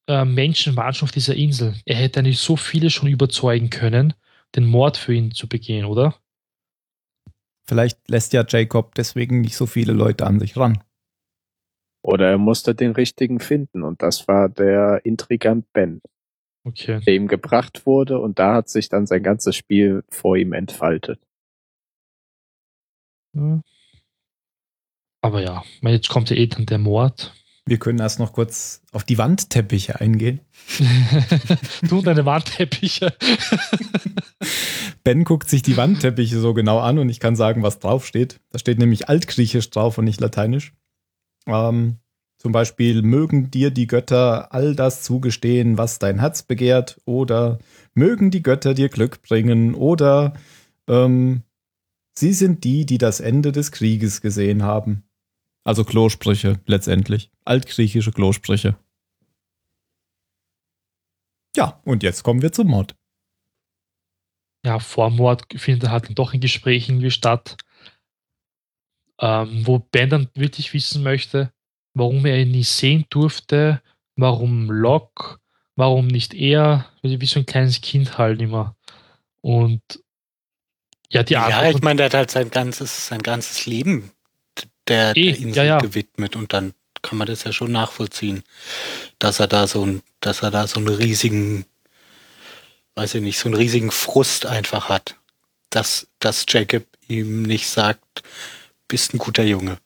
äh, 0.08 0.26
Menschen 0.26 0.76
waren 0.76 0.94
schon 0.94 1.08
auf 1.08 1.12
dieser 1.12 1.36
Insel? 1.36 1.76
Er 1.86 1.96
hätte 1.96 2.20
eigentlich 2.20 2.40
so 2.40 2.56
viele 2.56 2.90
schon 2.90 3.10
überzeugen 3.10 3.70
können, 3.70 4.14
den 4.56 4.66
Mord 4.66 4.98
für 4.98 5.14
ihn 5.14 5.32
zu 5.32 5.48
begehen, 5.48 5.86
oder? 5.86 6.16
Vielleicht 7.68 8.10
lässt 8.10 8.34
ja 8.34 8.44
Jacob 8.48 8.96
deswegen 8.96 9.42
nicht 9.42 9.56
so 9.56 9.66
viele 9.66 9.94
Leute 9.94 10.26
an 10.26 10.40
sich 10.40 10.58
ran. 10.58 10.84
Oder 12.04 12.30
er 12.32 12.38
musste 12.38 12.74
den 12.74 12.92
richtigen 12.94 13.40
finden 13.40 13.84
und 13.84 14.02
das 14.02 14.28
war 14.28 14.50
der 14.50 15.02
Intrigant 15.06 15.72
Ben, 15.74 16.02
Okay. 16.64 17.00
der 17.06 17.14
ihm 17.14 17.28
gebracht 17.28 17.86
wurde 17.86 18.20
und 18.20 18.40
da 18.40 18.56
hat 18.56 18.70
sich 18.70 18.90
dann 18.90 19.06
sein 19.06 19.24
ganzes 19.24 19.56
Spiel 19.56 20.04
vor 20.10 20.36
ihm 20.36 20.54
entfaltet. 20.54 21.20
Ja. 23.34 23.62
Aber 25.22 25.42
ja, 25.42 25.64
jetzt 25.84 26.10
kommt 26.10 26.30
ja 26.32 26.36
eh 26.36 26.48
dann 26.48 26.66
der 26.66 26.80
Mord. 26.80 27.34
Wir 27.68 27.78
können 27.78 28.00
erst 28.00 28.18
noch 28.20 28.34
kurz 28.34 28.82
auf 28.92 29.04
die 29.04 29.20
Wandteppiche 29.20 30.02
eingehen. 30.02 30.42
du 31.84 32.00
und 32.00 32.08
deine 32.08 32.26
Wandteppiche. 32.26 33.14
Ben 35.04 35.24
guckt 35.24 35.50
sich 35.50 35.62
die 35.62 35.78
Wandteppiche 35.78 36.40
so 36.40 36.54
genau 36.54 36.80
an 36.80 36.98
und 37.00 37.10
ich 37.10 37.20
kann 37.20 37.36
sagen, 37.36 37.62
was 37.64 37.80
drauf 37.80 38.06
steht. 38.06 38.40
Da 38.50 38.60
steht 38.60 38.80
nämlich 38.80 39.10
Altgriechisch 39.10 39.70
drauf 39.70 39.98
und 40.00 40.06
nicht 40.06 40.20
Lateinisch. 40.20 40.74
Ähm, 41.47 41.97
zum 42.38 42.51
Beispiel, 42.51 43.04
mögen 43.04 43.51
dir 43.51 43.69
die 43.69 43.86
Götter 43.88 44.51
all 44.54 44.75
das 44.75 45.04
zugestehen, 45.04 45.77
was 45.77 45.99
dein 45.99 46.19
Herz 46.19 46.41
begehrt, 46.41 46.99
oder 47.06 47.60
mögen 47.93 48.32
die 48.32 48.41
Götter 48.41 48.73
dir 48.73 48.89
Glück 48.89 49.21
bringen, 49.21 49.75
oder 49.75 50.34
ähm, 50.88 51.43
sie 52.17 52.34
sind 52.34 52.63
die, 52.63 52.86
die 52.86 52.97
das 52.97 53.19
Ende 53.19 53.51
des 53.51 53.71
Krieges 53.71 54.22
gesehen 54.22 54.63
haben. 54.63 55.03
Also 55.63 55.84
Klosprüche 55.84 56.59
letztendlich. 56.66 57.30
Altgriechische 57.45 58.11
Klosprüche. 58.11 58.76
Ja, 61.55 61.80
und 61.86 62.01
jetzt 62.01 62.24
kommen 62.24 62.41
wir 62.41 62.51
zum 62.51 62.68
Mod. 62.68 62.95
ja, 64.66 64.80
vor 64.80 65.09
Mord 65.09 65.45
findet 65.55 65.89
halt 65.89 66.18
doch 66.18 66.34
ein 66.34 66.39
Gespräch 66.39 66.89
irgendwie 66.89 67.11
statt, 67.11 67.57
ähm, 69.22 69.67
wo 69.67 69.80
Ben 69.80 70.09
dann 70.09 70.30
wirklich 70.36 70.74
wissen 70.74 71.03
möchte, 71.03 71.53
warum 71.95 72.26
er 72.26 72.39
ihn 72.39 72.51
nie 72.51 72.63
sehen 72.63 73.05
durfte, 73.11 73.82
warum 74.17 74.72
Locke, 74.72 75.38
warum 75.78 76.07
nicht 76.07 76.34
er, 76.36 76.88
wie 77.03 77.26
so 77.28 77.39
ein 77.41 77.47
kleines 77.47 77.82
Kind 77.82 78.17
halt 78.19 78.41
immer. 78.41 78.78
Und 79.41 79.82
ja, 81.11 81.24
die 81.24 81.38
Ja, 81.45 81.61
Antwort 81.61 81.76
ich 81.76 81.82
meine, 81.82 81.97
der 81.97 82.05
hat 82.07 82.13
halt 82.15 82.32
sein 82.32 82.49
ganzes, 82.51 83.07
sein 83.07 83.22
ganzes 83.24 83.65
Leben 83.65 84.11
der, 84.88 85.15
Eh, 85.15 85.24
der 85.24 85.38
Insel 85.38 85.65
ja, 85.65 85.65
ja. 85.65 85.80
gewidmet 85.80 86.36
und 86.36 86.53
dann 86.53 86.74
kann 87.01 87.17
man 87.17 87.28
das 87.28 87.43
ja 87.45 87.53
schon 87.53 87.72
nachvollziehen, 87.72 88.43
dass 89.19 89.39
er 89.39 89.47
da 89.47 89.67
so 89.67 89.86
ein, 89.86 90.03
dass 90.22 90.43
er 90.43 90.51
da 90.51 90.67
so 90.67 90.80
einen 90.80 90.89
riesigen, 90.89 91.65
weiß 92.95 93.15
ich 93.15 93.22
nicht, 93.22 93.39
so 93.39 93.47
einen 93.49 93.55
riesigen 93.55 93.91
Frust 93.91 94.45
einfach 94.45 94.89
hat. 94.89 95.15
dass, 95.72 96.07
dass 96.19 96.45
Jacob 96.49 96.86
ihm 97.09 97.43
nicht 97.43 97.67
sagt, 97.69 98.24
bist 98.92 99.14
ein 99.14 99.20
guter 99.20 99.44
Junge. 99.44 99.78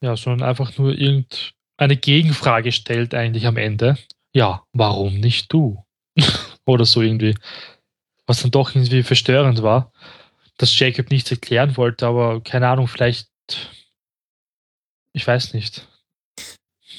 Ja, 0.00 0.16
sondern 0.16 0.48
einfach 0.48 0.78
nur 0.78 0.92
irgendeine 0.92 1.96
Gegenfrage 2.00 2.72
stellt 2.72 3.14
eigentlich 3.14 3.46
am 3.46 3.58
Ende. 3.58 3.98
Ja, 4.32 4.64
warum 4.72 5.20
nicht 5.20 5.52
du? 5.52 5.84
Oder 6.64 6.86
so 6.86 7.02
irgendwie. 7.02 7.36
Was 8.26 8.40
dann 8.40 8.50
doch 8.50 8.74
irgendwie 8.74 9.02
verstörend 9.02 9.62
war, 9.62 9.92
dass 10.56 10.78
Jacob 10.78 11.10
nichts 11.10 11.30
erklären 11.30 11.76
wollte, 11.76 12.06
aber 12.06 12.40
keine 12.40 12.66
Ahnung, 12.68 12.88
vielleicht. 12.88 13.28
Ich 15.12 15.26
weiß 15.26 15.52
nicht. 15.52 15.86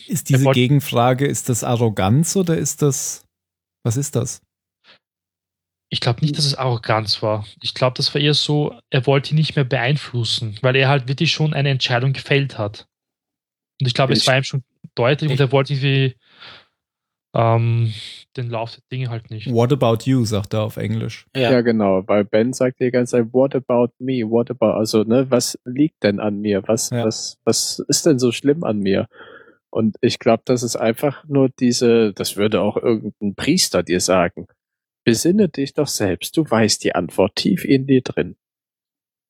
Ist 0.06 0.30
diese 0.30 0.52
Gegenfrage, 0.52 1.26
ist 1.26 1.50
das 1.50 1.64
Arroganz 1.64 2.36
oder 2.36 2.56
ist 2.56 2.84
das, 2.84 3.26
was 3.84 3.98
ist 3.98 4.16
das? 4.16 4.45
Ich 5.90 6.00
glaube 6.02 6.22
nicht, 6.22 6.38
dass 6.38 6.46
es 6.46 6.56
Arroganz 6.56 7.22
war. 7.22 7.46
Ich 7.62 7.74
glaube, 7.74 7.96
das 7.96 8.14
war 8.14 8.22
eher 8.22 8.34
so, 8.34 8.74
er 8.90 9.06
wollte 9.06 9.32
ihn 9.32 9.38
nicht 9.38 9.56
mehr 9.56 9.66
beeinflussen, 9.66 10.58
weil 10.62 10.76
er 10.76 10.90
halt 10.90 11.08
wirklich 11.08 11.32
schon 11.32 11.54
eine 11.54 11.70
Entscheidung 11.70 12.12
gefällt 12.14 12.58
hat. 12.58 12.88
Und 13.80 13.88
ich 13.88 13.94
glaube, 13.94 14.14
es 14.14 14.26
war 14.26 14.38
ihm 14.38 14.44
schon 14.44 14.64
deutlich 14.96 15.32
und 15.32 15.40
er 15.40 15.52
wollte 15.52 15.74
irgendwie 15.74 16.16
ähm, 17.36 17.94
den 18.38 18.50
Lauf 18.50 18.72
der 18.72 18.84
Dinge 18.92 19.10
halt 19.10 19.30
nicht. 19.30 19.52
What 19.52 19.72
about 19.74 20.06
you, 20.06 20.24
sagt 20.26 20.54
er 20.54 20.64
auf 20.64 20.78
Englisch. 20.78 21.26
Ja. 21.36 21.62
genau, 21.62 22.08
weil 22.08 22.24
Ben 22.24 22.54
sagt 22.54 22.80
die 22.80 22.92
ganze 22.92 23.18
Zeit, 23.18 23.34
what 23.34 23.54
about 23.56 23.94
me, 24.00 24.24
what 24.28 24.50
about, 24.50 24.78
also, 24.78 25.04
ne, 25.04 25.30
was 25.30 25.60
liegt 25.66 26.04
denn 26.04 26.20
an 26.20 26.40
mir, 26.40 26.64
was, 26.66 26.90
Ja. 26.90 27.06
was, 27.06 27.38
was 27.44 27.80
ist 27.88 28.06
denn 28.06 28.20
so 28.20 28.32
schlimm 28.32 28.64
an 28.64 28.80
mir? 28.80 29.08
Und 29.70 29.98
ich 30.00 30.20
glaube, 30.20 30.44
das 30.46 30.64
ist 30.64 30.78
einfach 30.78 31.26
nur 31.28 31.50
diese, 31.60 32.14
das 32.14 32.38
würde 32.38 32.62
auch 32.62 32.78
irgendein 32.78 33.36
Priester 33.36 33.84
dir 33.84 34.00
sagen. 34.00 34.48
Besinne 35.06 35.48
dich 35.50 35.74
doch 35.74 35.88
selbst, 35.88 36.36
du 36.36 36.50
weißt 36.50 36.84
die 36.84 36.96
Antwort 36.96 37.36
tief 37.36 37.64
in 37.64 37.88
dir 37.88 38.02
drin. 38.02 38.36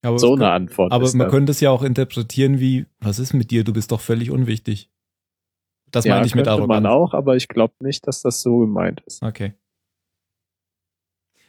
Aber, 0.04 0.18
So 0.20 0.34
eine 0.34 0.46
kann- 0.46 0.52
Antwort. 0.64 0.92
aber 0.92 1.06
man 1.14 1.20
das. 1.28 1.32
könnte 1.32 1.52
es 1.52 1.60
ja 1.60 1.70
auch 1.70 1.84
interpretieren 1.84 2.60
wie, 2.60 2.86
was 3.00 3.20
ist 3.20 3.34
mit 3.34 3.52
dir, 3.52 3.64
du 3.64 3.74
bist 3.74 3.92
doch 3.92 4.02
völlig 4.02 4.32
unwichtig. 4.32 4.90
Das 5.92 6.06
ja, 6.06 6.16
meine 6.16 6.26
ich 6.28 6.34
mit 6.36 6.46
könnte 6.46 6.52
Arroganz. 6.52 6.84
man 6.84 6.92
auch, 6.92 7.14
aber 7.14 7.36
ich 7.36 7.48
glaube 7.48 7.74
nicht, 7.80 8.08
dass 8.08 8.22
das 8.22 8.42
so 8.42 8.60
gemeint 8.60 9.02
ist. 9.06 9.22
Okay. 9.22 9.54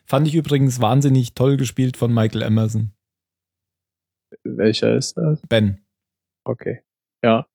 Fand 0.04 0.26
ich 0.28 0.34
übrigens 0.34 0.80
wahnsinnig 0.80 1.34
toll 1.34 1.56
gespielt 1.56 1.96
von 1.96 2.12
Michael 2.14 2.42
Emerson. 2.42 2.92
Welcher 4.44 4.94
ist 4.96 5.16
das? 5.16 5.40
Ben. 5.48 5.84
Okay. 6.44 6.82
Ja. 7.24 7.46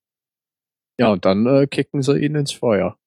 Ja, 1.00 1.12
und 1.12 1.26
dann 1.26 1.46
äh, 1.48 1.68
kicken 1.68 2.02
sie 2.02 2.18
ihn 2.20 2.36
ins 2.36 2.52
Feuer. 2.52 2.98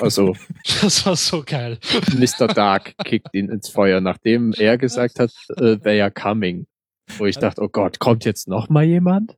Also, 0.00 0.36
Das 0.82 1.04
war 1.06 1.16
so 1.16 1.42
geil. 1.44 1.78
Mr. 2.16 2.46
Dark 2.48 2.94
kickt 3.04 3.34
ihn 3.34 3.48
ins 3.48 3.68
Feuer, 3.68 4.00
nachdem 4.00 4.52
er 4.52 4.78
gesagt 4.78 5.18
hat, 5.18 5.32
äh, 5.56 5.76
they 5.76 6.00
are 6.00 6.10
coming. 6.10 6.66
Wo 7.18 7.26
ich 7.26 7.36
dachte, 7.36 7.62
oh 7.62 7.68
Gott, 7.68 7.98
kommt 7.98 8.24
jetzt 8.24 8.48
noch 8.48 8.68
mal 8.68 8.84
jemand? 8.84 9.36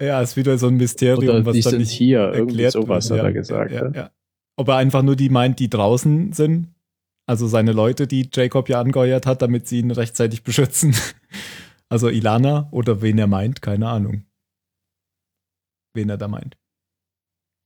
Ja, 0.00 0.20
ist 0.22 0.36
wieder 0.36 0.56
so 0.58 0.68
ein 0.68 0.76
Mysterium, 0.76 1.36
Oder 1.36 1.46
was 1.46 1.54
die 1.54 1.62
dann 1.62 1.70
sind 1.72 1.80
nicht 1.80 1.90
hier, 1.90 2.20
irgendwie 2.32 2.62
erklärt 2.62 2.72
sowas 2.72 3.10
wird. 3.10 3.20
hat 3.20 3.26
er 3.26 3.32
gesagt. 3.32 3.72
Ja, 3.72 3.82
ne? 3.82 3.92
ja, 3.94 4.02
ja. 4.02 4.10
Ob 4.56 4.68
er 4.68 4.76
einfach 4.76 5.02
nur 5.02 5.16
die 5.16 5.28
meint, 5.28 5.58
die 5.58 5.68
draußen 5.68 6.32
sind, 6.32 6.68
also 7.26 7.46
seine 7.46 7.72
Leute, 7.72 8.06
die 8.06 8.28
Jacob 8.32 8.68
ja 8.68 8.80
angeheuert 8.80 9.26
hat, 9.26 9.42
damit 9.42 9.68
sie 9.68 9.78
ihn 9.80 9.90
rechtzeitig 9.90 10.42
beschützen. 10.42 10.94
Also 11.92 12.08
Ilana 12.08 12.68
oder 12.70 13.02
wen 13.02 13.18
er 13.18 13.26
meint, 13.26 13.62
keine 13.62 13.88
Ahnung. 13.88 14.24
Wen 15.92 16.08
er 16.08 16.18
da 16.18 16.28
meint. 16.28 16.56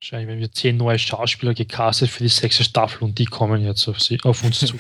Wahrscheinlich, 0.05 0.29
wenn 0.29 0.39
wir 0.39 0.53
zehn 0.53 0.77
neue 0.77 0.99
Schauspieler 0.99 1.55
gecastet 1.55 2.11
für 2.11 2.23
die 2.23 2.29
sechste 2.29 2.63
Staffel 2.63 3.05
und 3.05 3.19
die 3.19 3.25
kommen 3.25 3.63
jetzt 3.63 3.89
auf, 3.89 4.03
sie, 4.03 4.21
auf 4.23 4.45
uns 4.45 4.59
zu. 4.59 4.77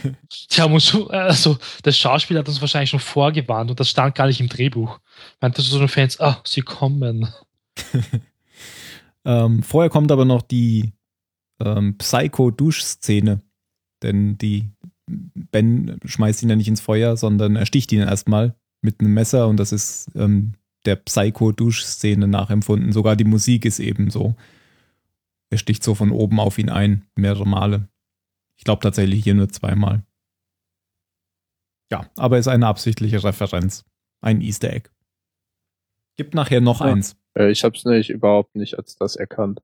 Die 0.53 0.61
haben 0.61 0.75
uns 0.75 0.95
also 1.09 1.57
das 1.83 1.97
Schauspiel 1.97 2.37
hat 2.37 2.47
uns 2.47 2.61
wahrscheinlich 2.61 2.91
schon 2.91 3.01
vorgewarnt 3.01 3.70
und 3.70 3.81
das 3.81 3.89
stand 3.89 4.14
gar 4.14 4.27
nicht 4.27 4.41
im 4.41 4.51
Drehbuch. 4.51 5.01
Meinte 5.41 5.62
so 5.62 5.79
eine 5.79 5.89
Fans, 5.89 6.20
ah, 6.20 6.43
sie 6.45 6.61
kommen. 6.61 7.29
Ähm, 9.27 9.62
vorher 9.62 9.89
kommt 9.89 10.12
aber 10.12 10.27
noch 10.27 10.43
die 10.43 10.93
ähm, 11.59 11.97
Psycho-Dusch-Szene. 11.97 13.41
Denn 14.03 14.37
die 14.37 14.68
Ben 15.07 15.99
schmeißt 16.05 16.43
ihn 16.43 16.51
ja 16.51 16.57
nicht 16.57 16.68
ins 16.68 16.83
Feuer, 16.83 17.16
sondern 17.16 17.57
er 17.57 17.64
sticht 17.64 17.91
ihn 17.93 18.01
erstmal 18.01 18.55
mit 18.83 19.01
einem 19.01 19.14
Messer 19.14 19.49
und 19.49 19.57
das 19.57 19.72
ist 19.72 20.11
ähm, 20.14 20.53
der 20.85 20.97
Psycho-Dusch-Szene 20.97 22.29
nachempfunden. 22.29 22.93
Sogar 22.93 23.16
die 23.16 23.25
Musik 23.25 23.64
ist 23.64 23.79
eben 23.79 24.11
so. 24.11 24.35
Er 25.55 25.59
sticht 25.59 25.85
so 25.85 25.95
von 25.95 26.11
oben 26.11 26.41
auf 26.41 26.59
ihn 26.59 26.69
ein, 26.69 27.07
mehrere 27.15 27.47
Male. 27.47 27.89
Ich 28.59 28.65
glaube 28.65 28.83
tatsächlich 28.83 29.23
hier 29.23 29.35
nur 29.35 29.49
zweimal. 29.51 30.03
Ja, 31.93 32.11
aber 32.17 32.39
ist 32.39 32.49
eine 32.49 32.67
absichtliche 32.67 33.23
Referenz. 33.23 33.85
Ein 34.21 34.41
Easter 34.41 34.73
Egg. 34.73 34.91
Gibt 36.17 36.35
nachher 36.35 36.61
noch 36.61 36.81
Ja. 36.81 36.87
eins. 36.87 37.15
Äh, 37.39 37.53
ich 37.53 37.63
hab's 37.63 37.85
nicht, 37.85 38.11
überhaupt 38.11 38.57
nicht 38.57 38.77
als 38.77 38.97
das 38.97 39.15
erkannt. 39.15 39.63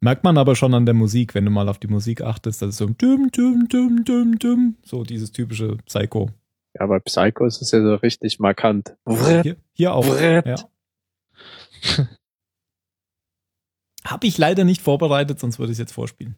Merkt 0.00 0.24
man 0.24 0.38
aber 0.38 0.56
schon 0.56 0.72
an 0.72 0.86
der 0.86 0.94
Musik, 0.94 1.34
wenn 1.34 1.44
du 1.44 1.50
mal 1.50 1.68
auf 1.68 1.78
die 1.78 1.88
Musik 1.88 2.22
achtest, 2.22 2.62
das 2.62 2.70
ist 2.70 2.76
so 2.78 2.86
düm, 2.86 3.30
düm, 3.30 3.68
düm, 3.68 4.04
düm, 4.06 4.38
düm. 4.38 4.76
So 4.86 5.02
dieses 5.04 5.32
typische 5.32 5.76
Psycho. 5.84 6.30
Ja, 6.80 6.86
bei 6.86 6.98
Psycho 6.98 7.44
ist 7.44 7.60
es 7.60 7.72
ja 7.72 7.82
so 7.82 7.96
richtig 7.96 8.38
markant. 8.38 8.96
Hier, 9.06 9.56
hier 9.74 9.92
auch. 9.92 10.06
Ja. 10.18 10.56
Habe 14.04 14.26
ich 14.26 14.36
leider 14.38 14.64
nicht 14.64 14.82
vorbereitet, 14.82 15.38
sonst 15.40 15.58
würde 15.58 15.72
ich 15.72 15.76
es 15.76 15.80
jetzt 15.80 15.92
vorspielen. 15.92 16.36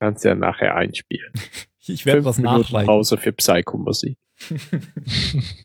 Kannst 0.00 0.24
ja 0.24 0.34
nachher 0.34 0.74
einspielen. 0.74 1.32
Ich 1.86 2.04
werde 2.04 2.18
Fünf 2.18 2.26
was 2.26 2.36
Minuten 2.36 2.60
nachreichen. 2.60 2.86
Pause 2.86 3.16
für 3.16 3.32
Psycho-Musik. 3.32 4.18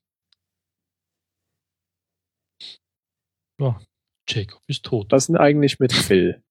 ja, 3.59 3.79
Jacob 4.27 4.61
ist 4.65 4.83
tot. 4.83 5.11
Was 5.11 5.27
denn 5.27 5.35
eigentlich 5.37 5.77
mit 5.77 5.91
Phil? 5.93 6.41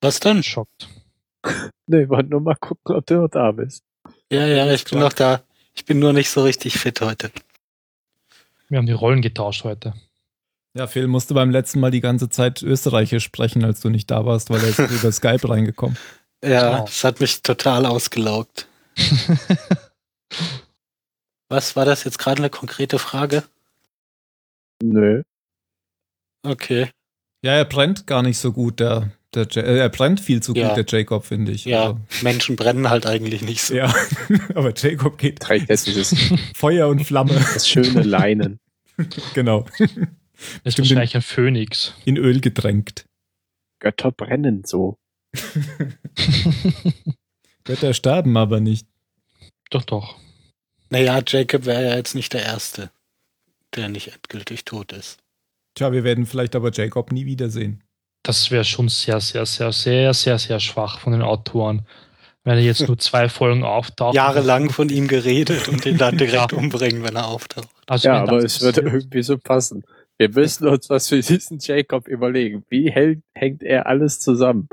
Was 0.00 0.18
denn? 0.20 0.42
Schockt. 0.42 0.88
Nee, 1.88 2.08
wollte 2.08 2.30
nur 2.30 2.40
mal 2.40 2.54
gucken, 2.54 2.94
ob 2.94 3.04
du 3.06 3.14
noch 3.14 3.28
da 3.28 3.52
bist. 3.52 3.84
Ja, 4.30 4.46
ja, 4.46 4.72
ich 4.72 4.84
bin 4.84 5.00
noch 5.00 5.12
da. 5.12 5.42
Ich 5.74 5.84
bin 5.84 5.98
nur 5.98 6.12
nicht 6.12 6.30
so 6.30 6.44
richtig 6.44 6.78
fit 6.78 7.00
heute. 7.00 7.30
Wir 8.68 8.78
haben 8.78 8.86
die 8.86 8.92
Rollen 8.92 9.20
getauscht 9.20 9.64
heute. 9.64 9.92
Ja, 10.74 10.86
Phil 10.86 11.06
musste 11.06 11.34
beim 11.34 11.50
letzten 11.50 11.80
Mal 11.80 11.90
die 11.90 12.00
ganze 12.00 12.28
Zeit 12.30 12.62
Österreichisch 12.62 13.24
sprechen, 13.24 13.62
als 13.64 13.80
du 13.80 13.90
nicht 13.90 14.10
da 14.10 14.24
warst, 14.24 14.48
weil 14.50 14.62
er 14.62 14.68
ist 14.70 14.78
über 14.78 15.12
Skype 15.12 15.48
reingekommen. 15.48 15.98
Ja, 16.44 16.70
Genau. 16.70 16.84
das 16.86 17.04
hat 17.04 17.20
mich 17.20 17.42
total 17.42 17.84
ausgelaugt. 17.86 18.66
Was 21.48 21.76
war 21.76 21.84
das 21.84 22.04
jetzt 22.04 22.18
gerade 22.18 22.38
eine 22.38 22.50
konkrete 22.50 22.98
Frage? 22.98 23.44
Nö. 24.82 25.22
Okay. 26.44 26.88
Ja, 27.44 27.52
er 27.52 27.64
brennt 27.66 28.06
gar 28.06 28.22
nicht 28.22 28.38
so 28.38 28.52
gut, 28.52 28.80
der, 28.80 29.12
der 29.34 29.46
äh, 29.56 29.78
er 29.78 29.88
brennt 29.90 30.20
viel 30.20 30.42
zu 30.42 30.54
Ja. 30.54 30.68
gut, 30.68 30.76
der 30.78 30.86
Jacob, 31.00 31.24
finde 31.26 31.52
ich. 31.52 31.64
Ja, 31.66 31.82
Also, 31.82 31.98
Menschen 32.22 32.56
brennen 32.56 32.88
halt 32.88 33.04
eigentlich 33.06 33.42
nicht 33.42 33.62
so. 33.62 33.74
ja. 33.74 33.94
aber 34.54 34.72
Jacob 34.74 35.18
geht 35.18 35.40
dieses 35.86 36.14
Feuer 36.54 36.88
und 36.88 37.04
Flamme. 37.04 37.34
das 37.34 37.68
schöne 37.68 38.02
Leinen. 38.02 38.58
genau. 39.34 39.66
Ist 40.64 40.74
Stimmt. 40.74 40.90
wahrscheinlich 40.90 41.14
ein 41.16 41.22
Phönix. 41.22 41.94
In 42.04 42.16
Öl 42.16 42.40
getränkt. 42.40 43.04
Götter 43.80 44.12
brennen 44.12 44.64
so. 44.64 44.96
Götter 47.64 47.94
sterben 47.94 48.36
aber 48.36 48.60
nicht. 48.60 48.86
doch, 49.70 49.84
doch. 49.84 50.16
Naja, 50.90 51.22
Jacob 51.26 51.64
wäre 51.64 51.84
ja 51.84 51.96
jetzt 51.96 52.14
nicht 52.14 52.32
der 52.34 52.42
Erste, 52.44 52.90
der 53.74 53.88
nicht 53.88 54.08
endgültig 54.12 54.64
tot 54.64 54.92
ist. 54.92 55.18
Tja, 55.74 55.90
wir 55.92 56.04
werden 56.04 56.26
vielleicht 56.26 56.54
aber 56.54 56.70
Jacob 56.70 57.12
nie 57.12 57.24
wiedersehen. 57.24 57.82
Das 58.22 58.50
wäre 58.50 58.64
schon 58.64 58.88
sehr, 58.88 59.20
sehr, 59.20 59.46
sehr, 59.46 59.72
sehr, 59.72 60.12
sehr, 60.12 60.38
sehr 60.38 60.60
schwach 60.60 61.00
von 61.00 61.12
den 61.12 61.22
Autoren. 61.22 61.86
Wenn 62.44 62.58
er 62.58 62.62
jetzt 62.64 62.86
nur 62.86 62.98
zwei 62.98 63.28
Folgen 63.28 63.62
auftaucht. 63.64 64.14
Jahrelang 64.14 64.68
von 64.70 64.88
ihm 64.88 65.06
geredet 65.08 65.68
und 65.68 65.86
ihn 65.86 65.96
dann 65.96 66.18
direkt 66.18 66.52
umbringen, 66.52 67.04
wenn 67.04 67.16
er 67.16 67.28
auftaucht. 67.28 67.68
Also 67.86 68.08
Ja, 68.08 68.20
aber 68.22 68.38
es 68.38 68.60
würde 68.60 68.80
irgendwie 68.82 69.22
so 69.22 69.38
passen. 69.38 69.84
Wir 70.22 70.28
müssen 70.28 70.68
uns 70.68 70.88
was 70.88 71.08
für 71.08 71.20
diesen 71.20 71.58
Jacob 71.58 72.06
überlegen. 72.06 72.64
Wie 72.68 72.88
hält, 72.92 73.24
hängt 73.34 73.60
er 73.64 73.86
alles 73.88 74.20
zusammen? 74.20 74.68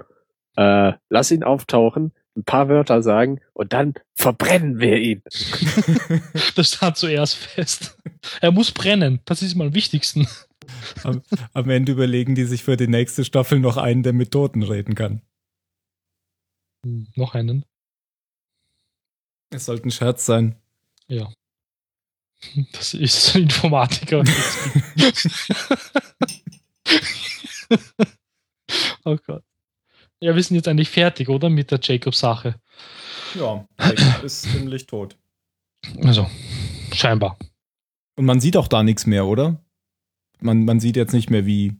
Äh, 0.55 0.93
lass 1.09 1.31
ihn 1.31 1.43
auftauchen, 1.43 2.11
ein 2.37 2.43
paar 2.43 2.69
Wörter 2.69 3.01
sagen 3.01 3.41
und 3.53 3.73
dann 3.73 3.95
verbrennen 4.13 4.79
wir 4.79 4.97
ihn. 4.97 5.23
Das 6.55 6.73
stand 6.73 6.97
zuerst 6.97 7.35
fest. 7.35 7.97
Er 8.41 8.51
muss 8.51 8.71
brennen. 8.71 9.21
Das 9.25 9.41
ist 9.41 9.55
mal 9.55 9.67
am 9.67 9.73
wichtigsten. 9.73 10.27
Am, 11.03 11.23
am 11.53 11.69
Ende 11.71 11.93
überlegen 11.93 12.35
die 12.35 12.43
sich 12.43 12.63
für 12.63 12.77
die 12.77 12.87
nächste 12.87 13.25
Staffel 13.25 13.59
noch 13.59 13.77
einen, 13.77 14.03
der 14.03 14.13
mit 14.13 14.29
Toten 14.29 14.61
reden 14.61 14.93
kann. 14.93 15.23
Noch 17.15 17.33
einen. 17.33 17.65
Es 19.49 19.65
sollte 19.65 19.87
ein 19.87 19.91
Scherz 19.91 20.27
sein. 20.27 20.57
Ja. 21.07 21.31
Das 22.71 22.93
ist 22.93 23.35
ein 23.35 23.43
Informatiker. 23.43 24.23
oh 29.03 29.17
Gott. 29.25 29.43
Ja, 30.21 30.35
wir 30.35 30.43
sind 30.43 30.55
jetzt 30.55 30.67
eigentlich 30.67 30.89
fertig, 30.89 31.29
oder? 31.29 31.49
Mit 31.49 31.71
der 31.71 31.79
Jacob-Sache. 31.81 32.55
Ja, 33.35 33.65
Jacob 33.79 34.23
ist 34.23 34.43
ziemlich 34.43 34.85
tot. 34.85 35.17
Also, 36.03 36.29
scheinbar. 36.93 37.37
Und 38.15 38.25
man 38.25 38.41
sieht 38.41 38.57
auch 38.57 38.67
da 38.67 38.83
nichts 38.83 39.05
mehr, 39.05 39.25
oder? 39.25 39.63
Man, 40.41 40.65
man 40.65 40.79
sieht 40.79 40.95
jetzt 40.95 41.13
nicht 41.13 41.29
mehr, 41.29 41.45
wie, 41.45 41.77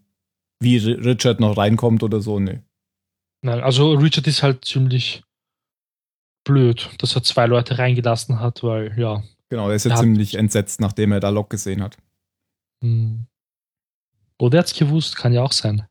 wie 0.60 0.78
Richard 0.78 1.39
noch 1.39 1.57
reinkommt 1.57 2.03
oder 2.03 2.22
so, 2.22 2.39
ne. 2.39 2.64
Nein, 3.41 3.62
also 3.62 3.93
Richard 3.93 4.28
ist 4.28 4.43
halt 4.43 4.66
ziemlich 4.66 5.24
blöd, 6.43 6.89
dass 6.97 7.16
er 7.16 7.24
zwei 7.24 7.45
Leute 7.45 7.78
reingelassen 7.78 8.39
hat, 8.39 8.64
weil, 8.64 8.97
ja. 8.97 9.24
Genau, 9.50 9.70
er 9.70 9.76
ist 9.76 9.86
ja 9.86 9.91
hat- 9.93 10.00
ziemlich 10.00 10.36
entsetzt, 10.36 10.80
nachdem 10.80 11.12
er 11.12 11.20
da 11.20 11.30
Locke 11.30 11.50
gesehen 11.56 11.82
hat. 11.82 11.97
Hm. 12.84 13.26
Oder 14.38 14.60
er 14.60 14.62
hat's 14.62 14.74
gewusst, 14.78 15.16
kann 15.16 15.34
ja 15.34 15.43
auch 15.43 15.52
sein. 15.52 15.88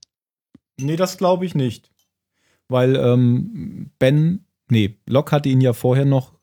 Nee, 0.80 0.96
das 0.96 1.18
glaube 1.18 1.44
ich 1.44 1.54
nicht. 1.54 1.90
Weil 2.68 2.96
ähm, 2.96 3.90
Ben, 3.98 4.46
nee, 4.70 4.96
Locke 5.06 5.32
hatte 5.32 5.48
ihn 5.48 5.60
ja 5.60 5.72
vorher 5.72 6.04
noch 6.04 6.38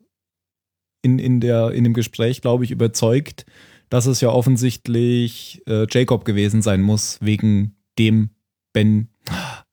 in, 1.02 1.20
in, 1.20 1.40
der, 1.40 1.72
in 1.72 1.84
dem 1.84 1.94
Gespräch, 1.94 2.42
glaube 2.42 2.64
ich, 2.64 2.72
überzeugt, 2.72 3.46
dass 3.90 4.08
es 4.08 4.22
ja 4.22 4.30
offensichtlich 4.30 5.62
äh, 5.68 5.86
Jacob 5.90 6.26
gewesen 6.26 6.62
sein 6.62 6.82
muss, 6.82 7.22
wegen 7.22 7.76
dem 7.98 8.32
Ben, 8.74 9.10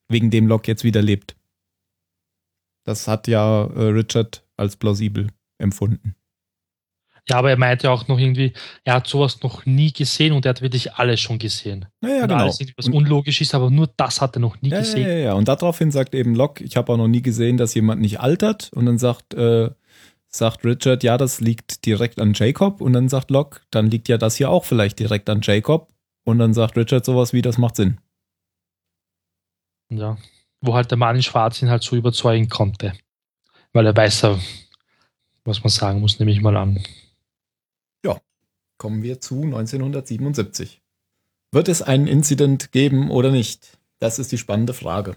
wegen 0.07 0.29
dem 0.29 0.47
Locke 0.47 0.71
jetzt 0.71 0.83
wieder 0.83 1.01
lebt. 1.01 1.35
Das 2.85 3.07
hat 3.07 3.27
ja 3.27 3.65
äh, 3.65 3.87
Richard 3.87 4.45
als 4.57 4.75
plausibel 4.75 5.29
empfunden. 5.57 6.15
Ja, 7.29 7.37
aber 7.37 7.51
er 7.51 7.57
meinte 7.57 7.89
auch 7.89 8.07
noch 8.09 8.19
irgendwie, 8.19 8.51
er 8.83 8.95
hat 8.95 9.07
sowas 9.07 9.41
noch 9.43 9.65
nie 9.65 9.93
gesehen 9.93 10.33
und 10.33 10.45
er 10.45 10.49
hat 10.49 10.61
wirklich 10.61 10.93
alles 10.95 11.21
schon 11.21 11.39
gesehen. 11.39 11.85
Naja, 12.01 12.23
und 12.23 12.27
genau. 12.29 12.43
alles, 12.43 12.59
was 12.75 12.87
Und- 12.87 12.93
unlogisch 12.95 13.39
ist, 13.39 13.55
aber 13.55 13.69
nur 13.69 13.87
das 13.95 14.19
hat 14.19 14.35
er 14.35 14.39
noch 14.41 14.61
nie 14.61 14.69
Ja, 14.69 14.75
ja, 14.77 14.81
gesehen. 14.81 15.07
ja, 15.07 15.13
ja. 15.15 15.33
Und 15.33 15.47
daraufhin 15.47 15.89
sagt 15.91 16.15
eben 16.15 16.35
Locke, 16.35 16.63
ich 16.65 16.75
habe 16.75 16.91
auch 16.91 16.97
noch 16.97 17.07
nie 17.07 17.21
gesehen, 17.21 17.55
dass 17.55 17.73
jemand 17.75 18.01
nicht 18.01 18.19
altert. 18.19 18.71
Und 18.73 18.85
dann 18.87 18.97
sagt, 18.97 19.33
äh, 19.35 19.69
sagt 20.27 20.65
Richard, 20.65 21.01
ja, 21.03 21.17
das 21.17 21.39
liegt 21.39 21.85
direkt 21.85 22.19
an 22.19 22.33
Jacob. 22.33 22.81
Und 22.81 22.91
dann 22.91 23.07
sagt 23.07 23.31
Locke, 23.31 23.61
dann 23.71 23.89
liegt 23.89 24.09
ja 24.09 24.17
das 24.17 24.35
hier 24.35 24.49
auch 24.49 24.65
vielleicht 24.65 24.99
direkt 24.99 25.29
an 25.29 25.39
Jacob. 25.41 25.93
Und 26.25 26.39
dann 26.39 26.53
sagt 26.53 26.75
Richard 26.77 27.05
sowas 27.05 27.31
wie, 27.31 27.41
das 27.41 27.57
macht 27.57 27.77
Sinn. 27.77 27.99
Ja. 29.89 30.17
Wo 30.59 30.73
halt 30.73 30.91
der 30.91 30.97
Mann 30.97 31.15
in 31.15 31.23
Schwarz 31.23 31.61
ihn 31.61 31.69
halt 31.69 31.83
so 31.83 31.95
überzeugen 31.95 32.49
konnte. 32.49 32.93
Weil 33.73 33.85
er 33.85 33.95
weiß, 33.95 34.21
ja, 34.21 34.37
was 35.45 35.63
man 35.63 35.69
sagen 35.69 35.99
muss, 36.01 36.19
nehme 36.19 36.31
ich 36.31 36.41
mal 36.41 36.55
an. 36.57 36.83
Kommen 38.83 39.01
wir 39.01 39.21
zu 39.21 39.43
1977. 39.43 40.81
Wird 41.53 41.69
es 41.69 41.81
einen 41.81 42.05
Incident 42.05 42.73
geben 42.73 43.11
oder 43.11 43.31
nicht? 43.31 43.79
Das 43.99 44.19
ist 44.19 44.33
die 44.33 44.37
spannende 44.37 44.73
Frage. 44.73 45.15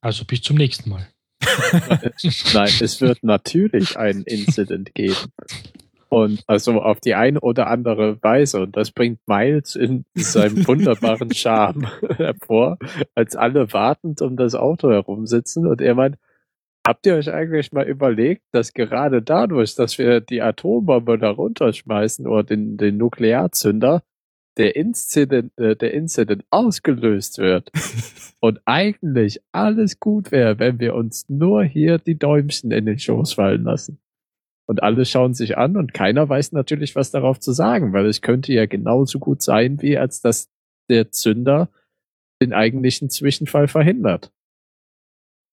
Also 0.00 0.24
bis 0.24 0.42
zum 0.42 0.56
nächsten 0.56 0.88
Mal. 0.88 1.08
Nein, 2.54 2.72
es 2.80 3.00
wird 3.00 3.24
natürlich 3.24 3.98
einen 3.98 4.22
Incident 4.22 4.94
geben. 4.94 5.16
Und 6.08 6.44
also 6.46 6.80
auf 6.80 7.00
die 7.00 7.16
eine 7.16 7.40
oder 7.40 7.66
andere 7.66 8.22
Weise. 8.22 8.60
Und 8.60 8.76
das 8.76 8.92
bringt 8.92 9.18
Miles 9.26 9.74
in 9.74 10.04
seinem 10.14 10.64
wunderbaren 10.64 11.34
Charme 11.34 11.88
hervor, 12.18 12.78
als 13.16 13.34
alle 13.34 13.72
wartend 13.72 14.22
um 14.22 14.36
das 14.36 14.54
Auto 14.54 14.92
herumsitzen 14.92 15.66
und 15.66 15.80
er 15.80 15.96
meint, 15.96 16.18
habt 16.86 17.06
ihr 17.06 17.14
euch 17.14 17.32
eigentlich 17.32 17.72
mal 17.72 17.86
überlegt, 17.86 18.42
dass 18.52 18.72
gerade 18.72 19.22
dadurch, 19.22 19.74
dass 19.74 19.98
wir 19.98 20.20
die 20.20 20.42
Atombombe 20.42 21.18
da 21.18 21.30
runterschmeißen 21.30 22.26
oder 22.26 22.44
den, 22.44 22.76
den 22.76 22.96
Nuklearzünder, 22.98 24.02
der 24.56 24.76
Incident, 24.76 25.56
äh, 25.58 25.74
der 25.74 25.94
Incident 25.94 26.44
ausgelöst 26.50 27.38
wird 27.38 27.70
und 28.40 28.60
eigentlich 28.66 29.40
alles 29.52 29.98
gut 29.98 30.30
wäre, 30.30 30.58
wenn 30.58 30.78
wir 30.78 30.94
uns 30.94 31.28
nur 31.28 31.64
hier 31.64 31.98
die 31.98 32.18
Däumchen 32.18 32.70
in 32.70 32.86
den 32.86 32.98
Schoß 32.98 33.32
fallen 33.32 33.64
lassen. 33.64 33.98
Und 34.66 34.82
alle 34.82 35.04
schauen 35.04 35.34
sich 35.34 35.58
an 35.58 35.76
und 35.76 35.92
keiner 35.92 36.28
weiß 36.28 36.52
natürlich, 36.52 36.96
was 36.96 37.10
darauf 37.10 37.38
zu 37.40 37.52
sagen, 37.52 37.92
weil 37.92 38.06
es 38.06 38.22
könnte 38.22 38.52
ja 38.52 38.66
genauso 38.66 39.18
gut 39.18 39.42
sein, 39.42 39.82
wie 39.82 39.98
als 39.98 40.22
dass 40.22 40.48
der 40.88 41.10
Zünder 41.10 41.68
den 42.40 42.52
eigentlichen 42.52 43.10
Zwischenfall 43.10 43.68
verhindert. 43.68 44.32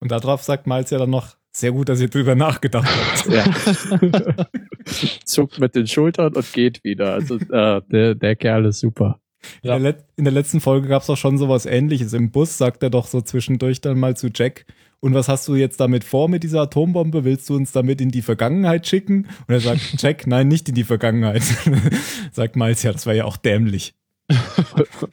Und 0.02 0.10
darauf 0.10 0.42
sagt 0.42 0.66
Miles 0.66 0.90
ja 0.90 0.98
dann 0.98 1.10
noch, 1.10 1.36
sehr 1.54 1.70
gut, 1.70 1.88
dass 1.88 2.00
ihr 2.00 2.08
drüber 2.08 2.34
nachgedacht 2.34 2.88
habt. 2.88 3.26
Ja. 3.28 4.46
Zuckt 5.24 5.60
mit 5.60 5.74
den 5.76 5.86
Schultern 5.86 6.34
und 6.34 6.52
geht 6.52 6.82
wieder. 6.82 7.12
Also 7.14 7.36
äh, 7.36 7.82
der, 7.90 8.14
der 8.16 8.36
Kerl 8.36 8.64
ist 8.64 8.80
super. 8.80 9.20
Ja. 9.62 9.76
In, 9.76 9.82
der 9.82 9.92
Let- 9.92 10.04
in 10.16 10.24
der 10.24 10.32
letzten 10.32 10.60
Folge 10.60 10.88
gab 10.88 11.02
es 11.02 11.10
auch 11.10 11.16
schon 11.16 11.38
sowas 11.38 11.66
ähnliches. 11.66 12.12
Im 12.14 12.30
Bus 12.32 12.58
sagt 12.58 12.82
er 12.82 12.90
doch 12.90 13.06
so 13.06 13.20
zwischendurch 13.20 13.80
dann 13.80 13.98
mal 14.00 14.16
zu 14.16 14.28
Jack, 14.34 14.66
und 15.04 15.14
was 15.14 15.28
hast 15.28 15.48
du 15.48 15.56
jetzt 15.56 15.80
damit 15.80 16.04
vor 16.04 16.28
mit 16.28 16.44
dieser 16.44 16.60
Atombombe? 16.62 17.24
Willst 17.24 17.50
du 17.50 17.56
uns 17.56 17.72
damit 17.72 18.00
in 18.00 18.10
die 18.10 18.22
Vergangenheit 18.22 18.86
schicken? 18.86 19.26
Und 19.48 19.54
er 19.54 19.58
sagt, 19.60 20.00
Jack, 20.00 20.28
nein, 20.28 20.46
nicht 20.46 20.68
in 20.68 20.76
die 20.76 20.84
Vergangenheit. 20.84 21.42
sagt 22.32 22.54
Miles, 22.54 22.84
ja, 22.84 22.92
das 22.92 23.04
wäre 23.04 23.16
ja 23.16 23.24
auch 23.24 23.36
dämlich. 23.36 23.94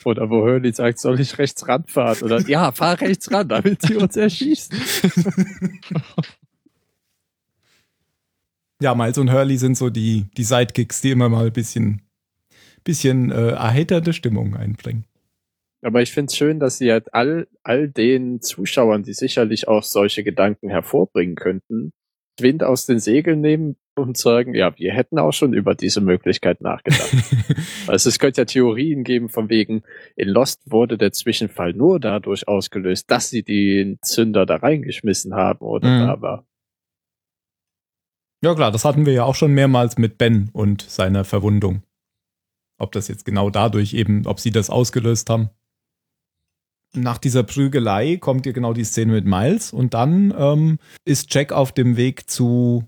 Oder 0.06 0.30
wo 0.30 0.42
Hurley 0.42 0.72
sagt, 0.72 1.00
soll 1.00 1.20
ich 1.20 1.38
rechts 1.38 1.68
ranfahren? 1.68 2.24
Oder 2.24 2.42
ja, 2.48 2.72
fahr 2.72 3.00
rechts 3.02 3.32
ran, 3.32 3.50
damit 3.50 3.82
sie 3.82 3.96
uns 3.96 4.16
erschießen. 4.16 4.80
Ja, 8.82 8.96
Miles 8.96 9.18
und 9.18 9.32
Hurley 9.32 9.58
sind 9.58 9.76
so 9.76 9.90
die, 9.90 10.28
die 10.38 10.44
Sidekicks, 10.44 11.02
die 11.02 11.12
immer 11.12 11.28
mal 11.28 11.48
ein 11.48 11.54
bisschen, 11.54 12.02
bisschen 12.86 13.30
äh, 13.30 13.50
erheiternde 13.50 14.14
Stimmung 14.14 14.56
einbringen. 14.56 15.04
Aber 15.82 16.02
ich 16.02 16.12
finde 16.14 16.30
es 16.32 16.38
schön, 16.38 16.60
dass 16.60 16.78
sie 16.78 16.92
halt 16.92 17.14
all, 17.14 17.48
all 17.64 17.90
den 17.90 18.42
Zuschauern, 18.42 19.04
die 19.04 19.14
sicherlich 19.14 19.68
auch 19.68 19.84
solche 19.84 20.24
Gedanken 20.24 20.70
hervorbringen 20.70 21.36
könnten, 21.36 21.92
Wind 22.42 22.64
aus 22.64 22.86
den 22.86 23.00
Segeln 23.00 23.42
nehmen 23.42 23.76
und 23.96 24.18
sagen, 24.18 24.54
ja, 24.56 24.78
wir 24.78 24.94
hätten 24.94 25.20
auch 25.20 25.34
schon 25.34 25.54
über 25.54 25.76
diese 25.76 26.02
Möglichkeit 26.02 26.62
nachgedacht. 26.62 27.12
also 27.88 28.10
es 28.10 28.20
könnte 28.20 28.42
ja 28.42 28.46
Theorien 28.46 29.04
geben 29.04 29.30
von 29.30 29.50
wegen, 29.50 29.84
in 30.16 30.30
Lost 30.30 30.72
wurde 30.72 30.98
der 30.98 31.12
Zwischenfall 31.12 31.74
nur 31.74 32.00
dadurch 32.00 32.48
ausgelöst, 32.48 33.12
dass 33.12 33.30
sie 33.30 33.44
den 33.44 34.00
Zünder 34.02 34.46
da 34.46 34.58
reingeschmissen 34.58 35.34
haben 35.34 35.66
oder 35.66 35.90
Mhm. 35.90 36.00
da 36.08 36.22
war. 36.22 36.46
Ja 38.42 38.56
klar, 38.56 38.72
das 38.72 38.86
hatten 38.86 39.06
wir 39.06 39.14
ja 39.14 39.24
auch 39.26 39.36
schon 39.36 39.54
mehrmals 39.54 39.98
mit 39.98 40.18
Ben 40.18 40.50
und 40.54 40.82
seiner 40.82 41.26
Verwundung. 41.26 41.84
Ob 42.78 42.94
das 42.94 43.10
jetzt 43.10 43.26
genau 43.26 43.50
dadurch 43.50 43.94
eben, 43.94 44.26
ob 44.26 44.40
sie 44.40 44.52
das 44.52 44.70
ausgelöst 44.70 45.30
haben. 45.30 45.50
Nach 46.96 47.18
dieser 47.18 47.44
Prügelei 47.44 48.18
kommt 48.18 48.46
ja 48.46 48.52
genau 48.52 48.74
die 48.74 48.84
Szene 48.84 49.14
mit 49.14 49.26
Miles 49.26 49.72
und 49.72 49.94
dann 49.94 50.34
ähm, 50.38 50.80
ist 51.06 51.34
Jack 51.34 51.52
auf 51.52 51.72
dem 51.72 51.98
Weg 51.98 52.30
zu 52.30 52.84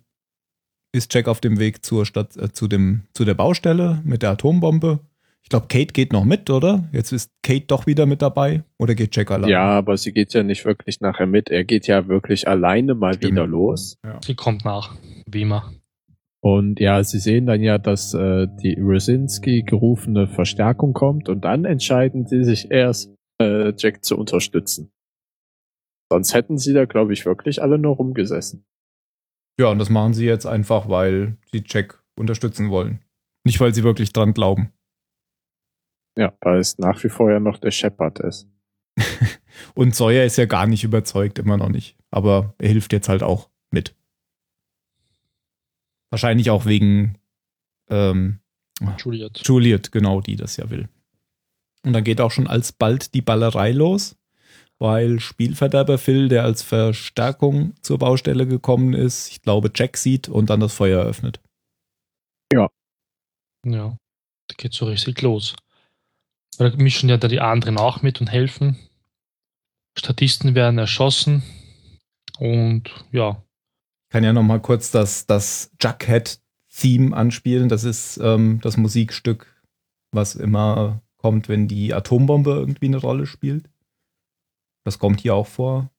ist 0.93 1.13
Jack 1.13 1.27
auf 1.27 1.39
dem 1.39 1.59
Weg 1.59 1.85
zur 1.85 2.05
Stadt 2.05 2.35
äh, 2.37 2.51
zu 2.51 2.67
dem 2.67 3.03
zu 3.13 3.25
der 3.25 3.35
Baustelle 3.35 4.01
mit 4.03 4.23
der 4.23 4.31
Atombombe. 4.31 4.99
Ich 5.43 5.49
glaube, 5.49 5.67
Kate 5.67 5.93
geht 5.93 6.13
noch 6.13 6.23
mit, 6.23 6.49
oder? 6.49 6.87
Jetzt 6.91 7.11
ist 7.11 7.31
Kate 7.43 7.65
doch 7.67 7.87
wieder 7.87 8.05
mit 8.05 8.21
dabei 8.21 8.63
oder 8.77 8.95
geht 8.95 9.15
Jack 9.15 9.31
allein? 9.31 9.49
Ja, 9.49 9.69
aber 9.69 9.97
sie 9.97 10.13
geht 10.13 10.33
ja 10.33 10.43
nicht 10.43 10.65
wirklich 10.65 11.01
nachher 11.01 11.25
mit. 11.25 11.49
Er 11.49 11.63
geht 11.63 11.87
ja 11.87 12.07
wirklich 12.07 12.47
alleine 12.47 12.93
mal 12.93 13.15
Stimmt. 13.15 13.33
wieder 13.33 13.47
los. 13.47 13.97
Ja. 14.05 14.19
Sie 14.23 14.35
kommt 14.35 14.65
nach, 14.65 14.95
wie 15.25 15.41
immer. 15.41 15.71
Und 16.41 16.79
ja, 16.79 17.03
sie 17.03 17.19
sehen 17.19 17.45
dann 17.45 17.61
ja, 17.61 17.77
dass 17.77 18.13
äh, 18.13 18.47
die 18.63 18.79
Rosinski 18.79 19.63
gerufene 19.63 20.27
Verstärkung 20.27 20.93
kommt 20.93 21.29
und 21.29 21.45
dann 21.45 21.65
entscheiden 21.65 22.25
sie 22.25 22.43
sich 22.43 22.71
erst, 22.71 23.13
äh, 23.41 23.73
Jack 23.77 24.03
zu 24.03 24.17
unterstützen. 24.17 24.91
Sonst 26.11 26.33
hätten 26.33 26.57
sie 26.57 26.73
da, 26.73 26.85
glaube 26.85 27.13
ich, 27.13 27.25
wirklich 27.25 27.61
alle 27.61 27.77
nur 27.77 27.95
rumgesessen. 27.95 28.65
Ja, 29.59 29.67
und 29.67 29.79
das 29.79 29.89
machen 29.89 30.13
sie 30.13 30.25
jetzt 30.25 30.45
einfach, 30.45 30.89
weil 30.89 31.37
sie 31.51 31.63
Jack 31.65 32.03
unterstützen 32.15 32.69
wollen. 32.69 33.03
Nicht, 33.45 33.59
weil 33.59 33.73
sie 33.73 33.83
wirklich 33.83 34.11
dran 34.11 34.33
glauben. 34.33 34.71
Ja, 36.17 36.33
weil 36.41 36.59
es 36.59 36.77
nach 36.77 37.03
wie 37.03 37.09
vor 37.09 37.31
ja 37.31 37.39
noch 37.39 37.57
der 37.57 37.71
Shepard 37.71 38.19
ist. 38.19 38.47
Und 39.75 39.95
Sawyer 39.95 40.25
ist 40.25 40.37
ja 40.37 40.45
gar 40.45 40.67
nicht 40.67 40.83
überzeugt, 40.83 41.39
immer 41.39 41.57
noch 41.57 41.69
nicht. 41.69 41.97
Aber 42.09 42.53
er 42.57 42.69
hilft 42.69 42.93
jetzt 42.93 43.09
halt 43.09 43.23
auch 43.23 43.49
mit. 43.71 43.95
Wahrscheinlich 46.09 46.49
auch 46.49 46.65
wegen 46.65 47.17
ähm, 47.89 48.39
Juliet. 48.97 49.41
Juliet, 49.45 49.91
genau, 49.91 50.21
die 50.21 50.35
das 50.35 50.57
ja 50.57 50.69
will. 50.69 50.89
Und 51.83 51.93
dann 51.93 52.03
geht 52.03 52.21
auch 52.21 52.31
schon 52.31 52.47
alsbald 52.47 53.13
die 53.13 53.21
Ballerei 53.21 53.71
los, 53.71 54.15
weil 54.79 55.19
Spielverderber 55.19 55.97
Phil, 55.97 56.29
der 56.29 56.43
als 56.43 56.61
Verstärkung 56.61 57.73
zur 57.81 57.99
Baustelle 57.99 58.47
gekommen 58.47 58.93
ist, 58.93 59.29
ich 59.29 59.41
glaube, 59.41 59.71
Jack 59.73 59.97
sieht 59.97 60.29
und 60.29 60.49
dann 60.49 60.59
das 60.59 60.73
Feuer 60.73 61.01
eröffnet. 61.01 61.39
Ja. 62.53 62.69
Da 63.63 64.55
geht 64.57 64.73
so 64.73 64.85
richtig 64.85 65.21
los. 65.21 65.55
Da 66.57 66.69
mischen 66.75 67.09
ja 67.09 67.17
da 67.17 67.27
die 67.27 67.39
anderen 67.39 67.77
auch 67.77 68.01
mit 68.01 68.21
und 68.21 68.27
helfen. 68.27 68.77
Statisten 69.97 70.55
werden 70.55 70.77
erschossen. 70.77 71.43
Und 72.39 72.89
ja, 73.11 73.43
kann 74.11 74.25
ja 74.25 74.33
noch 74.33 74.43
mal 74.43 74.59
kurz 74.59 74.91
das, 74.91 75.25
das 75.25 75.71
Jughead-Theme 75.81 77.15
anspielen. 77.15 77.69
Das 77.69 77.85
ist 77.85 78.17
ähm, 78.17 78.59
das 78.61 78.75
Musikstück, 78.75 79.47
was 80.11 80.35
immer 80.35 81.01
kommt, 81.21 81.49
wenn 81.49 81.67
die 81.67 81.93
Atombombe 81.93 82.51
irgendwie 82.51 82.87
eine 82.87 82.97
Rolle 82.97 83.25
spielt. 83.25 83.69
Das 84.83 84.99
kommt 84.99 85.21
hier 85.21 85.35
auch 85.35 85.47
vor. 85.47 85.89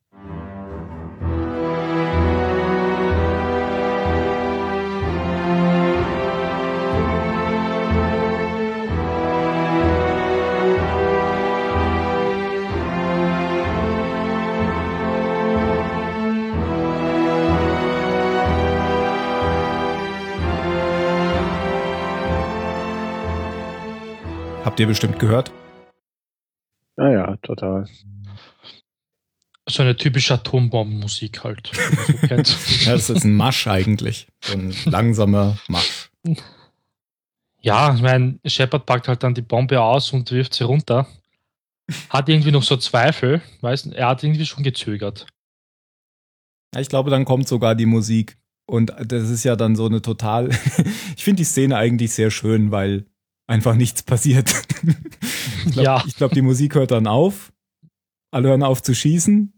Habt 24.73 24.81
ihr 24.81 24.87
bestimmt 24.87 25.19
gehört. 25.19 25.53
Naja, 26.97 27.37
total. 27.43 27.87
So 29.69 29.83
eine 29.83 29.95
typische 29.97 30.33
Atombombenmusik 30.33 31.45
halt. 31.45 31.71
so. 31.75 32.27
Ja, 32.87 32.93
das 32.93 33.11
ist 33.11 33.25
ein 33.25 33.35
Marsch 33.35 33.67
eigentlich. 33.67 34.29
So 34.43 34.55
ein 34.55 34.75
langsamer 34.87 35.59
Marsch. 35.69 36.11
Ja, 37.61 37.95
ich 37.95 38.01
meine, 38.01 38.39
Shepard 38.47 38.87
packt 38.87 39.09
halt 39.09 39.23
dann 39.23 39.35
die 39.35 39.43
Bombe 39.43 39.79
aus 39.79 40.11
und 40.15 40.31
wirft 40.31 40.55
sie 40.55 40.65
runter. 40.65 41.07
Hat 42.09 42.31
irgendwie 42.31 42.51
noch 42.51 42.63
so 42.63 42.79
Zweifel, 42.79 43.43
weiß, 43.61 43.89
er 43.89 44.09
hat 44.09 44.25
irgendwie 44.25 44.47
schon 44.47 44.65
gezögert. 44.65 45.27
Ja, 46.75 46.81
ich 46.81 46.89
glaube, 46.89 47.11
dann 47.11 47.27
kommt 47.27 47.47
sogar 47.47 47.75
die 47.75 47.85
Musik. 47.85 48.39
Und 48.65 48.91
das 49.05 49.29
ist 49.29 49.45
ja 49.45 49.55
dann 49.55 49.77
so 49.77 49.85
eine 49.85 50.01
total. 50.01 50.49
ich 51.15 51.23
finde 51.23 51.43
die 51.43 51.45
Szene 51.45 51.77
eigentlich 51.77 52.15
sehr 52.15 52.31
schön, 52.31 52.71
weil 52.71 53.05
einfach 53.47 53.75
nichts 53.75 54.03
passiert. 54.03 54.51
ich 55.67 55.73
glaube, 55.73 55.83
Ja. 55.83 56.05
glaub, 56.17 56.33
die 56.33 56.43
Musik 56.43 56.75
hört 56.75 56.91
dann 56.91 57.07
auf. 57.07 57.53
Alle 58.31 58.49
hören 58.49 58.63
auf 58.63 58.83
zu 58.83 58.95
schießen. 58.95 59.53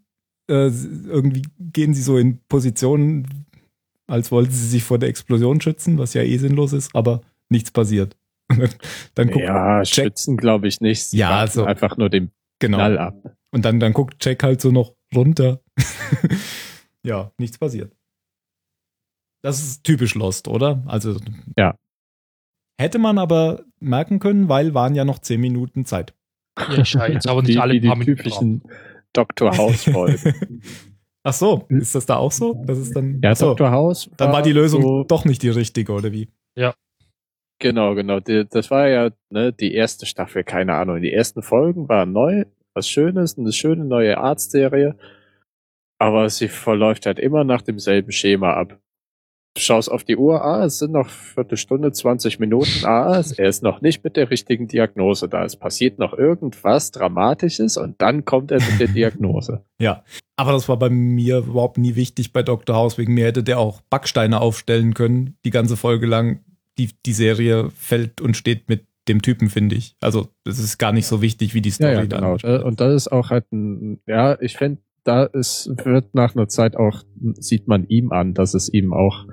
Äh, 0.51 0.66
irgendwie 0.66 1.43
gehen 1.59 1.95
sie 1.95 2.03
so 2.03 2.18
in 2.18 2.39
Positionen, 2.49 3.47
als 4.07 4.30
wollten 4.30 4.53
sie 4.53 4.66
sich 4.68 4.85
vor 4.85 4.99
der 4.99 5.09
Explosion 5.09 5.61
schützen, 5.61 5.97
was 5.99 6.12
ja 6.14 6.22
eh 6.22 6.37
sinnlos 6.37 6.72
ist, 6.72 6.95
aber 6.95 7.22
nichts 7.49 7.70
passiert. 7.70 8.16
dann 9.14 9.28
guckt, 9.30 9.45
ja, 9.45 9.78
Jack- 9.78 9.87
schützen 9.87 10.37
glaube 10.37 10.68
ich 10.68 10.80
nicht. 10.80 11.05
Sie 11.07 11.16
Ja, 11.18 11.47
so. 11.47 11.64
einfach 11.64 11.97
nur 11.97 12.11
den 12.11 12.30
genau. 12.59 12.76
Knall 12.78 12.99
ab. 12.99 13.37
Und 13.53 13.64
dann, 13.64 13.80
dann 13.80 13.93
guckt 13.95 14.22
Jack 14.24 14.43
halt 14.43 14.61
so 14.61 14.70
noch 14.70 14.95
runter. 15.14 15.61
ja, 17.05 17.32
nichts 17.39 17.57
passiert. 17.59 17.95
Das 19.43 19.62
ist 19.62 19.85
typisch 19.85 20.14
Lost, 20.14 20.49
oder? 20.49 20.82
Also. 20.87 21.16
Ja. 21.57 21.76
Hätte 22.81 22.99
man 22.99 23.18
aber 23.18 23.64
merken 23.81 24.18
können, 24.18 24.49
weil 24.49 24.75
waren 24.75 24.95
ja 24.95 25.05
noch 25.05 25.18
zehn 25.20 25.41
Minuten 25.41 25.85
Zeit. 25.85 26.14
Ja, 26.59 27.07
jetzt 27.07 27.29
aber 27.29 27.43
nicht 27.43 27.55
die, 27.55 27.59
alle 27.59 27.81
die 27.81 27.89
Minuten 27.89 28.05
typischen 28.05 28.62
Dr. 29.12 29.57
House-Folgen. 29.57 30.62
Ach 31.27 31.33
so, 31.33 31.64
ist 31.68 31.95
das 31.95 32.05
da 32.05 32.16
auch 32.16 32.33
so? 32.33 32.62
Das 32.66 32.79
ist 32.79 32.95
dann. 32.95 33.20
ja, 33.22 33.35
so, 33.35 33.55
Dr. 33.55 33.70
House. 33.70 34.11
dann 34.18 34.31
war 34.31 34.43
die 34.43 34.53
Lösung 34.53 34.83
so, 34.83 35.05
doch 35.05 35.25
nicht 35.25 35.43
die 35.43 35.49
richtige, 35.49 35.93
oder 35.93 36.12
wie? 36.12 36.29
Genau, 37.61 37.95
genau. 37.95 38.20
Die, 38.20 38.47
das 38.47 38.70
war 38.70 38.89
ja 38.89 39.11
ne, 39.31 39.53
die 39.53 39.72
erste 39.72 40.05
Staffel, 40.05 40.45
keine 40.45 40.75
Ahnung. 40.75 41.01
Die 41.01 41.12
ersten 41.12 41.43
Folgen 41.43 41.89
waren 41.89 42.12
neu, 42.12 42.45
was 42.75 42.89
Schönes, 42.89 43.39
eine 43.39 43.53
schöne 43.53 43.85
neue 43.85 44.18
Arztserie. 44.18 44.97
Aber 45.99 46.29
sie 46.29 46.49
verläuft 46.49 47.07
halt 47.07 47.18
immer 47.18 47.45
nach 47.45 47.62
demselben 47.62 48.12
Schema 48.12 48.53
ab. 48.53 48.79
Schaust 49.57 49.88
auf 49.90 50.02
die 50.02 50.16
Uhr, 50.16 50.42
ah, 50.44 50.64
es 50.64 50.78
sind 50.78 50.92
noch 50.92 51.09
Viertelstunde, 51.09 51.92
20 51.92 52.40
Minuten, 52.40 52.84
ah, 52.84 53.22
er 53.36 53.48
ist 53.48 53.62
noch 53.62 53.80
nicht 53.82 54.02
mit 54.02 54.16
der 54.16 54.28
richtigen 54.30 54.66
Diagnose 54.66 55.28
da. 55.28 55.44
Es 55.44 55.55
passiert 55.57 56.00
noch 56.00 56.12
irgendwas 56.12 56.90
Dramatisches 56.90 57.76
und 57.76 58.00
dann 58.00 58.24
kommt 58.24 58.50
er 58.50 58.59
mit 58.61 58.80
der 58.80 58.88
Diagnose. 58.88 59.64
Ja. 59.80 60.02
Aber 60.36 60.52
das 60.52 60.68
war 60.68 60.78
bei 60.78 60.88
mir 60.88 61.38
überhaupt 61.38 61.78
nie 61.78 61.94
wichtig 61.94 62.32
bei 62.32 62.42
Dr. 62.42 62.74
House. 62.74 62.96
Wegen 62.96 63.14
mir 63.14 63.26
hätte 63.26 63.42
der 63.42 63.59
auch 63.59 63.80
Backsteine 63.90 64.40
aufstellen 64.40 64.94
können, 64.94 65.36
die 65.44 65.50
ganze 65.50 65.76
Folge 65.76 66.07
lang. 66.07 66.40
Die, 66.78 66.90
die 67.07 67.12
Serie 67.12 67.70
fällt 67.70 68.20
und 68.20 68.36
steht 68.36 68.68
mit 68.68 68.86
dem 69.09 69.20
Typen, 69.22 69.48
finde 69.50 69.76
ich. 69.76 69.94
Also, 70.00 70.28
das 70.44 70.59
ist 70.59 70.78
gar 70.78 70.92
nicht 70.92 71.07
so 71.07 71.22
wichtig, 71.22 71.55
wie 71.55 71.61
die 71.61 71.70
Story 71.70 71.92
Ja, 71.92 72.00
ja, 72.00 72.07
dann. 72.07 72.38
genau. 72.38 72.57
Äh, 72.59 72.62
Und 72.62 72.80
das 72.80 72.94
ist 72.94 73.12
auch 73.12 73.30
halt 73.30 73.52
ein, 73.52 74.00
ja, 74.07 74.40
ich 74.40 74.57
finde, 74.57 74.80
da 75.05 75.24
ist, 75.24 75.70
wird 75.84 76.14
nach 76.14 76.34
einer 76.34 76.48
Zeit 76.48 76.76
auch, 76.76 77.02
sieht 77.34 77.68
man 77.68 77.86
ihm 77.86 78.11
an, 78.11 78.32
dass 78.34 78.55
es 78.55 78.72
ihm 78.72 78.92
auch 78.94 79.26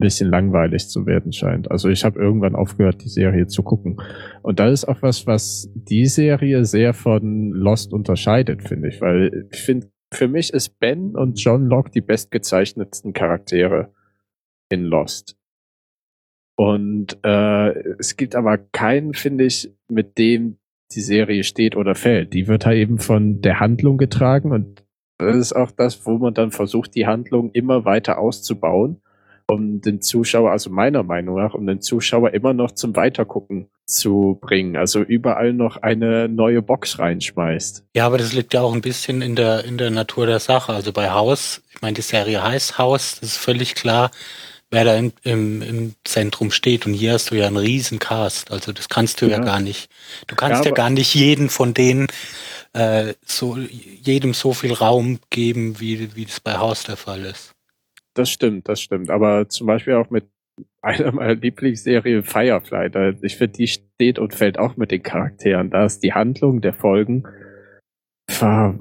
bisschen 0.00 0.28
langweilig 0.28 0.88
zu 0.88 1.06
werden 1.06 1.32
scheint. 1.32 1.70
Also 1.70 1.88
ich 1.88 2.04
habe 2.04 2.18
irgendwann 2.18 2.56
aufgehört, 2.56 3.04
die 3.04 3.08
Serie 3.08 3.46
zu 3.46 3.62
gucken. 3.62 4.00
Und 4.42 4.58
das 4.58 4.72
ist 4.72 4.88
auch 4.88 5.02
was, 5.02 5.26
was 5.26 5.70
die 5.74 6.06
Serie 6.06 6.64
sehr 6.64 6.92
von 6.92 7.52
Lost 7.52 7.92
unterscheidet, 7.92 8.62
finde 8.62 8.88
ich. 8.88 9.00
Weil 9.00 9.46
ich 9.52 9.60
finde, 9.60 9.88
für 10.12 10.26
mich 10.26 10.52
ist 10.52 10.80
Ben 10.80 11.14
und 11.14 11.40
John 11.40 11.66
Locke 11.66 11.90
die 11.90 12.00
bestgezeichnetsten 12.00 13.12
Charaktere 13.12 13.92
in 14.68 14.82
Lost. 14.82 15.36
Und 16.56 17.18
äh, 17.24 17.70
es 17.98 18.16
gibt 18.16 18.34
aber 18.34 18.58
keinen, 18.58 19.14
finde 19.14 19.44
ich, 19.44 19.72
mit 19.88 20.18
dem 20.18 20.58
die 20.92 21.00
Serie 21.00 21.44
steht 21.44 21.76
oder 21.76 21.94
fällt. 21.94 22.34
Die 22.34 22.48
wird 22.48 22.66
halt 22.66 22.78
eben 22.78 22.98
von 22.98 23.40
der 23.40 23.60
Handlung 23.60 23.96
getragen 23.96 24.50
und 24.50 24.84
das 25.20 25.36
ist 25.36 25.52
auch 25.52 25.70
das, 25.70 26.06
wo 26.06 26.16
man 26.16 26.32
dann 26.32 26.50
versucht, 26.50 26.94
die 26.94 27.06
Handlung 27.06 27.50
immer 27.52 27.84
weiter 27.84 28.18
auszubauen, 28.18 29.02
um 29.52 29.80
den 29.80 30.00
Zuschauer, 30.00 30.50
also 30.50 30.70
meiner 30.70 31.02
Meinung 31.02 31.36
nach, 31.36 31.54
um 31.54 31.66
den 31.66 31.80
Zuschauer 31.80 32.32
immer 32.32 32.52
noch 32.52 32.72
zum 32.72 32.96
Weitergucken 32.96 33.68
zu 33.86 34.38
bringen. 34.40 34.76
Also 34.76 35.00
überall 35.02 35.52
noch 35.52 35.76
eine 35.78 36.28
neue 36.28 36.62
Box 36.62 36.98
reinschmeißt. 36.98 37.84
Ja, 37.94 38.06
aber 38.06 38.18
das 38.18 38.32
liegt 38.32 38.54
ja 38.54 38.62
auch 38.62 38.72
ein 38.74 38.80
bisschen 38.80 39.22
in 39.22 39.36
der, 39.36 39.64
in 39.64 39.78
der 39.78 39.90
Natur 39.90 40.26
der 40.26 40.40
Sache. 40.40 40.72
Also 40.72 40.92
bei 40.92 41.10
Haus, 41.10 41.62
ich 41.74 41.82
meine, 41.82 41.94
die 41.94 42.02
Serie 42.02 42.42
heißt 42.42 42.78
Haus, 42.78 43.18
das 43.20 43.30
ist 43.30 43.36
völlig 43.36 43.74
klar, 43.74 44.10
wer 44.70 44.84
da 44.84 44.94
im, 44.96 45.12
im, 45.24 45.62
im 45.62 45.94
Zentrum 46.04 46.50
steht. 46.52 46.86
Und 46.86 46.94
hier 46.94 47.14
hast 47.14 47.30
du 47.30 47.34
ja 47.34 47.46
einen 47.46 47.56
riesen 47.56 47.98
Cast. 47.98 48.52
Also 48.52 48.72
das 48.72 48.88
kannst 48.88 49.20
du 49.20 49.26
ja, 49.26 49.38
Ja. 49.38 49.44
gar 49.44 49.60
nicht. 49.60 49.90
Du 50.28 50.36
kannst 50.36 50.64
Ja, 50.64 50.70
ja, 50.70 50.74
gar 50.74 50.90
nicht 50.90 51.14
jeden 51.14 51.48
von 51.48 51.74
denen 51.74 52.06
äh, 52.72 53.14
so 53.26 53.56
jedem 53.56 54.32
so 54.32 54.52
viel 54.52 54.72
Raum 54.72 55.18
geben, 55.30 55.80
wie, 55.80 56.14
wie 56.14 56.24
das 56.26 56.38
bei 56.38 56.56
Haus 56.58 56.84
der 56.84 56.96
Fall 56.96 57.24
ist. 57.24 57.52
Das 58.20 58.30
stimmt, 58.30 58.68
das 58.68 58.82
stimmt. 58.82 59.08
Aber 59.08 59.48
zum 59.48 59.66
Beispiel 59.66 59.94
auch 59.94 60.10
mit 60.10 60.24
einer 60.82 61.10
meiner 61.12 61.34
Lieblingsserien 61.34 62.22
Firefly. 62.22 62.90
Da, 62.90 63.12
ich 63.22 63.36
finde, 63.36 63.56
die 63.56 63.66
steht 63.66 64.18
und 64.18 64.34
fällt 64.34 64.58
auch 64.58 64.76
mit 64.76 64.90
den 64.90 65.02
Charakteren. 65.02 65.70
Da 65.70 65.86
ist 65.86 66.02
die 66.02 66.12
Handlung 66.12 66.60
der 66.60 66.74
Folgen 66.74 67.24
war 68.40 68.78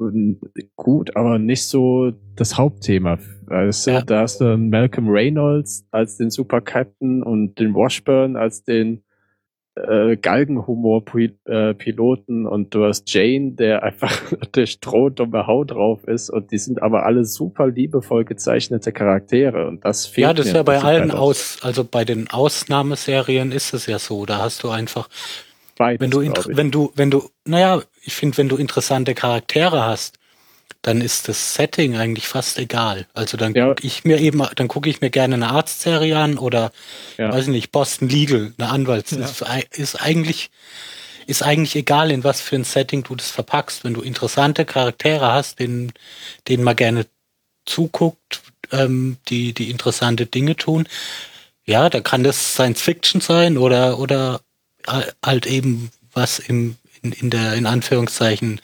gut, 0.75 1.15
aber 1.15 1.39
nicht 1.39 1.63
so 1.63 2.11
das 2.35 2.57
Hauptthema. 2.57 3.17
Du, 3.47 3.69
Ja. 3.85 4.01
Da 4.01 4.21
hast 4.21 4.41
du 4.41 4.57
Malcolm 4.57 5.09
Reynolds 5.09 5.87
als 5.91 6.17
den 6.17 6.29
Super 6.29 6.61
Captain 6.61 7.23
und 7.23 7.59
den 7.59 7.73
Washburn 7.73 8.35
als 8.35 8.63
den 8.63 9.03
äh, 9.87 10.17
Galgenhumor-Piloten 10.17 12.45
und 12.45 12.75
du 12.75 12.83
hast 12.85 13.13
Jane, 13.13 13.53
der 13.53 13.83
einfach 13.83 14.11
der 14.55 14.65
strohdumme 14.65 15.47
Haut 15.47 15.71
drauf 15.71 16.03
ist 16.05 16.29
und 16.29 16.51
die 16.51 16.57
sind 16.57 16.81
aber 16.81 17.05
alle 17.05 17.23
super 17.25 17.67
liebevoll 17.67 18.25
gezeichnete 18.25 18.91
Charaktere 18.91 19.67
und 19.67 19.85
das 19.85 20.05
fehlt 20.05 20.27
Ja, 20.27 20.33
das 20.33 20.47
ist 20.47 20.53
ja 20.53 20.63
bei 20.63 20.79
allen 20.79 21.11
aus, 21.11 21.59
also 21.61 21.83
bei 21.83 22.05
den 22.05 22.29
Ausnahmeserien 22.29 23.51
ist 23.51 23.73
es 23.73 23.85
ja 23.85 23.99
so. 23.99 24.25
Da 24.25 24.39
hast 24.39 24.63
du 24.63 24.69
einfach 24.69 25.09
Beides, 25.79 26.01
wenn 26.01 26.11
du, 26.11 26.21
wenn 26.47 26.71
du, 26.71 26.91
wenn 26.95 27.09
du, 27.09 27.29
naja, 27.45 27.81
ich 28.03 28.13
finde, 28.13 28.37
wenn 28.37 28.49
du 28.49 28.57
interessante 28.57 29.15
Charaktere 29.15 29.85
hast, 29.85 30.18
dann 30.81 31.01
ist 31.01 31.27
das 31.27 31.55
Setting 31.55 31.97
eigentlich 31.97 32.27
fast 32.27 32.57
egal. 32.57 33.05
Also 33.13 33.35
dann 33.37 33.53
Ja. 33.53 33.67
gucke 33.67 33.85
ich 33.85 34.05
mir 34.05 34.19
eben, 34.19 34.41
dann 34.55 34.67
gucke 34.67 34.89
ich 34.89 35.01
mir 35.01 35.09
gerne 35.09 35.35
eine 35.35 35.49
Arztserie 35.49 36.17
an 36.17 36.37
oder, 36.37 36.71
Ja. 37.17 37.31
weiß 37.33 37.43
ich 37.45 37.49
nicht, 37.49 37.71
Boston 37.71 38.07
Legal, 38.09 38.53
eine 38.57 38.69
Anwalts, 38.69 39.11
Ja. 39.11 39.19
ist, 39.25 39.43
ist 39.71 39.95
eigentlich, 39.95 40.49
ist 41.27 41.43
eigentlich 41.43 41.75
egal, 41.75 42.11
in 42.11 42.23
was 42.23 42.39
für 42.41 42.55
ein 42.55 42.63
Setting 42.63 43.03
du 43.03 43.15
das 43.15 43.29
verpackst. 43.29 43.83
Wenn 43.83 43.93
du 43.93 44.01
interessante 44.01 44.65
Charaktere 44.65 45.31
hast, 45.31 45.59
denen, 45.59 45.91
denen 46.47 46.63
man 46.63 46.75
gerne 46.75 47.05
zuguckt, 47.65 48.41
ähm, 48.71 49.17
die, 49.27 49.53
die 49.53 49.69
interessante 49.69 50.25
Dinge 50.25 50.55
tun, 50.55 50.87
ja, 51.65 51.89
da 51.89 51.99
kann 51.99 52.23
das 52.23 52.53
Science 52.53 52.81
Fiction 52.81 53.21
sein 53.21 53.57
oder, 53.57 53.99
oder 53.99 54.41
al- 54.87 55.13
halt 55.23 55.45
eben 55.45 55.91
was 56.13 56.39
im, 56.39 56.77
in, 57.01 57.11
in 57.11 57.29
der, 57.29 57.53
in 57.53 57.65
Anführungszeichen, 57.65 58.59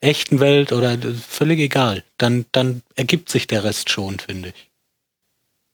echten 0.00 0.40
Welt 0.40 0.72
oder 0.72 0.96
völlig 0.98 1.60
egal. 1.60 2.02
Dann, 2.18 2.46
dann 2.52 2.82
ergibt 2.96 3.28
sich 3.28 3.46
der 3.46 3.64
Rest 3.64 3.90
schon, 3.90 4.18
finde 4.18 4.50
ich. 4.50 4.70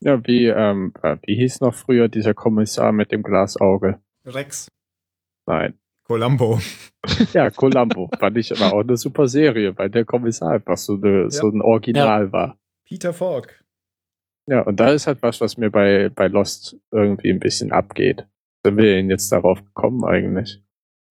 Ja, 0.00 0.24
wie, 0.26 0.46
ähm, 0.46 0.92
äh, 1.02 1.16
wie 1.24 1.36
hieß 1.36 1.60
noch 1.60 1.74
früher 1.74 2.08
dieser 2.08 2.34
Kommissar 2.34 2.92
mit 2.92 3.12
dem 3.12 3.22
Glasauge? 3.22 4.00
Rex. 4.24 4.68
Nein. 5.46 5.74
Columbo. 6.04 6.60
Ja, 7.32 7.50
Columbo. 7.50 8.10
Fand 8.18 8.36
ich 8.36 8.50
aber 8.52 8.74
auch 8.74 8.80
eine 8.80 8.96
super 8.96 9.28
Serie, 9.28 9.78
weil 9.78 9.90
der 9.90 10.04
Kommissar 10.04 10.50
einfach 10.50 10.76
so, 10.76 10.94
eine, 10.94 11.30
so 11.30 11.48
ein 11.48 11.62
Original 11.62 12.32
war. 12.32 12.58
Peter 12.84 13.12
Falk. 13.12 13.62
Ja, 14.48 14.62
und 14.62 14.80
da 14.80 14.90
ist 14.90 15.06
halt 15.06 15.22
was, 15.22 15.40
was 15.40 15.56
mir 15.56 15.70
bei, 15.70 16.08
bei 16.08 16.26
Lost 16.26 16.76
irgendwie 16.90 17.30
ein 17.30 17.38
bisschen 17.38 17.70
abgeht. 17.70 18.26
Sind 18.64 18.76
wir 18.76 18.96
denn 18.96 19.08
jetzt 19.08 19.30
darauf 19.30 19.64
gekommen 19.64 20.04
eigentlich? 20.04 20.60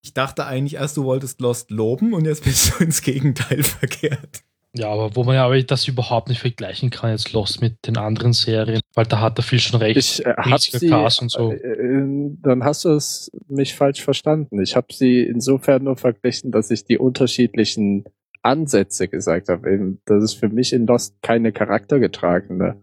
Ich 0.06 0.14
dachte 0.14 0.45
eigentlich 0.45 0.76
erst, 0.76 0.97
du 0.97 1.03
wolltest 1.03 1.41
Lost 1.41 1.72
loben 1.72 2.14
und 2.14 2.26
jetzt 2.26 2.43
bist 2.43 2.80
du 2.80 2.84
ins 2.84 3.01
Gegenteil 3.01 3.64
verkehrt. 3.64 4.43
Ja, 4.78 4.89
aber 4.89 5.16
wo 5.16 5.24
man 5.24 5.34
ja 5.34 5.45
aber 5.45 5.60
das 5.64 5.88
überhaupt 5.88 6.30
nicht 6.30 6.41
vergleichen 6.41 6.91
kann, 6.91 7.10
jetzt 7.10 7.34
Lost 7.34 7.60
mit 7.60 7.88
den 7.88 7.97
anderen 7.97 8.34
Serien, 8.34 8.82
weil 8.93 9.08
da 9.08 9.20
hat 9.20 9.39
er 9.39 9.41
viel 9.41 9.58
schon 9.58 9.80
recht. 9.80 9.97
Ich 9.97 10.24
äh, 10.24 10.36
hab 10.38 10.60
sie, 10.60 10.89
Cast 10.89 11.24
und 11.24 11.32
so. 11.32 11.51
äh, 11.51 11.56
äh, 11.56 12.30
dann 12.43 12.64
hast 12.64 12.86
du 12.86 12.89
es 12.89 13.32
mich 13.47 13.74
falsch 13.74 14.03
verstanden. 14.03 14.62
Ich 14.62 14.76
habe 14.76 14.93
sie 14.93 15.24
insofern 15.24 15.86
nur 15.86 15.95
verglichen, 15.95 16.51
dass 16.51 16.70
ich 16.70 16.86
die 16.86 16.99
unterschiedlichen 16.99 18.03
Ansätze 18.43 19.08
gesagt 19.08 19.49
habe. 19.49 19.97
Dass 20.06 20.24
es 20.24 20.34
für 20.34 20.49
mich 20.49 20.72
in 20.72 20.86
Lost 20.86 21.20
keine 21.24 21.51
charaktergetragene 21.51 22.80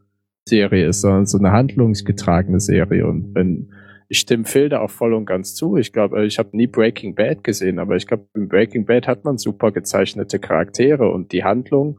Serie 0.49 0.89
ist, 0.89 1.03
sondern 1.03 1.27
so 1.27 1.39
eine 1.39 1.53
handlungsgetragene 1.53 2.59
Serie. 2.59 3.07
Und 3.07 3.33
wenn 3.37 3.71
ich 4.13 4.21
stimme 4.21 4.45
Phil 4.45 4.69
da 4.69 4.81
auch 4.81 4.91
voll 4.91 5.15
und 5.15 5.25
ganz 5.25 5.55
zu. 5.55 5.79
Ich 5.79 5.91
glaube, 5.91 6.27
ich 6.27 6.39
habe 6.39 6.55
nie 6.55 6.67
Breaking 6.67 7.15
Bad 7.15 7.43
gesehen, 7.43 7.79
aber 7.79 7.97
ich 7.97 8.07
glaube, 8.07 8.27
in 8.35 8.47
Breaking 8.47 8.85
Bad 8.85 9.07
hat 9.07 9.25
man 9.25 9.39
super 9.39 9.73
gezeichnete 9.73 10.39
Charaktere 10.39 11.11
und 11.11 11.33
die 11.33 11.45
Handlung, 11.45 11.99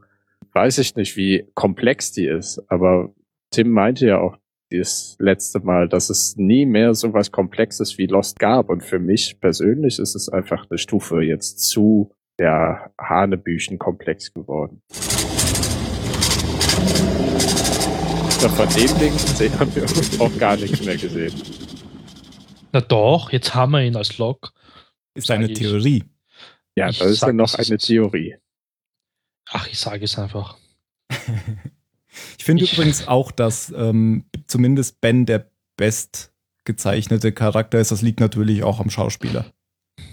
weiß 0.52 0.78
ich 0.78 0.94
nicht, 0.94 1.16
wie 1.16 1.44
komplex 1.54 2.12
die 2.12 2.28
ist, 2.28 2.62
aber 2.68 3.12
Tim 3.50 3.70
meinte 3.70 4.06
ja 4.06 4.20
auch 4.20 4.36
das 4.70 5.16
letzte 5.18 5.58
Mal, 5.58 5.88
dass 5.88 6.08
es 6.08 6.36
nie 6.36 6.66
mehr 6.66 6.94
so 6.94 7.12
was 7.12 7.32
Komplexes 7.32 7.98
wie 7.98 8.06
Lost 8.06 8.38
gab. 8.38 8.70
Und 8.70 8.84
für 8.84 9.00
mich 9.00 9.40
persönlich 9.40 9.98
ist 9.98 10.14
es 10.14 10.28
einfach 10.28 10.66
eine 10.70 10.78
Stufe 10.78 11.20
jetzt 11.20 11.58
zu 11.68 12.12
der 12.38 12.92
Hanebüchen-Komplex 12.96 14.32
geworden. 14.32 14.82
Von 18.38 18.68
dem 18.68 18.98
Ding 19.00 19.58
haben 19.58 19.74
wir 19.74 19.84
auch 20.20 20.38
gar 20.38 20.56
nichts 20.56 20.84
mehr 20.84 20.96
gesehen. 20.96 21.32
Na 22.74 22.80
doch, 22.80 23.30
jetzt 23.30 23.54
haben 23.54 23.70
wir 23.70 23.84
ihn 23.84 23.94
als 23.94 24.18
Log. 24.18 24.52
Ist 25.14 25.30
eine 25.30 25.52
Theorie. 25.52 26.02
Ja, 26.74 26.88
das 26.88 27.02
ist 27.02 27.22
ja 27.22 27.32
noch 27.32 27.54
eine 27.54 27.78
Theorie. 27.78 28.36
Ach, 29.48 29.68
ich 29.68 29.78
sage 29.78 30.04
es 30.04 30.18
einfach. 30.18 30.58
ich 32.36 32.44
finde 32.44 32.64
übrigens 32.64 33.06
auch, 33.06 33.30
dass 33.30 33.72
ähm, 33.76 34.24
zumindest 34.48 35.00
Ben 35.00 35.24
der 35.24 35.48
best 35.76 36.32
gezeichnete 36.64 37.30
Charakter 37.30 37.78
ist. 37.78 37.92
Das 37.92 38.02
liegt 38.02 38.18
natürlich 38.18 38.64
auch 38.64 38.80
am 38.80 38.90
Schauspieler. 38.90 39.52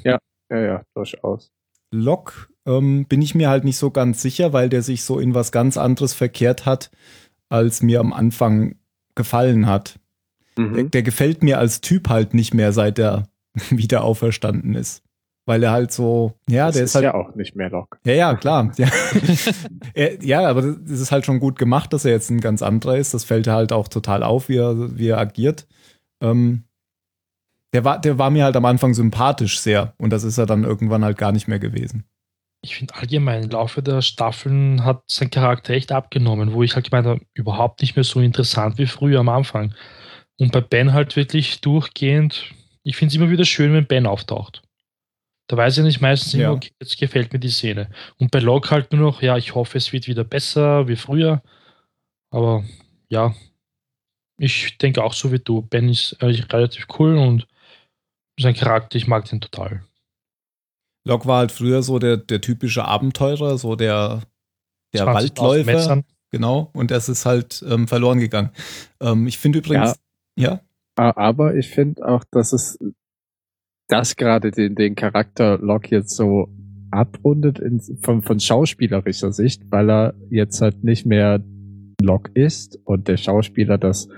Ja, 0.03 0.19
ja, 0.51 0.59
ja, 0.59 0.83
durchaus. 0.93 1.51
Locke 1.89 2.47
ähm, 2.67 3.07
bin 3.07 3.23
ich 3.23 3.33
mir 3.33 3.49
halt 3.49 3.63
nicht 3.63 3.77
so 3.77 3.89
ganz 3.89 4.21
sicher, 4.21 4.53
weil 4.53 4.69
der 4.69 4.83
sich 4.83 5.03
so 5.03 5.17
in 5.17 5.33
was 5.33 5.51
ganz 5.51 5.77
anderes 5.77 6.13
verkehrt 6.13 6.67
hat, 6.67 6.91
als 7.49 7.81
mir 7.81 7.99
am 7.99 8.13
Anfang 8.13 8.75
gefallen 9.15 9.65
hat. 9.65 9.99
Mhm. 10.57 10.73
Der, 10.73 10.83
der, 10.85 11.03
gefällt 11.03 11.43
mir 11.43 11.59
als 11.59 11.81
Typ 11.81 12.09
halt 12.09 12.33
nicht 12.33 12.53
mehr, 12.53 12.73
seit 12.73 12.99
er 12.99 13.27
wieder 13.69 14.03
auferstanden 14.03 14.75
ist. 14.75 15.03
Weil 15.45 15.63
er 15.63 15.71
halt 15.71 15.91
so, 15.91 16.33
ja, 16.47 16.67
das 16.67 16.75
der 16.75 16.83
ist, 16.83 16.91
ist 16.91 16.95
halt. 16.95 17.05
ja 17.05 17.13
auch 17.15 17.33
nicht 17.35 17.55
mehr 17.55 17.69
Locke. 17.69 17.97
Ja, 18.05 18.13
ja, 18.13 18.35
klar. 18.35 18.71
Ja. 18.77 18.87
er, 19.93 20.23
ja, 20.23 20.47
aber 20.47 20.63
es 20.85 20.99
ist 20.99 21.11
halt 21.11 21.25
schon 21.25 21.39
gut 21.39 21.57
gemacht, 21.57 21.91
dass 21.93 22.05
er 22.05 22.11
jetzt 22.11 22.29
ein 22.29 22.41
ganz 22.41 22.61
anderer 22.61 22.97
ist. 22.97 23.13
Das 23.13 23.23
fällt 23.23 23.47
halt 23.47 23.73
auch 23.73 23.87
total 23.87 24.23
auf, 24.23 24.49
wie 24.49 24.57
er, 24.57 24.97
wie 24.97 25.07
er 25.07 25.17
agiert. 25.17 25.67
Ähm, 26.21 26.63
der 27.73 27.85
war, 27.85 27.99
der 27.99 28.17
war 28.17 28.29
mir 28.29 28.43
halt 28.43 28.55
am 28.55 28.65
Anfang 28.65 28.93
sympathisch 28.93 29.59
sehr 29.59 29.93
und 29.97 30.11
das 30.11 30.23
ist 30.23 30.37
er 30.37 30.45
dann 30.45 30.63
irgendwann 30.63 31.05
halt 31.05 31.17
gar 31.17 31.31
nicht 31.31 31.47
mehr 31.47 31.59
gewesen. 31.59 32.05
Ich 32.63 32.75
finde 32.75 32.93
allgemein, 32.95 33.43
im 33.43 33.49
Laufe 33.49 33.81
der 33.81 34.03
Staffeln 34.03 34.85
hat 34.85 35.01
sein 35.07 35.31
Charakter 35.31 35.73
echt 35.73 35.91
abgenommen, 35.91 36.53
wo 36.53 36.61
ich 36.61 36.75
halt 36.75 36.89
gemeint 36.89 37.07
habe, 37.07 37.21
überhaupt 37.33 37.81
nicht 37.81 37.95
mehr 37.95 38.03
so 38.03 38.19
interessant 38.19 38.77
wie 38.77 38.85
früher 38.85 39.21
am 39.21 39.29
Anfang. 39.29 39.73
Und 40.41 40.51
bei 40.51 40.61
Ben 40.61 40.91
halt 40.91 41.15
wirklich 41.15 41.61
durchgehend, 41.61 42.51
ich 42.81 42.95
finde 42.95 43.11
es 43.11 43.15
immer 43.15 43.29
wieder 43.29 43.45
schön, 43.45 43.73
wenn 43.73 43.85
Ben 43.85 44.07
auftaucht. 44.07 44.63
Da 45.47 45.55
weiß 45.55 45.77
ich 45.77 45.83
nicht 45.83 46.01
meistens 46.01 46.33
immer, 46.33 46.43
Ja. 46.43 46.51
okay, 46.53 46.71
jetzt 46.81 46.97
gefällt 46.97 47.31
mir 47.31 47.37
die 47.37 47.51
Szene. 47.51 47.91
Und 48.17 48.31
bei 48.31 48.39
Locke 48.39 48.71
halt 48.71 48.91
nur 48.91 49.01
noch, 49.01 49.21
ja, 49.21 49.37
ich 49.37 49.53
hoffe, 49.53 49.77
es 49.77 49.93
wird 49.93 50.07
wieder 50.07 50.23
besser 50.23 50.87
wie 50.87 50.95
früher. 50.95 51.43
Aber 52.31 52.63
ja, 53.09 53.35
ich 54.39 54.79
denke 54.79 55.03
auch 55.03 55.13
so 55.13 55.31
wie 55.31 55.37
du. 55.37 55.61
Ben 55.61 55.87
ist 55.89 56.17
eigentlich 56.23 56.51
relativ 56.51 56.87
cool 56.97 57.17
und 57.17 57.47
sein 58.39 58.55
Charakter, 58.55 58.97
ich 58.97 59.05
mag 59.05 59.25
den 59.25 59.41
total. 59.41 59.83
Locke 61.05 61.27
war 61.27 61.37
halt 61.37 61.51
früher 61.51 61.83
so 61.83 61.99
der, 61.99 62.17
der 62.17 62.41
typische 62.41 62.85
Abenteurer, 62.85 63.59
so 63.59 63.75
der, 63.75 64.23
der 64.91 65.05
20.000 65.05 65.13
Waldläufer. 65.13 66.03
Genau, 66.31 66.71
und 66.73 66.89
das 66.89 67.09
ist 67.09 67.25
halt 67.25 67.63
ähm, 67.67 67.87
verloren 67.87 68.19
gegangen. 68.19 68.51
Ähm, 69.01 69.27
ich 69.27 69.37
finde 69.37 69.59
übrigens, 69.59 69.89
ja, 69.91 69.95
A- 70.95 71.13
Aber 71.15 71.55
ich 71.55 71.69
finde 71.69 72.07
auch, 72.07 72.23
dass 72.31 72.53
es 72.53 72.77
das 73.87 74.15
gerade 74.15 74.51
den, 74.51 74.75
den 74.75 74.95
Charakter 74.95 75.57
Locke 75.57 75.89
jetzt 75.95 76.15
so 76.15 76.49
abrundet 76.91 77.59
in, 77.59 77.79
von, 78.01 78.21
von 78.21 78.39
schauspielerischer 78.39 79.31
Sicht, 79.31 79.63
weil 79.71 79.89
er 79.89 80.13
jetzt 80.29 80.61
halt 80.61 80.83
nicht 80.83 81.05
mehr 81.05 81.41
Locke 82.01 82.31
ist 82.33 82.79
und 82.85 83.07
der 83.07 83.17
Schauspieler 83.17 83.77
das 83.77 84.09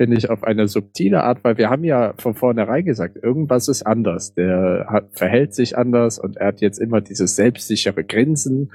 finde 0.00 0.16
ich 0.16 0.28
auf 0.28 0.42
eine 0.42 0.66
subtile 0.66 1.22
Art, 1.22 1.44
weil 1.44 1.56
wir 1.56 1.70
haben 1.70 1.84
ja 1.84 2.14
von 2.18 2.34
vornherein 2.34 2.84
gesagt, 2.84 3.16
irgendwas 3.22 3.68
ist 3.68 3.82
anders. 3.86 4.34
Der 4.34 4.86
hat, 4.88 5.16
verhält 5.16 5.54
sich 5.54 5.78
anders 5.78 6.18
und 6.18 6.36
er 6.36 6.48
hat 6.48 6.60
jetzt 6.60 6.78
immer 6.78 7.00
dieses 7.00 7.36
selbstsichere 7.36 8.02
Grinsen. 8.04 8.72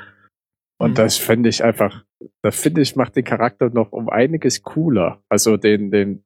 Und 0.80 0.92
Mhm. 0.92 0.96
das 0.96 1.18
finde 1.18 1.50
ich 1.50 1.62
einfach, 1.64 2.06
das 2.42 2.58
finde 2.58 2.82
ich 2.82 2.96
macht 2.96 3.18
den 3.18 3.26
Charakter 3.26 3.70
noch 3.70 3.92
um 3.92 4.08
einiges 4.10 4.64
cooler. 4.64 5.22
Also 5.28 5.58
den, 5.58 5.92
den, 5.92 6.24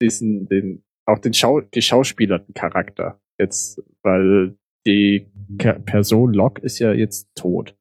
diesen, 0.00 0.46
den, 0.48 0.82
auch 1.06 1.18
den 1.18 1.34
Schau, 1.34 1.60
die 1.60 1.82
schauspielerten 1.82 2.54
Charakter. 2.54 3.20
Jetzt, 3.38 3.82
weil 4.02 4.56
die 4.86 5.26
Ka- 5.58 5.78
Person 5.78 6.32
Locke 6.34 6.62
ist 6.62 6.78
ja 6.78 6.92
jetzt 6.92 7.28
tot. 7.34 7.76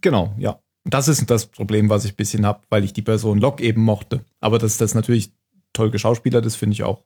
genau, 0.00 0.34
ja. 0.38 0.58
Das 0.84 1.06
ist 1.06 1.30
das 1.30 1.46
Problem, 1.46 1.88
was 1.90 2.04
ich 2.04 2.14
ein 2.14 2.16
bisschen 2.16 2.44
habe, 2.44 2.62
weil 2.68 2.82
ich 2.82 2.92
die 2.92 3.02
Person 3.02 3.38
Locke 3.38 3.62
eben 3.62 3.82
mochte. 3.82 4.24
Aber 4.40 4.58
dass 4.58 4.78
das 4.78 4.96
natürlich 4.96 5.32
toll 5.72 5.92
geschauspielert 5.92 6.44
ist, 6.44 6.56
finde 6.56 6.72
ich 6.74 6.82
auch. 6.82 7.04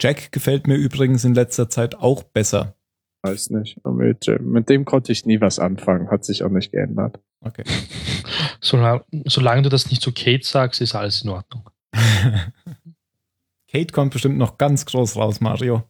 Jack 0.00 0.32
gefällt 0.32 0.66
mir 0.66 0.76
übrigens 0.76 1.22
in 1.24 1.34
letzter 1.34 1.68
Zeit 1.68 1.94
auch 1.96 2.22
besser. 2.22 2.74
Weiß 3.22 3.50
nicht. 3.50 3.84
Mit, 3.84 4.26
mit 4.40 4.70
dem 4.70 4.86
konnte 4.86 5.12
ich 5.12 5.26
nie 5.26 5.42
was 5.42 5.58
anfangen. 5.58 6.10
Hat 6.10 6.24
sich 6.24 6.42
auch 6.42 6.48
nicht 6.48 6.72
geändert. 6.72 7.20
Okay. 7.42 7.64
Solange, 8.62 9.04
solange 9.26 9.62
du 9.62 9.68
das 9.68 9.90
nicht 9.90 10.00
zu 10.00 10.12
Kate 10.12 10.44
sagst, 10.46 10.80
ist 10.80 10.94
alles 10.94 11.22
in 11.22 11.28
Ordnung. 11.28 11.68
Kate 13.76 13.92
kommt 13.92 14.14
bestimmt 14.14 14.38
noch 14.38 14.56
ganz 14.56 14.86
groß 14.86 15.16
raus, 15.16 15.42
Mario. 15.42 15.82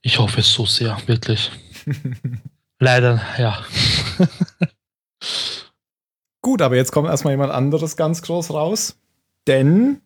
Ich 0.00 0.20
hoffe 0.20 0.40
es 0.40 0.52
so 0.52 0.64
sehr, 0.64 0.96
wirklich. 1.06 1.50
Leider, 2.78 3.20
ja. 3.36 3.64
Gut, 6.40 6.62
aber 6.62 6.76
jetzt 6.76 6.92
kommt 6.92 7.08
erstmal 7.08 7.32
jemand 7.32 7.52
anderes 7.52 7.96
ganz 7.96 8.22
groß 8.22 8.52
raus. 8.52 8.96
Denn 9.48 10.02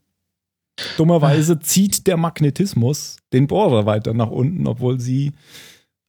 dummerweise 0.96 1.58
zieht 1.58 2.06
der 2.06 2.16
Magnetismus 2.16 3.18
den 3.34 3.48
Bohrer 3.48 3.84
weiter 3.84 4.14
nach 4.14 4.30
unten, 4.30 4.66
obwohl 4.66 4.98
sie 4.98 5.34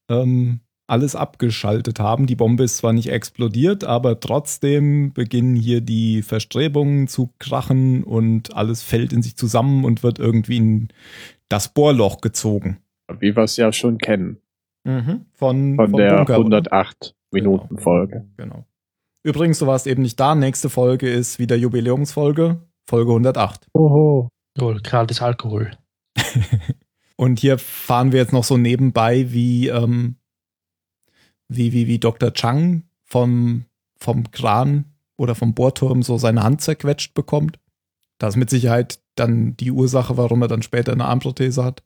ähm, 0.09 0.61
alles 0.88 1.15
abgeschaltet 1.15 1.99
haben. 1.99 2.25
Die 2.25 2.35
Bombe 2.35 2.63
ist 2.63 2.77
zwar 2.77 2.93
nicht 2.93 3.11
explodiert, 3.11 3.83
aber 3.83 4.19
trotzdem 4.19 5.11
beginnen 5.13 5.55
hier 5.55 5.81
die 5.81 6.21
Verstrebungen 6.21 7.07
zu 7.07 7.29
krachen 7.39 8.03
und 8.03 8.55
alles 8.55 8.83
fällt 8.83 9.11
in 9.13 9.21
sich 9.21 9.35
zusammen 9.35 9.83
und 9.83 10.01
wird 10.01 10.17
irgendwie 10.17 10.57
in 10.57 10.88
das 11.49 11.73
Bohrloch 11.73 12.21
gezogen. 12.21 12.77
Wie 13.19 13.35
wir 13.35 13.43
es 13.43 13.57
ja 13.57 13.71
schon 13.71 13.97
kennen. 13.97 14.38
Mhm. 14.85 15.25
Von, 15.33 15.75
Von 15.75 15.91
der 15.93 16.15
Bunker, 16.17 16.39
oder? 16.39 16.57
108 16.57 17.15
Minuten 17.31 17.77
Folge. 17.77 18.25
Genau. 18.38 18.65
Übrigens, 19.23 19.59
du 19.59 19.67
warst 19.67 19.88
eben 19.88 20.01
nicht 20.01 20.19
da. 20.19 20.35
Nächste 20.35 20.69
Folge 20.69 21.09
ist 21.09 21.38
wieder 21.38 21.57
Jubiläumsfolge, 21.57 22.61
Folge 22.85 23.11
108. 23.11 23.67
Oho. 23.73 24.29
Jawohl, 24.57 24.79
gratis 24.81 25.21
Alkohol. 25.21 25.71
Und 27.17 27.39
hier 27.39 27.57
fahren 27.57 28.11
wir 28.11 28.19
jetzt 28.19 28.31
noch 28.31 28.43
so 28.43 28.57
nebenbei, 28.57 29.31
wie, 29.31 29.67
ähm, 29.67 30.15
wie, 31.49 31.73
wie, 31.73 31.87
wie 31.87 31.99
Dr. 31.99 32.33
Chang 32.33 32.83
vom, 33.03 33.65
vom 33.97 34.31
Kran 34.31 34.85
oder 35.17 35.35
vom 35.35 35.53
Bohrturm 35.53 36.03
so 36.03 36.17
seine 36.17 36.43
Hand 36.43 36.61
zerquetscht 36.61 37.13
bekommt. 37.13 37.59
Das 38.19 38.33
ist 38.33 38.37
mit 38.37 38.49
Sicherheit 38.49 38.99
dann 39.15 39.55
die 39.57 39.71
Ursache, 39.71 40.17
warum 40.17 40.41
er 40.41 40.47
dann 40.47 40.61
später 40.61 40.91
eine 40.91 41.05
Armprothese 41.05 41.63
hat. 41.63 41.83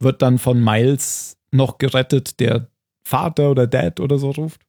Wird 0.00 0.22
dann 0.22 0.38
von 0.38 0.62
Miles 0.62 1.36
noch 1.50 1.78
gerettet, 1.78 2.40
der 2.40 2.68
Vater 3.02 3.50
oder 3.50 3.66
Dad 3.66 4.00
oder 4.00 4.18
so 4.18 4.30
ruft. 4.30 4.60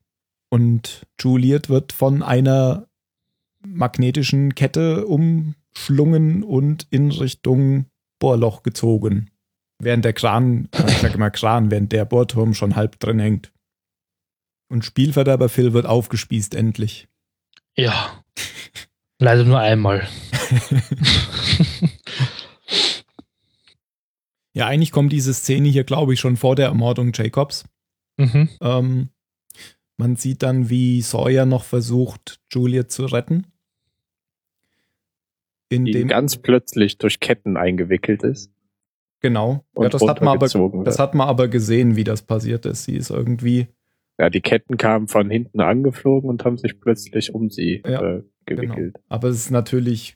Und 0.50 1.06
Juliet 1.20 1.70
wird 1.70 1.92
von 1.92 2.24
einer 2.24 2.88
magnetischen 3.66 4.56
Kette 4.56 5.06
umschlungen 5.06 6.44
und 6.44 6.88
in 6.90 7.12
Richtung 7.12 7.86
Bohrloch 8.20 8.64
gezogen. 8.64 9.30
Während 9.82 10.06
der 10.06 10.14
Kran, 10.14 10.70
ich 10.88 10.98
sag 10.98 11.16
immer 11.16 11.30
Kran, 11.30 11.72
während 11.72 11.92
der 11.92 12.06
Bohrturm 12.06 12.54
schon 12.54 12.76
halb 12.76 13.00
drin 13.00 13.20
hängt. 13.20 13.52
Und 14.70 14.86
Spielverderber 14.86 15.50
Phil 15.50 15.74
wird 15.74 15.86
aufgespießt 15.86 16.56
endlich. 16.56 17.08
Ja. 17.76 18.24
Leider 19.18 19.44
nur 19.44 19.60
einmal. 19.60 20.08
Ja, 24.54 24.68
eigentlich 24.68 24.92
kommt 24.92 25.14
diese 25.14 25.34
Szene 25.34 25.70
hier, 25.70 25.86
glaube 25.86 26.14
ich, 26.14 26.20
schon 26.20 26.36
vor 26.36 26.56
der 26.56 26.68
Ermordung 26.68 27.12
Jacobs. 27.14 27.64
mhm. 28.18 28.50
Ähm, 28.60 29.10
man 29.96 30.16
sieht 30.18 30.44
dann, 30.44 30.70
wie 30.70 31.02
Sawyer 31.02 31.46
noch 31.46 31.64
versucht, 31.64 32.42
Juliet 32.52 32.92
zu 32.92 33.06
retten. 33.06 33.48
Die 35.72 35.76
Indem, 35.76 36.08
ganz 36.10 36.36
plötzlich 36.36 36.98
durch 36.98 37.20
Ketten 37.22 37.56
eingewickelt 37.58 38.24
ist. 38.24 38.52
genau. 39.22 39.66
und 39.74 39.84
Ja, 39.84 39.90
das 39.90 40.02
hat, 40.06 40.22
man 40.22 40.36
aber, 40.36 40.48
das 40.84 41.00
hat 41.00 41.16
man 41.16 41.28
aber 41.28 41.48
gesehen, 41.48 41.96
wie 41.96 42.04
das 42.04 42.24
passiert 42.24 42.66
ist. 42.66 42.86
Sie 42.86 42.96
ist 42.96 43.12
irgendwie, 43.12 43.68
Ja, 44.20 44.30
die 44.30 44.42
Ketten 44.42 44.78
kamen 44.78 45.08
von 45.08 45.30
hinten 45.30 45.62
angeflogen 45.62 46.30
und 46.30 46.44
haben 46.44 46.58
sich 46.58 46.80
plötzlich 46.82 47.34
um 47.34 47.50
sie 47.50 47.82
Ja, 47.86 48.02
äh, 48.18 48.24
gewickelt. 48.46 48.98
aber 49.08 49.30
es 49.30 49.38
ist 49.38 49.52
natürlich, 49.52 50.14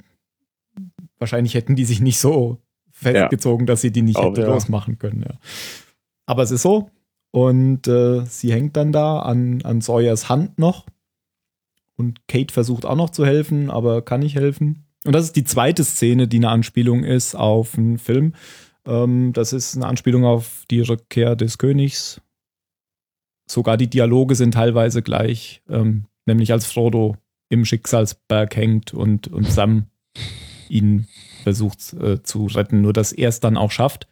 wahrscheinlich 1.19 1.53
hätten 1.53 1.75
die 1.75 1.85
sich 1.85 2.01
nicht 2.01 2.19
so 2.19 2.57
festgezogen, 2.91 3.65
dass 3.65 3.81
sie 3.81 3.91
die 3.91 4.01
nicht 4.01 4.17
Oh, 4.17 4.29
hätte 4.29 4.41
ja. 4.41 4.47
losmachen 4.47 4.99
können. 4.99 5.21
Ja. 5.27 5.37
Aber 6.25 6.43
es 6.43 6.51
ist 6.51 6.61
so. 6.63 6.89
Und 7.31 7.87
äh, 7.87 8.25
sie 8.25 8.51
hängt 8.53 8.77
dann 8.77 8.91
da 8.91 9.19
an, 9.19 9.61
an 9.63 9.81
Sawyers 9.81 10.29
Hand 10.29 10.59
noch. 10.59 10.85
Und 11.95 12.27
Kate 12.27 12.53
versucht 12.53 12.85
auch 12.85 12.95
noch 12.95 13.09
zu 13.09 13.25
helfen, 13.25 13.69
aber 13.71 14.01
kann 14.01 14.19
nicht 14.19 14.35
helfen. 14.35 14.85
Und 15.05 15.13
das 15.13 15.25
ist 15.25 15.35
die 15.35 15.43
zweite 15.43 15.83
Szene, 15.83 16.27
die 16.27 16.37
eine 16.37 16.49
Anspielung 16.49 17.03
ist 17.03 17.35
auf 17.35 17.77
einen 17.77 17.97
Film. 17.97 18.33
Ähm, 18.85 19.31
das 19.33 19.53
ist 19.53 19.75
eine 19.75 19.87
Anspielung 19.87 20.25
auf 20.25 20.63
die 20.69 20.81
Rückkehr 20.81 21.35
des 21.35 21.57
Königs. 21.57 22.21
Sogar 23.45 23.77
die 23.77 23.89
Dialoge 23.89 24.35
sind 24.35 24.53
teilweise 24.53 25.01
gleich. 25.01 25.61
Ähm, 25.69 26.05
nämlich 26.25 26.51
als 26.51 26.65
Frodo 26.65 27.17
im 27.49 27.65
Schicksalsberg 27.65 28.55
hängt 28.55 28.93
und, 28.93 29.27
und 29.27 29.51
Sam 29.51 29.87
ihn 30.69 31.07
versucht 31.43 31.93
äh, 31.93 32.23
zu 32.23 32.45
retten, 32.47 32.81
nur 32.81 32.93
dass 32.93 33.11
er 33.11 33.29
es 33.29 33.39
dann 33.39 33.57
auch 33.57 33.71
schafft. 33.71 34.07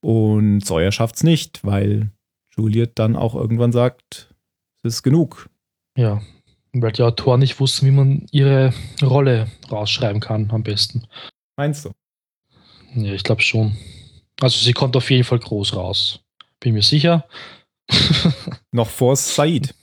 Und 0.00 0.60
Sawyer 0.60 0.92
schafft 0.92 1.16
es 1.16 1.22
nicht, 1.22 1.64
weil 1.64 2.10
Juliet 2.56 2.92
dann 2.98 3.16
auch 3.16 3.34
irgendwann 3.34 3.72
sagt, 3.72 4.34
es 4.82 4.96
ist 4.96 5.02
genug. 5.02 5.48
Ja, 5.96 6.20
weil 6.74 6.92
die 6.92 7.02
Autoren 7.02 7.40
nicht 7.40 7.58
wussten, 7.58 7.86
wie 7.86 7.90
man 7.90 8.26
ihre 8.30 8.74
Rolle 9.02 9.46
rausschreiben 9.70 10.20
kann 10.20 10.50
am 10.50 10.62
besten. 10.62 11.06
Meinst 11.56 11.84
du? 11.84 11.92
Ja, 12.94 13.12
ich 13.12 13.24
glaube 13.24 13.42
schon. 13.42 13.76
Also 14.40 14.58
sie 14.58 14.72
kommt 14.72 14.96
auf 14.96 15.10
jeden 15.10 15.24
Fall 15.24 15.38
groß 15.38 15.74
raus. 15.76 16.20
Bin 16.60 16.74
mir 16.74 16.82
sicher. 16.82 17.26
Noch 18.72 18.88
vor 18.88 19.16
Said. 19.16 19.74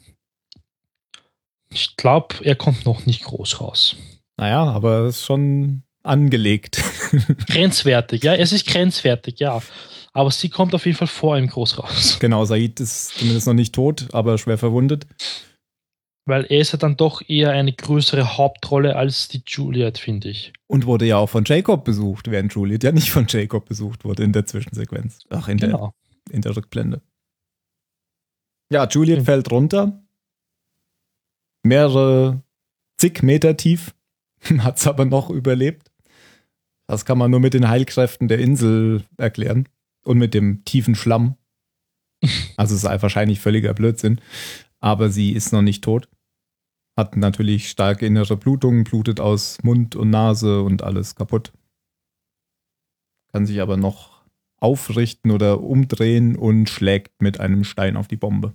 Ich 1.74 1.96
glaube, 1.96 2.36
er 2.44 2.56
kommt 2.56 2.86
noch 2.86 3.06
nicht 3.06 3.24
groß 3.24 3.62
raus. 3.62 3.96
Naja, 4.38 4.64
aber 4.64 5.06
es 5.06 5.18
ist 5.18 5.26
schon 5.26 5.84
angelegt. 6.04 6.84
Grenzwertig, 7.48 8.24
ja, 8.24 8.34
es 8.36 8.52
ist 8.52 8.68
grenzwertig, 8.68 9.40
ja. 9.40 9.62
Aber 10.14 10.32
sie 10.32 10.50
kommt 10.50 10.76
auf 10.76 10.86
jeden 10.86 10.98
Fall 10.98 11.08
vor 11.08 11.38
ihm 11.38 11.48
groß 11.48 11.80
raus. 11.80 12.18
genau, 12.20 12.44
Said 12.44 12.80
ist 12.82 13.18
zumindest 13.20 13.48
noch 13.48 13.54
nicht 13.54 13.74
tot, 13.74 14.08
aber 14.12 14.38
schwer 14.38 14.58
verwundet. 14.58 15.08
Weil 16.26 16.46
er 16.46 16.60
ist 16.60 16.74
ja 16.74 16.78
dann 16.78 16.98
doch 16.98 17.22
eher 17.28 17.52
eine 17.52 17.72
größere 17.72 18.38
Hauptrolle 18.38 18.96
als 18.98 19.30
die 19.30 19.42
Juliet, 19.48 19.98
finde 19.98 20.30
ich. 20.30 20.52
Und 20.68 20.86
wurde 20.86 21.06
ja 21.06 21.18
auch 21.18 21.30
von 21.30 21.46
Jacob 21.46 21.86
besucht, 21.86 22.30
während 22.30 22.54
Juliet 22.54 22.84
ja 22.84 22.92
nicht 22.92 23.12
von 23.12 23.26
Jacob 23.30 23.66
besucht 23.66 24.04
wurde 24.04 24.24
in 24.24 24.34
der 24.34 24.46
Zwischensequenz. 24.46 25.20
Ach, 25.30 25.48
in, 25.48 25.58
der, 25.58 25.70
Genau. 25.70 25.94
in 26.30 26.42
der 26.42 26.56
Rückblende. 26.56 27.02
Ja, 28.72 28.88
Juliet 28.88 29.20
Mhm. 29.20 29.26
fällt 29.26 29.52
runter. 29.52 30.02
Mehrere 31.64 32.42
zig 32.98 33.22
Meter 33.22 33.58
tief. 33.58 33.94
Hat 34.60 34.78
es 34.78 34.88
aber 34.88 35.06
noch 35.06 35.30
überlebt. 35.30 35.92
Das 36.88 37.06
kann 37.06 37.18
man 37.18 37.32
nur 37.32 37.40
mit 37.40 37.54
den 37.54 37.70
Heilkräften 37.70 38.28
der 38.28 38.40
Insel 38.40 39.04
erklären. 39.18 39.68
Und 40.04 40.18
mit 40.18 40.34
dem 40.34 40.66
tiefen 40.66 40.96
Schlamm. 40.96 41.36
Also 42.58 42.76
es 42.76 42.84
ist 42.84 43.02
wahrscheinlich 43.02 43.40
völliger 43.40 43.74
Blödsinn. 43.74 44.22
Aber 44.80 45.10
sie 45.10 45.32
ist 45.32 45.52
noch 45.54 45.62
nicht 45.62 45.84
tot. 45.84 46.08
Hat 46.98 47.18
natürlich 47.18 47.70
starke 47.70 48.06
innere 48.06 48.38
Blutungen, 48.38 48.84
blutet 48.84 49.20
aus 49.20 49.62
Mund 49.64 49.96
und 49.96 50.10
Nase 50.12 50.62
und 50.62 50.84
alles 50.84 51.16
kaputt. 51.16 51.52
Kann 53.32 53.46
sich 53.46 53.62
aber 53.62 53.78
noch 53.78 54.22
aufrichten 54.58 55.32
oder 55.32 55.62
umdrehen 55.62 56.36
und 56.36 56.70
schlägt 56.70 57.22
mit 57.22 57.40
einem 57.40 57.64
Stein 57.64 57.98
auf 57.98 58.08
die 58.08 58.18
Bombe. 58.18 58.54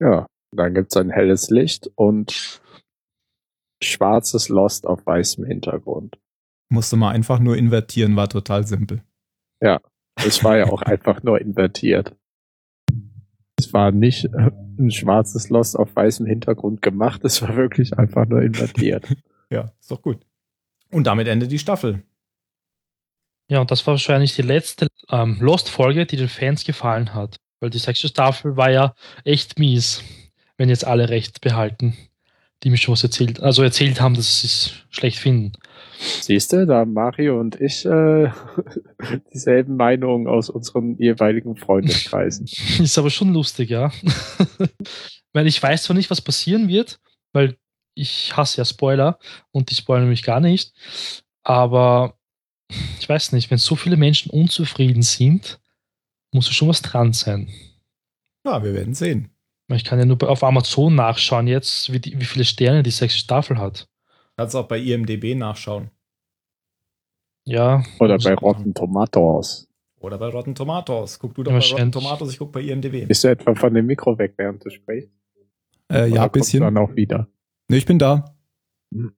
Ja, 0.00 0.26
dann 0.54 0.74
gibt's 0.74 0.96
ein 0.96 1.10
helles 1.10 1.50
Licht 1.50 1.90
und 1.94 2.60
schwarzes 3.82 4.48
Lost 4.48 4.86
auf 4.86 5.04
weißem 5.06 5.44
Hintergrund. 5.44 6.18
Musste 6.70 6.96
mal 6.96 7.10
einfach 7.10 7.38
nur 7.38 7.56
invertieren, 7.56 8.16
war 8.16 8.28
total 8.28 8.66
simpel. 8.66 9.02
Es 10.24 10.42
war 10.42 10.58
ja 10.58 10.66
auch 10.66 10.82
einfach 10.82 11.22
nur 11.22 11.40
invertiert. 11.40 12.14
Es 13.56 13.72
war 13.72 13.92
nicht 13.92 14.26
äh, 14.26 14.50
ein 14.78 14.90
schwarzes 14.90 15.48
Lost 15.48 15.76
auf 15.76 15.94
weißem 15.94 16.26
Hintergrund 16.26 16.82
gemacht, 16.82 17.24
es 17.24 17.42
war 17.42 17.56
wirklich 17.56 17.98
einfach 17.98 18.26
nur 18.26 18.42
invertiert. 18.42 19.06
Ja, 19.50 19.72
ist 19.80 19.90
doch 19.90 20.02
gut. 20.02 20.26
Und 20.90 21.06
damit 21.06 21.26
endet 21.26 21.50
die 21.50 21.58
Staffel. 21.58 22.02
Ja, 23.50 23.62
und 23.62 23.70
das 23.70 23.86
war 23.86 23.92
wahrscheinlich 23.92 24.36
die 24.36 24.42
letzte 24.42 24.88
ähm, 25.08 25.38
Lost-Folge, 25.40 26.04
die 26.04 26.18
den 26.18 26.28
Fans 26.28 26.64
gefallen 26.64 27.14
hat. 27.14 27.38
Weil 27.60 27.70
die 27.70 27.78
sechste 27.78 28.08
Staffel 28.08 28.56
war 28.56 28.70
ja 28.70 28.94
echt 29.24 29.58
mies, 29.58 30.02
wenn 30.56 30.68
jetzt 30.68 30.86
alle 30.86 31.08
recht 31.08 31.40
behalten, 31.40 31.96
die 32.62 32.70
mir 32.70 32.76
schon 32.76 32.92
was 32.92 33.02
erzählt, 33.02 33.40
also 33.40 33.62
erzählt 33.62 34.00
haben, 34.00 34.14
dass 34.14 34.40
sie 34.40 34.46
es 34.46 34.72
schlecht 34.90 35.18
finden. 35.18 35.52
Siehst 35.98 36.52
du, 36.52 36.66
da 36.66 36.78
haben 36.78 36.92
Mario 36.92 37.40
und 37.40 37.60
ich 37.60 37.84
äh, 37.84 38.30
dieselben 39.32 39.76
Meinungen 39.76 40.28
aus 40.28 40.48
unseren 40.50 40.96
jeweiligen 40.98 41.56
Freundeskreisen. 41.56 42.46
Ist 42.78 42.98
aber 42.98 43.10
schon 43.10 43.32
lustig, 43.32 43.70
ja. 43.70 43.90
weil 45.32 45.46
ich 45.46 45.62
weiß 45.62 45.84
zwar 45.84 45.96
nicht, 45.96 46.10
was 46.10 46.20
passieren 46.20 46.68
wird, 46.68 47.00
weil 47.32 47.56
ich 47.94 48.36
hasse 48.36 48.58
ja 48.58 48.64
Spoiler 48.64 49.18
und 49.50 49.70
die 49.70 49.74
spoilern 49.74 50.08
mich 50.08 50.22
gar 50.22 50.40
nicht. 50.40 50.72
Aber 51.42 52.16
ich 53.00 53.08
weiß 53.08 53.32
nicht, 53.32 53.50
wenn 53.50 53.58
so 53.58 53.74
viele 53.74 53.96
Menschen 53.96 54.30
unzufrieden 54.30 55.02
sind, 55.02 55.58
muss 56.32 56.46
ja 56.46 56.52
schon 56.52 56.68
was 56.68 56.82
dran 56.82 57.12
sein. 57.12 57.48
Ja, 58.44 58.62
wir 58.62 58.74
werden 58.74 58.94
sehen. 58.94 59.30
Ich 59.70 59.84
kann 59.84 59.98
ja 59.98 60.06
nur 60.06 60.22
auf 60.28 60.42
Amazon 60.42 60.94
nachschauen 60.94 61.46
jetzt, 61.46 61.92
wie, 61.92 62.00
die, 62.00 62.18
wie 62.18 62.24
viele 62.24 62.44
Sterne 62.44 62.82
die 62.82 62.90
sechste 62.90 63.18
Staffel 63.18 63.58
hat. 63.58 63.88
Kannst 64.36 64.56
auch 64.56 64.66
bei 64.68 64.78
IMDB 64.78 65.34
nachschauen. 65.34 65.90
Ja. 67.44 67.82
Oder 67.98 68.18
bei 68.18 68.34
Rotten 68.34 68.72
Tomatoes. 68.72 69.68
Oder 70.00 70.16
bei 70.18 70.28
Rotten 70.28 70.54
Tomatoes. 70.54 71.18
Guck 71.18 71.34
du 71.34 71.42
doch 71.42 71.52
bei 71.52 71.58
Rotten. 71.58 71.92
Tomatoes, 71.92 72.32
ich 72.32 72.38
guck 72.38 72.52
bei 72.52 72.60
IMDB. 72.60 73.06
Bist 73.06 73.24
du 73.24 73.28
etwa 73.28 73.54
von 73.54 73.74
dem 73.74 73.86
Mikro 73.86 74.16
weg, 74.18 74.34
während 74.36 74.64
du 74.64 74.70
sprichst? 74.70 75.10
Äh, 75.90 76.08
ja, 76.08 76.24
ein 76.24 76.30
bisschen. 76.30 76.60
Dann 76.60 76.76
auch 76.76 76.94
wieder. 76.94 77.28
Ne, 77.68 77.76
ich 77.76 77.86
bin 77.86 77.98
da. 77.98 78.36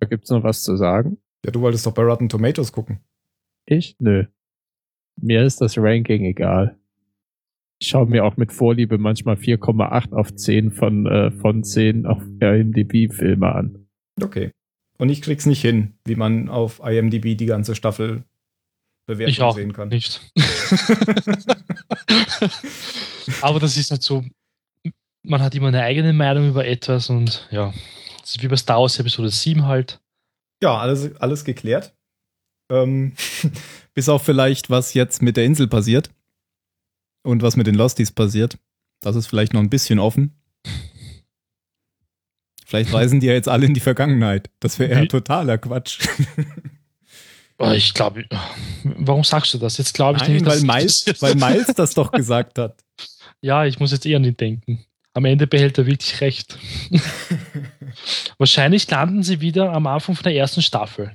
Da 0.00 0.06
gibt's 0.06 0.30
noch 0.30 0.42
was 0.42 0.62
zu 0.62 0.76
sagen? 0.76 1.18
Ja, 1.44 1.52
du 1.52 1.60
wolltest 1.60 1.84
doch 1.86 1.92
bei 1.92 2.02
Rotten 2.02 2.30
Tomatoes 2.30 2.72
gucken. 2.72 3.00
Ich? 3.66 3.96
Nö. 3.98 4.24
Mir 5.20 5.44
ist 5.44 5.60
das 5.60 5.76
Ranking 5.76 6.24
egal. 6.24 6.76
Ich 7.80 7.88
schaue 7.88 8.06
mir 8.06 8.24
auch 8.24 8.36
mit 8.36 8.52
Vorliebe 8.52 8.98
manchmal 8.98 9.36
4,8 9.36 10.12
auf 10.12 10.34
10 10.34 10.70
von, 10.70 11.06
äh, 11.06 11.30
von 11.30 11.64
10 11.64 12.06
auf 12.06 12.22
IMDb-Filme 12.40 13.54
an. 13.54 13.86
Okay. 14.22 14.50
Und 14.98 15.08
ich 15.08 15.22
krieg's 15.22 15.46
nicht 15.46 15.62
hin, 15.62 15.94
wie 16.04 16.14
man 16.14 16.50
auf 16.50 16.80
IMDB 16.84 17.34
die 17.36 17.46
ganze 17.46 17.74
Staffel 17.74 18.24
bewerten 19.06 19.30
ich 19.30 19.40
auch 19.40 19.54
sehen 19.54 19.72
kann. 19.72 19.88
nicht. 19.88 20.20
Aber 23.42 23.60
das 23.60 23.76
ist 23.76 23.90
halt 23.90 24.02
so, 24.02 24.24
man 25.22 25.42
hat 25.42 25.54
immer 25.54 25.68
eine 25.68 25.82
eigene 25.82 26.12
Meinung 26.12 26.50
über 26.50 26.66
etwas 26.66 27.08
und 27.10 27.48
ja, 27.50 27.72
das 28.20 28.32
ist 28.32 28.42
wie 28.42 28.48
bei 28.48 28.56
Star 28.56 28.80
Wars 28.80 28.98
Episode 28.98 29.30
7 29.30 29.64
halt. 29.64 30.00
Ja, 30.62 30.76
alles, 30.76 31.16
alles 31.16 31.44
geklärt. 31.44 31.94
Ähm, 32.70 33.12
bis 33.94 34.08
auf 34.08 34.22
vielleicht, 34.24 34.70
was 34.70 34.94
jetzt 34.94 35.20
mit 35.22 35.36
der 35.36 35.44
Insel 35.44 35.66
passiert. 35.68 36.10
Und 37.22 37.42
was 37.42 37.56
mit 37.56 37.66
den 37.66 37.74
Losties 37.74 38.12
passiert. 38.12 38.56
Das 39.00 39.14
ist 39.16 39.26
vielleicht 39.26 39.52
noch 39.52 39.60
ein 39.60 39.68
bisschen 39.70 39.98
offen. 39.98 40.40
Vielleicht 42.64 42.92
reisen 42.94 43.20
die 43.20 43.26
ja 43.26 43.32
jetzt 43.32 43.48
alle 43.48 43.66
in 43.66 43.74
die 43.74 43.80
Vergangenheit. 43.80 44.48
Das 44.60 44.78
wäre 44.78 45.02
Wie- 45.02 45.08
totaler 45.08 45.58
Quatsch. 45.58 45.98
Ich 47.74 47.92
glaube, 47.92 48.24
warum 48.84 49.22
sagst 49.22 49.52
du 49.52 49.58
das? 49.58 49.76
Jetzt 49.76 49.92
glaube 49.92 50.16
ich 50.16 50.22
Nein, 50.22 50.32
nicht, 50.32 50.46
weil 50.46 50.62
Miles, 50.62 51.04
weil 51.20 51.34
Miles 51.34 51.66
das 51.76 51.92
doch 51.92 52.10
gesagt 52.12 52.58
hat. 52.58 52.82
Ja, 53.42 53.66
ich 53.66 53.78
muss 53.78 53.92
jetzt 53.92 54.06
eher 54.06 54.16
an 54.16 54.24
ihn 54.24 54.34
denken. 54.34 54.82
Am 55.12 55.26
Ende 55.26 55.46
behält 55.46 55.76
er 55.76 55.84
wirklich 55.84 56.22
recht. 56.22 56.58
Wahrscheinlich 58.38 58.90
landen 58.90 59.22
sie 59.22 59.42
wieder 59.42 59.74
am 59.74 59.86
Anfang 59.86 60.14
von 60.14 60.22
der 60.24 60.34
ersten 60.36 60.62
Staffel. 60.62 61.14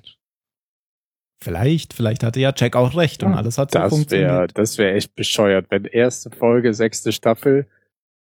Vielleicht, 1.42 1.94
vielleicht 1.94 2.24
hatte 2.24 2.40
ja 2.40 2.54
Jack 2.56 2.76
auch 2.76 2.96
recht 2.96 3.24
und 3.24 3.34
alles 3.34 3.58
hat 3.58 3.72
so 3.72 3.80
Das 3.80 3.92
wäre 3.92 3.98
funktioniert. 4.00 4.58
das 4.58 4.78
wär 4.78 4.96
echt 4.96 5.16
bescheuert, 5.16 5.68
wenn 5.70 5.86
erste 5.86 6.32
Folge, 6.32 6.74
sechste 6.74 7.12
Staffel 7.12 7.68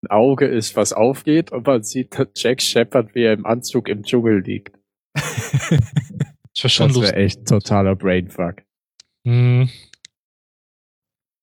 ein 0.03 0.07
Auge 0.11 0.45
ist, 0.45 0.75
was 0.75 0.93
aufgeht 0.93 1.51
und 1.51 1.65
man 1.65 1.83
sieht 1.83 2.17
dass 2.17 2.27
Jack 2.35 2.61
Shepard, 2.61 3.15
wie 3.15 3.23
er 3.23 3.33
im 3.33 3.45
Anzug 3.45 3.87
im 3.89 4.03
Dschungel 4.03 4.41
liegt. 4.41 4.77
Das 6.61 6.73
wäre 6.73 7.01
wäre 7.03 7.15
echt 7.15 7.47
totaler 7.47 7.95
Brainfuck. 7.95 8.63
Hm, 9.25 9.69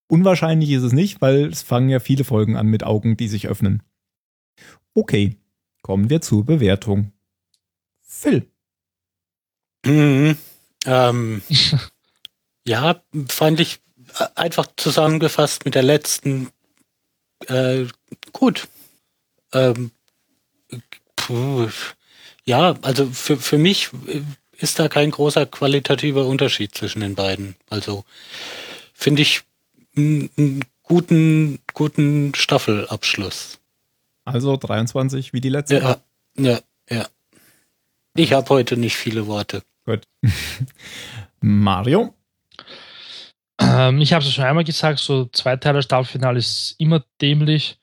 Unwahrscheinlich 0.09 0.71
ist 0.71 0.83
es 0.83 0.93
nicht, 0.93 1.21
weil 1.21 1.47
es 1.47 1.63
fangen 1.63 1.89
ja 1.89 1.99
viele 1.99 2.25
Folgen 2.25 2.57
an 2.57 2.69
mit 2.69 2.85
Augen, 2.85 3.17
die 3.17 3.29
sich 3.29 3.49
öffnen. 3.49 3.83
Okay, 4.95 5.37
kommen 5.83 6.11
wir 6.11 6.21
zur 6.21 6.45
Bewertung. 6.45 7.13
Phil. 8.03 8.49
Mhm. 9.85 10.37
Ähm, 10.87 11.43
ja, 12.66 13.03
fand 13.28 13.61
ich 13.61 13.80
äh, 14.18 14.26
einfach 14.34 14.66
zusammengefasst 14.76 15.64
mit 15.64 15.74
der 15.74 15.82
letzten 15.82 16.51
äh, 17.47 17.87
gut. 18.32 18.68
Ähm, 19.53 19.91
puh, 21.16 21.68
ja, 22.45 22.76
also 22.82 23.07
für, 23.07 23.37
für 23.37 23.59
mich 23.59 23.91
äh, 24.07 24.22
ist 24.59 24.78
da 24.78 24.89
kein 24.89 25.11
großer 25.11 25.47
qualitativer 25.47 26.26
Unterschied 26.26 26.74
zwischen 26.74 27.01
den 27.01 27.14
beiden. 27.14 27.57
Also 27.68 28.05
finde 28.95 29.22
ich 29.22 29.43
einen 29.97 30.64
guten, 30.82 31.59
guten 31.74 32.34
Staffelabschluss. 32.34 33.59
Also 34.24 34.57
23 34.57 35.32
wie 35.32 35.41
die 35.41 35.49
letzte. 35.49 35.76
Ja, 35.76 36.01
ja, 36.39 36.61
ja. 36.91 37.07
Ich 38.14 38.32
habe 38.32 38.49
heute 38.49 38.76
nicht 38.76 38.97
viele 38.97 39.26
Worte. 39.26 39.62
Gut. 39.87 40.03
Mario? 41.41 42.14
Ähm, 43.61 44.01
ich 44.01 44.12
habe 44.12 44.24
es 44.24 44.32
schon 44.32 44.45
einmal 44.45 44.64
gesagt, 44.64 44.99
so 44.99 45.26
zwei 45.26 45.57
Teile 45.57 45.82
Staffelfinale 45.82 46.39
ist 46.39 46.74
immer 46.78 47.05
dämlich, 47.20 47.78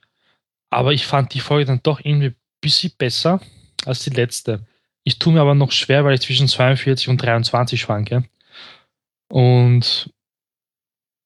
aber 0.69 0.93
ich 0.93 1.07
fand 1.07 1.33
die 1.33 1.39
Folge 1.39 1.65
dann 1.65 1.81
doch 1.81 2.01
irgendwie 2.03 2.27
ein 2.27 2.35
bisschen 2.61 2.91
besser 2.97 3.41
als 3.85 4.03
die 4.03 4.11
letzte. 4.11 4.65
Ich 5.03 5.17
tue 5.17 5.33
mir 5.33 5.41
aber 5.41 5.55
noch 5.55 5.71
schwer, 5.71 6.03
weil 6.03 6.13
ich 6.13 6.21
zwischen 6.21 6.47
42 6.47 7.09
und 7.09 7.17
23 7.17 7.79
schwanke. 7.81 8.23
Und 9.29 10.13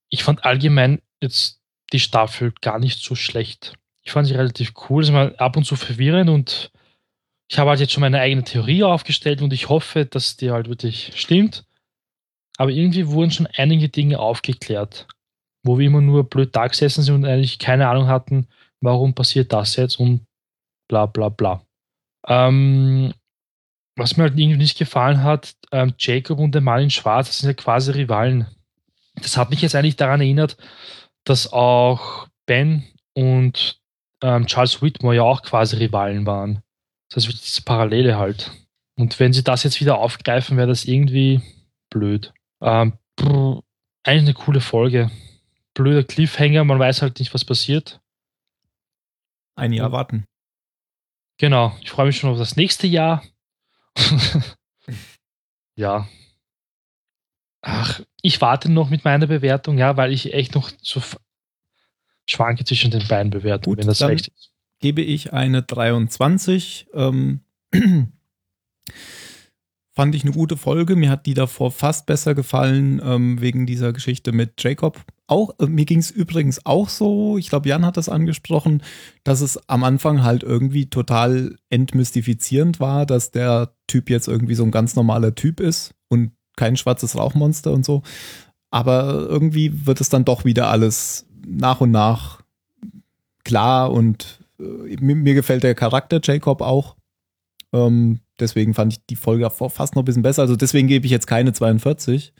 ich 0.09 0.23
fand 0.23 0.45
allgemein 0.45 1.01
jetzt 1.21 1.59
die 1.91 1.99
Staffel 1.99 2.53
gar 2.61 2.79
nicht 2.79 3.01
so 3.01 3.15
schlecht. 3.15 3.73
Ich 4.03 4.11
fand 4.11 4.27
sie 4.27 4.35
relativ 4.35 4.73
cool. 4.89 5.03
Es 5.03 5.11
war 5.11 5.39
ab 5.39 5.57
und 5.57 5.65
zu 5.65 5.75
verwirrend 5.75 6.29
und 6.29 6.71
ich 7.49 7.57
habe 7.57 7.69
halt 7.69 7.79
jetzt 7.79 7.93
schon 7.93 8.01
meine 8.01 8.19
eigene 8.19 8.43
Theorie 8.43 8.83
aufgestellt 8.83 9.41
und 9.41 9.53
ich 9.53 9.69
hoffe, 9.69 10.05
dass 10.05 10.37
die 10.37 10.51
halt 10.51 10.67
wirklich 10.67 11.13
stimmt. 11.15 11.65
Aber 12.57 12.71
irgendwie 12.71 13.07
wurden 13.07 13.31
schon 13.31 13.47
einige 13.55 13.89
Dinge 13.89 14.19
aufgeklärt, 14.19 15.07
wo 15.63 15.77
wir 15.77 15.87
immer 15.87 16.01
nur 16.01 16.23
blöd 16.23 16.55
da 16.55 16.67
gesessen 16.67 17.03
sind 17.03 17.15
und 17.15 17.25
eigentlich 17.25 17.59
keine 17.59 17.87
Ahnung 17.87 18.07
hatten, 18.07 18.47
warum 18.81 19.13
passiert 19.13 19.53
das 19.53 19.75
jetzt 19.75 19.99
und 19.99 20.25
bla 20.89 21.05
bla 21.05 21.29
bla. 21.29 21.61
Ähm, 22.27 23.13
was 23.95 24.17
mir 24.17 24.23
halt 24.23 24.37
irgendwie 24.37 24.57
nicht 24.57 24.77
gefallen 24.77 25.23
hat, 25.23 25.55
ähm, 25.71 25.93
Jacob 25.97 26.39
und 26.39 26.53
der 26.53 26.61
Mann 26.61 26.83
in 26.83 26.89
Schwarz, 26.89 27.27
das 27.27 27.39
sind 27.39 27.49
ja 27.49 27.53
quasi 27.53 27.91
Rivalen. 27.91 28.47
Das 29.15 29.37
hat 29.37 29.49
mich 29.49 29.61
jetzt 29.61 29.75
eigentlich 29.75 29.95
daran 29.95 30.21
erinnert, 30.21 30.57
dass 31.23 31.51
auch 31.51 32.27
Ben 32.45 32.85
und 33.13 33.79
ähm, 34.21 34.45
Charles 34.45 34.81
Whitmore 34.81 35.15
ja 35.15 35.23
auch 35.23 35.41
quasi 35.41 35.77
Rivalen 35.77 36.25
waren. 36.25 36.63
Das 37.09 37.27
heißt, 37.27 37.45
diese 37.45 37.61
Parallele 37.61 38.17
halt. 38.17 38.51
Und 38.95 39.19
wenn 39.19 39.33
sie 39.33 39.43
das 39.43 39.63
jetzt 39.63 39.79
wieder 39.79 39.99
aufgreifen, 39.99 40.57
wäre 40.57 40.67
das 40.67 40.85
irgendwie 40.85 41.41
blöd. 41.89 42.33
Ähm, 42.61 42.97
brr, 43.15 43.63
eigentlich 44.03 44.23
eine 44.23 44.33
coole 44.33 44.61
Folge. 44.61 45.11
Blöder 45.73 46.03
Cliffhanger, 46.03 46.63
man 46.63 46.79
weiß 46.79 47.01
halt 47.01 47.19
nicht, 47.19 47.33
was 47.33 47.45
passiert. 47.45 48.01
Ein 49.55 49.73
Jahr 49.73 49.91
warten. 49.91 50.25
Genau, 51.37 51.75
ich 51.81 51.91
freue 51.91 52.07
mich 52.07 52.17
schon 52.17 52.31
auf 52.31 52.37
das 52.37 52.55
nächste 52.55 52.87
Jahr. 52.87 53.23
ja. 55.75 56.07
Ach, 57.61 58.01
ich 58.21 58.41
warte 58.41 58.71
noch 58.71 58.89
mit 58.89 59.03
meiner 59.03 59.27
Bewertung, 59.27 59.77
ja, 59.77 59.97
weil 59.97 60.13
ich 60.13 60.33
echt 60.33 60.55
noch 60.55 60.71
so 60.81 61.01
schwanke 62.27 62.65
zwischen 62.65 62.91
den 62.91 63.07
beiden 63.07 63.29
Bewertungen, 63.29 63.75
Gut, 63.75 63.79
wenn 63.79 63.87
das 63.87 64.01
recht 64.01 64.27
ist. 64.29 64.51
Gebe 64.79 65.01
ich 65.01 65.33
eine 65.33 65.63
23. 65.63 66.87
Ähm, 66.93 67.41
fand 69.97 70.13
ich 70.13 70.23
eine 70.23 70.33
gute 70.33 70.57
Folge. 70.57 70.95
Mir 70.95 71.09
hat 71.09 71.25
die 71.25 71.33
davor 71.33 71.71
fast 71.71 72.05
besser 72.05 72.35
gefallen, 72.35 73.01
ähm, 73.03 73.41
wegen 73.41 73.65
dieser 73.65 73.93
Geschichte 73.93 74.31
mit 74.31 74.61
Jacob. 74.61 75.01
Auch, 75.25 75.55
äh, 75.59 75.65
mir 75.65 75.85
ging 75.85 75.97
es 75.97 76.11
übrigens 76.11 76.63
auch 76.67 76.87
so, 76.87 77.39
ich 77.39 77.49
glaube, 77.49 77.67
Jan 77.67 77.83
hat 77.83 77.97
das 77.97 78.07
angesprochen, 78.07 78.83
dass 79.23 79.41
es 79.41 79.59
am 79.67 79.83
Anfang 79.83 80.21
halt 80.21 80.43
irgendwie 80.43 80.91
total 80.91 81.55
entmystifizierend 81.71 82.79
war, 82.79 83.07
dass 83.07 83.31
der 83.31 83.73
Typ 83.87 84.11
jetzt 84.11 84.27
irgendwie 84.27 84.53
so 84.53 84.63
ein 84.63 84.71
ganz 84.71 84.95
normaler 84.95 85.33
Typ 85.33 85.59
ist 85.59 85.95
und 86.09 86.31
kein 86.55 86.77
schwarzes 86.77 87.17
Rauchmonster 87.17 87.71
und 87.71 87.83
so. 87.83 88.03
Aber 88.69 89.25
irgendwie 89.27 89.87
wird 89.87 89.99
es 89.99 90.09
dann 90.09 90.25
doch 90.25 90.45
wieder 90.45 90.69
alles 90.69 91.25
nach 91.43 91.81
und 91.81 91.89
nach 91.89 92.41
klar 93.43 93.91
und 93.91 94.46
mir, 94.57 95.15
mir 95.15 95.33
gefällt 95.33 95.63
der 95.63 95.75
Charakter 95.75 96.19
Jacob 96.23 96.61
auch. 96.61 96.95
Ähm, 97.73 98.21
deswegen 98.39 98.73
fand 98.73 98.93
ich 98.93 99.05
die 99.05 99.15
Folge 99.15 99.49
fast 99.49 99.95
noch 99.95 100.03
ein 100.03 100.05
bisschen 100.05 100.23
besser. 100.23 100.41
Also 100.41 100.55
deswegen 100.55 100.87
gebe 100.87 101.05
ich 101.05 101.11
jetzt 101.11 101.27
keine 101.27 101.53
42, 101.53 102.33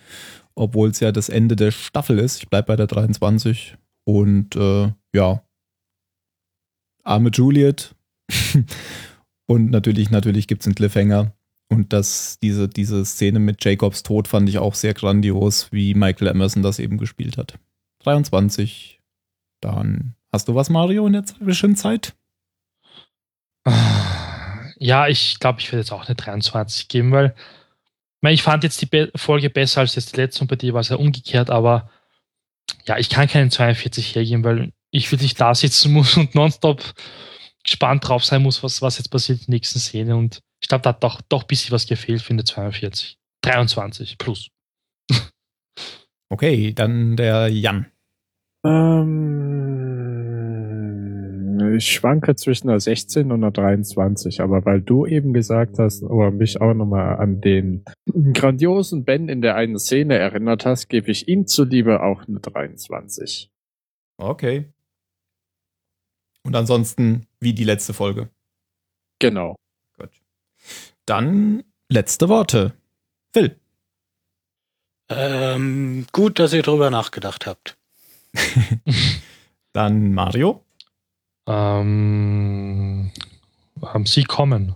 obwohl 0.55 0.89
es 0.89 0.99
ja 0.99 1.11
das 1.11 1.29
Ende 1.29 1.55
der 1.55 1.71
Staffel 1.71 2.19
ist. 2.19 2.37
Ich 2.37 2.49
bleibe 2.49 2.67
bei 2.67 2.75
der 2.75 2.87
23. 2.87 3.77
Und 4.05 4.55
äh, 4.55 4.91
ja, 5.13 5.43
arme 7.03 7.29
Juliet. 7.31 7.95
und 9.47 9.71
natürlich, 9.71 10.09
natürlich 10.09 10.47
gibt 10.47 10.61
es 10.61 10.67
einen 10.67 10.75
Cliffhanger. 10.75 11.33
Und 11.69 11.91
das, 11.91 12.39
diese, 12.41 12.69
diese 12.69 13.03
Szene 13.03 13.39
mit 13.39 13.63
Jacobs 13.63 14.03
Tod 14.03 14.29
fand 14.29 14.47
ich 14.47 14.57
auch 14.57 14.73
sehr 14.73 14.93
grandios, 14.93 15.69
wie 15.71 15.93
Michael 15.93 16.27
Emerson 16.27 16.63
das 16.63 16.79
eben 16.79 16.97
gespielt 16.97 17.37
hat. 17.37 17.59
23. 18.03 19.01
Dann 19.61 20.15
hast 20.37 20.47
du 20.47 20.53
was, 20.53 20.69
Mario, 20.69 21.07
in 21.07 21.13
der 21.13 21.25
Zwischenzeit? 21.25 22.13
Ja, 24.77 25.07
ich 25.07 25.39
glaube, 25.39 25.59
ich 25.59 25.71
werde 25.71 25.79
jetzt 25.79 25.91
auch 25.91 26.05
eine 26.05 26.13
23 26.13 26.87
geben, 26.87 27.11
weil 27.11 27.35
ich, 28.21 28.43
fand 28.43 28.63
jetzt 28.63 28.79
die 28.79 28.85
Be 28.85 29.11
Folge 29.15 29.49
besser 29.49 29.81
als 29.81 29.95
jetzt 29.95 30.15
die 30.15 30.21
letzte 30.21 30.41
und 30.41 30.47
bei 30.47 30.55
dir 30.55 30.75
war 30.75 30.81
es 30.81 30.89
ja 30.89 30.97
umgekehrt, 30.97 31.49
aber 31.49 31.89
ja, 32.85 32.99
ich 32.99 33.09
kann 33.09 33.27
keinen 33.27 33.49
42 33.49 34.13
hergeben, 34.13 34.43
weil 34.43 34.73
ich 34.91 35.11
wirklich 35.11 35.33
da 35.33 35.55
sitzen 35.55 35.91
muss 35.93 36.15
und 36.15 36.35
nonstop 36.35 36.83
gespannt 37.63 38.07
drauf 38.07 38.23
sein 38.23 38.43
muss, 38.43 38.61
was, 38.61 38.83
was 38.83 38.99
jetzt 38.99 39.09
passiert 39.09 39.39
in 39.39 39.45
der 39.45 39.55
nächsten 39.55 39.79
Szene 39.79 40.15
und 40.15 40.41
ich 40.61 40.67
glaube, 40.67 40.83
da 40.83 40.89
hat 40.89 41.03
doch, 41.03 41.19
doch 41.29 41.45
ein 41.45 41.47
bisschen 41.47 41.71
was 41.71 41.87
gefehlt 41.87 42.21
für 42.21 42.33
eine 42.33 42.43
42. 42.43 43.17
23 43.41 44.19
plus. 44.19 44.49
Okay, 46.29 46.73
dann 46.73 47.15
der 47.15 47.47
Jan. 47.47 47.89
Ähm, 48.65 49.76
ich 51.77 51.91
schwanke 51.91 52.35
zwischen 52.35 52.69
einer 52.69 52.79
16 52.79 53.31
und 53.31 53.43
einer 53.43 53.51
23, 53.51 54.41
aber 54.41 54.65
weil 54.65 54.81
du 54.81 55.05
eben 55.05 55.33
gesagt 55.33 55.79
hast, 55.79 56.03
oder 56.03 56.31
mich 56.31 56.59
auch 56.59 56.73
nochmal 56.73 57.17
an 57.17 57.41
den 57.41 57.85
grandiosen 58.33 59.05
Ben 59.05 59.29
in 59.29 59.41
der 59.41 59.55
einen 59.55 59.79
Szene 59.79 60.17
erinnert 60.17 60.65
hast, 60.65 60.89
gebe 60.89 61.11
ich 61.11 61.27
ihm 61.27 61.47
zuliebe 61.47 62.01
auch 62.03 62.27
eine 62.27 62.39
23. 62.39 63.49
Okay. 64.17 64.65
Und 66.43 66.55
ansonsten 66.55 67.27
wie 67.39 67.53
die 67.53 67.63
letzte 67.63 67.93
Folge. 67.93 68.29
Genau. 69.19 69.55
Gut. 69.97 70.11
Dann 71.05 71.63
letzte 71.89 72.29
Worte. 72.29 72.73
Phil. 73.33 73.59
Ähm, 75.09 76.05
gut, 76.11 76.39
dass 76.39 76.53
ihr 76.53 76.63
drüber 76.63 76.89
nachgedacht 76.89 77.45
habt. 77.45 77.77
Dann 79.73 80.13
Mario. 80.13 80.66
Ähm, 81.47 83.11
ähm, 83.93 84.05
sie 84.05 84.23
kommen. 84.23 84.75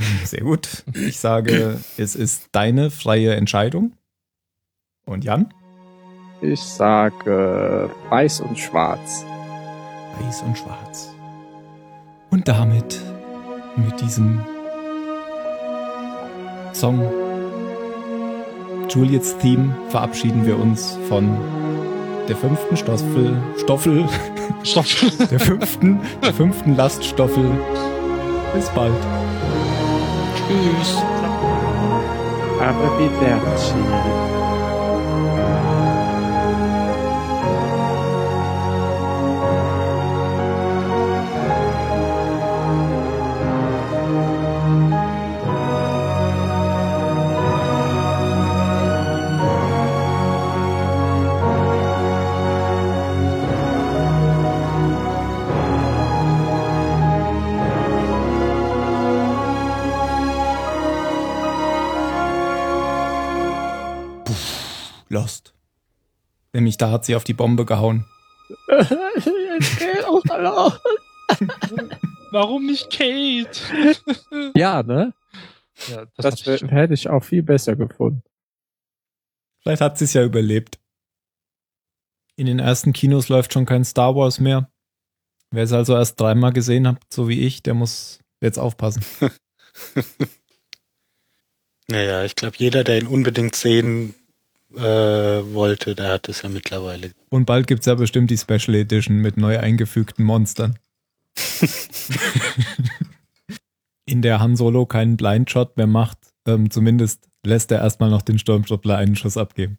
Sehr 0.24 0.40
gut. 0.40 0.84
Ich 0.94 1.18
sage, 1.20 1.78
es 1.96 2.16
ist 2.16 2.48
deine 2.52 2.90
freie 2.90 3.34
Entscheidung. 3.34 3.92
Und 5.06 5.24
Jan? 5.24 5.52
Ich 6.40 6.60
sage 6.60 7.90
weiß 8.08 8.40
und 8.40 8.58
schwarz. 8.58 9.24
Weiß 10.18 10.42
und 10.42 10.58
schwarz. 10.58 11.10
Und 12.30 12.48
damit, 12.48 13.00
mit 13.76 14.00
diesem 14.00 14.40
Song 16.72 17.00
Juliets 18.88 19.36
Theme 19.38 19.76
verabschieden 19.88 20.46
wir 20.46 20.58
uns 20.58 20.98
von 21.08 21.36
der 22.28 22.36
fünften 22.36 22.76
Stoffel, 22.76 23.36
Stoffel, 23.58 24.04
Stopp. 24.62 24.86
der 25.30 25.40
fünften, 25.40 26.00
der 26.22 26.32
fünften 26.32 26.76
Laststoffel. 26.76 27.50
Bis 28.54 28.68
bald. 28.70 28.92
Tschüss. 30.36 30.96
Arrivederci. 32.60 34.43
Nämlich 66.54 66.78
da 66.78 66.90
hat 66.90 67.04
sie 67.04 67.16
auf 67.16 67.24
die 67.24 67.34
Bombe 67.34 67.66
gehauen. 67.66 68.06
Warum 72.30 72.66
nicht 72.66 72.90
Kate? 72.90 73.50
ja, 74.54 74.82
ne? 74.84 75.12
Ja, 75.88 76.06
Das, 76.16 76.26
hatte 76.26 76.54
ich 76.54 76.62
hätte 76.62 76.94
ich 76.94 77.08
auch 77.10 77.24
viel 77.24 77.42
besser 77.42 77.74
gefunden. 77.74 78.22
Vielleicht 79.62 79.82
hat 79.82 79.98
sie 79.98 80.04
es 80.04 80.14
ja 80.14 80.22
überlebt. 80.22 80.78
In 82.36 82.46
den 82.46 82.60
ersten 82.60 82.92
Kinos 82.92 83.28
läuft 83.28 83.52
schon 83.52 83.66
kein 83.66 83.84
Star 83.84 84.14
Wars 84.14 84.38
mehr. 84.38 84.70
Wer 85.50 85.64
es 85.64 85.72
also 85.72 85.94
erst 85.94 86.20
dreimal 86.20 86.52
gesehen 86.52 86.86
hat, 86.86 87.02
so 87.12 87.28
wie 87.28 87.40
ich, 87.44 87.64
der 87.64 87.74
muss 87.74 88.20
jetzt 88.40 88.58
aufpassen. 88.58 89.04
Naja, 91.86 92.24
ich 92.24 92.34
glaube, 92.34 92.56
jeder, 92.56 92.82
der 92.82 92.96
ihn 92.98 93.06
unbedingt 93.06 93.54
sehen 93.54 94.14
äh, 94.76 95.54
wollte, 95.54 95.94
der 95.94 96.12
hat 96.12 96.28
es 96.28 96.42
ja 96.42 96.48
mittlerweile. 96.48 97.12
Und 97.30 97.46
bald 97.46 97.66
gibt's 97.66 97.86
ja 97.86 97.94
bestimmt 97.94 98.30
die 98.30 98.38
Special 98.38 98.74
Edition 98.74 99.18
mit 99.18 99.36
neu 99.36 99.58
eingefügten 99.58 100.24
Monstern. 100.24 100.78
In 104.06 104.22
der 104.22 104.40
Han 104.40 104.56
Solo 104.56 104.86
keinen 104.86 105.16
Blindshot 105.16 105.76
mehr 105.76 105.86
macht, 105.86 106.18
ähm, 106.46 106.70
zumindest 106.70 107.28
lässt 107.44 107.70
er 107.70 107.80
erstmal 107.80 108.10
noch 108.10 108.22
den 108.22 108.38
Sturmtruppler 108.38 108.96
einen 108.96 109.16
Schuss 109.16 109.36
abgeben. 109.36 109.78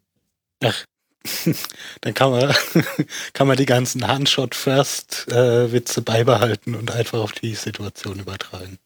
Dann 2.00 2.14
kann 2.14 2.30
man, 2.30 2.54
kann 3.32 3.48
man 3.48 3.56
die 3.56 3.66
ganzen 3.66 4.06
Handshot-First-Witze 4.06 6.02
beibehalten 6.02 6.74
und 6.74 6.90
einfach 6.90 7.18
auf 7.18 7.32
die 7.32 7.54
Situation 7.54 8.20
übertragen. 8.20 8.78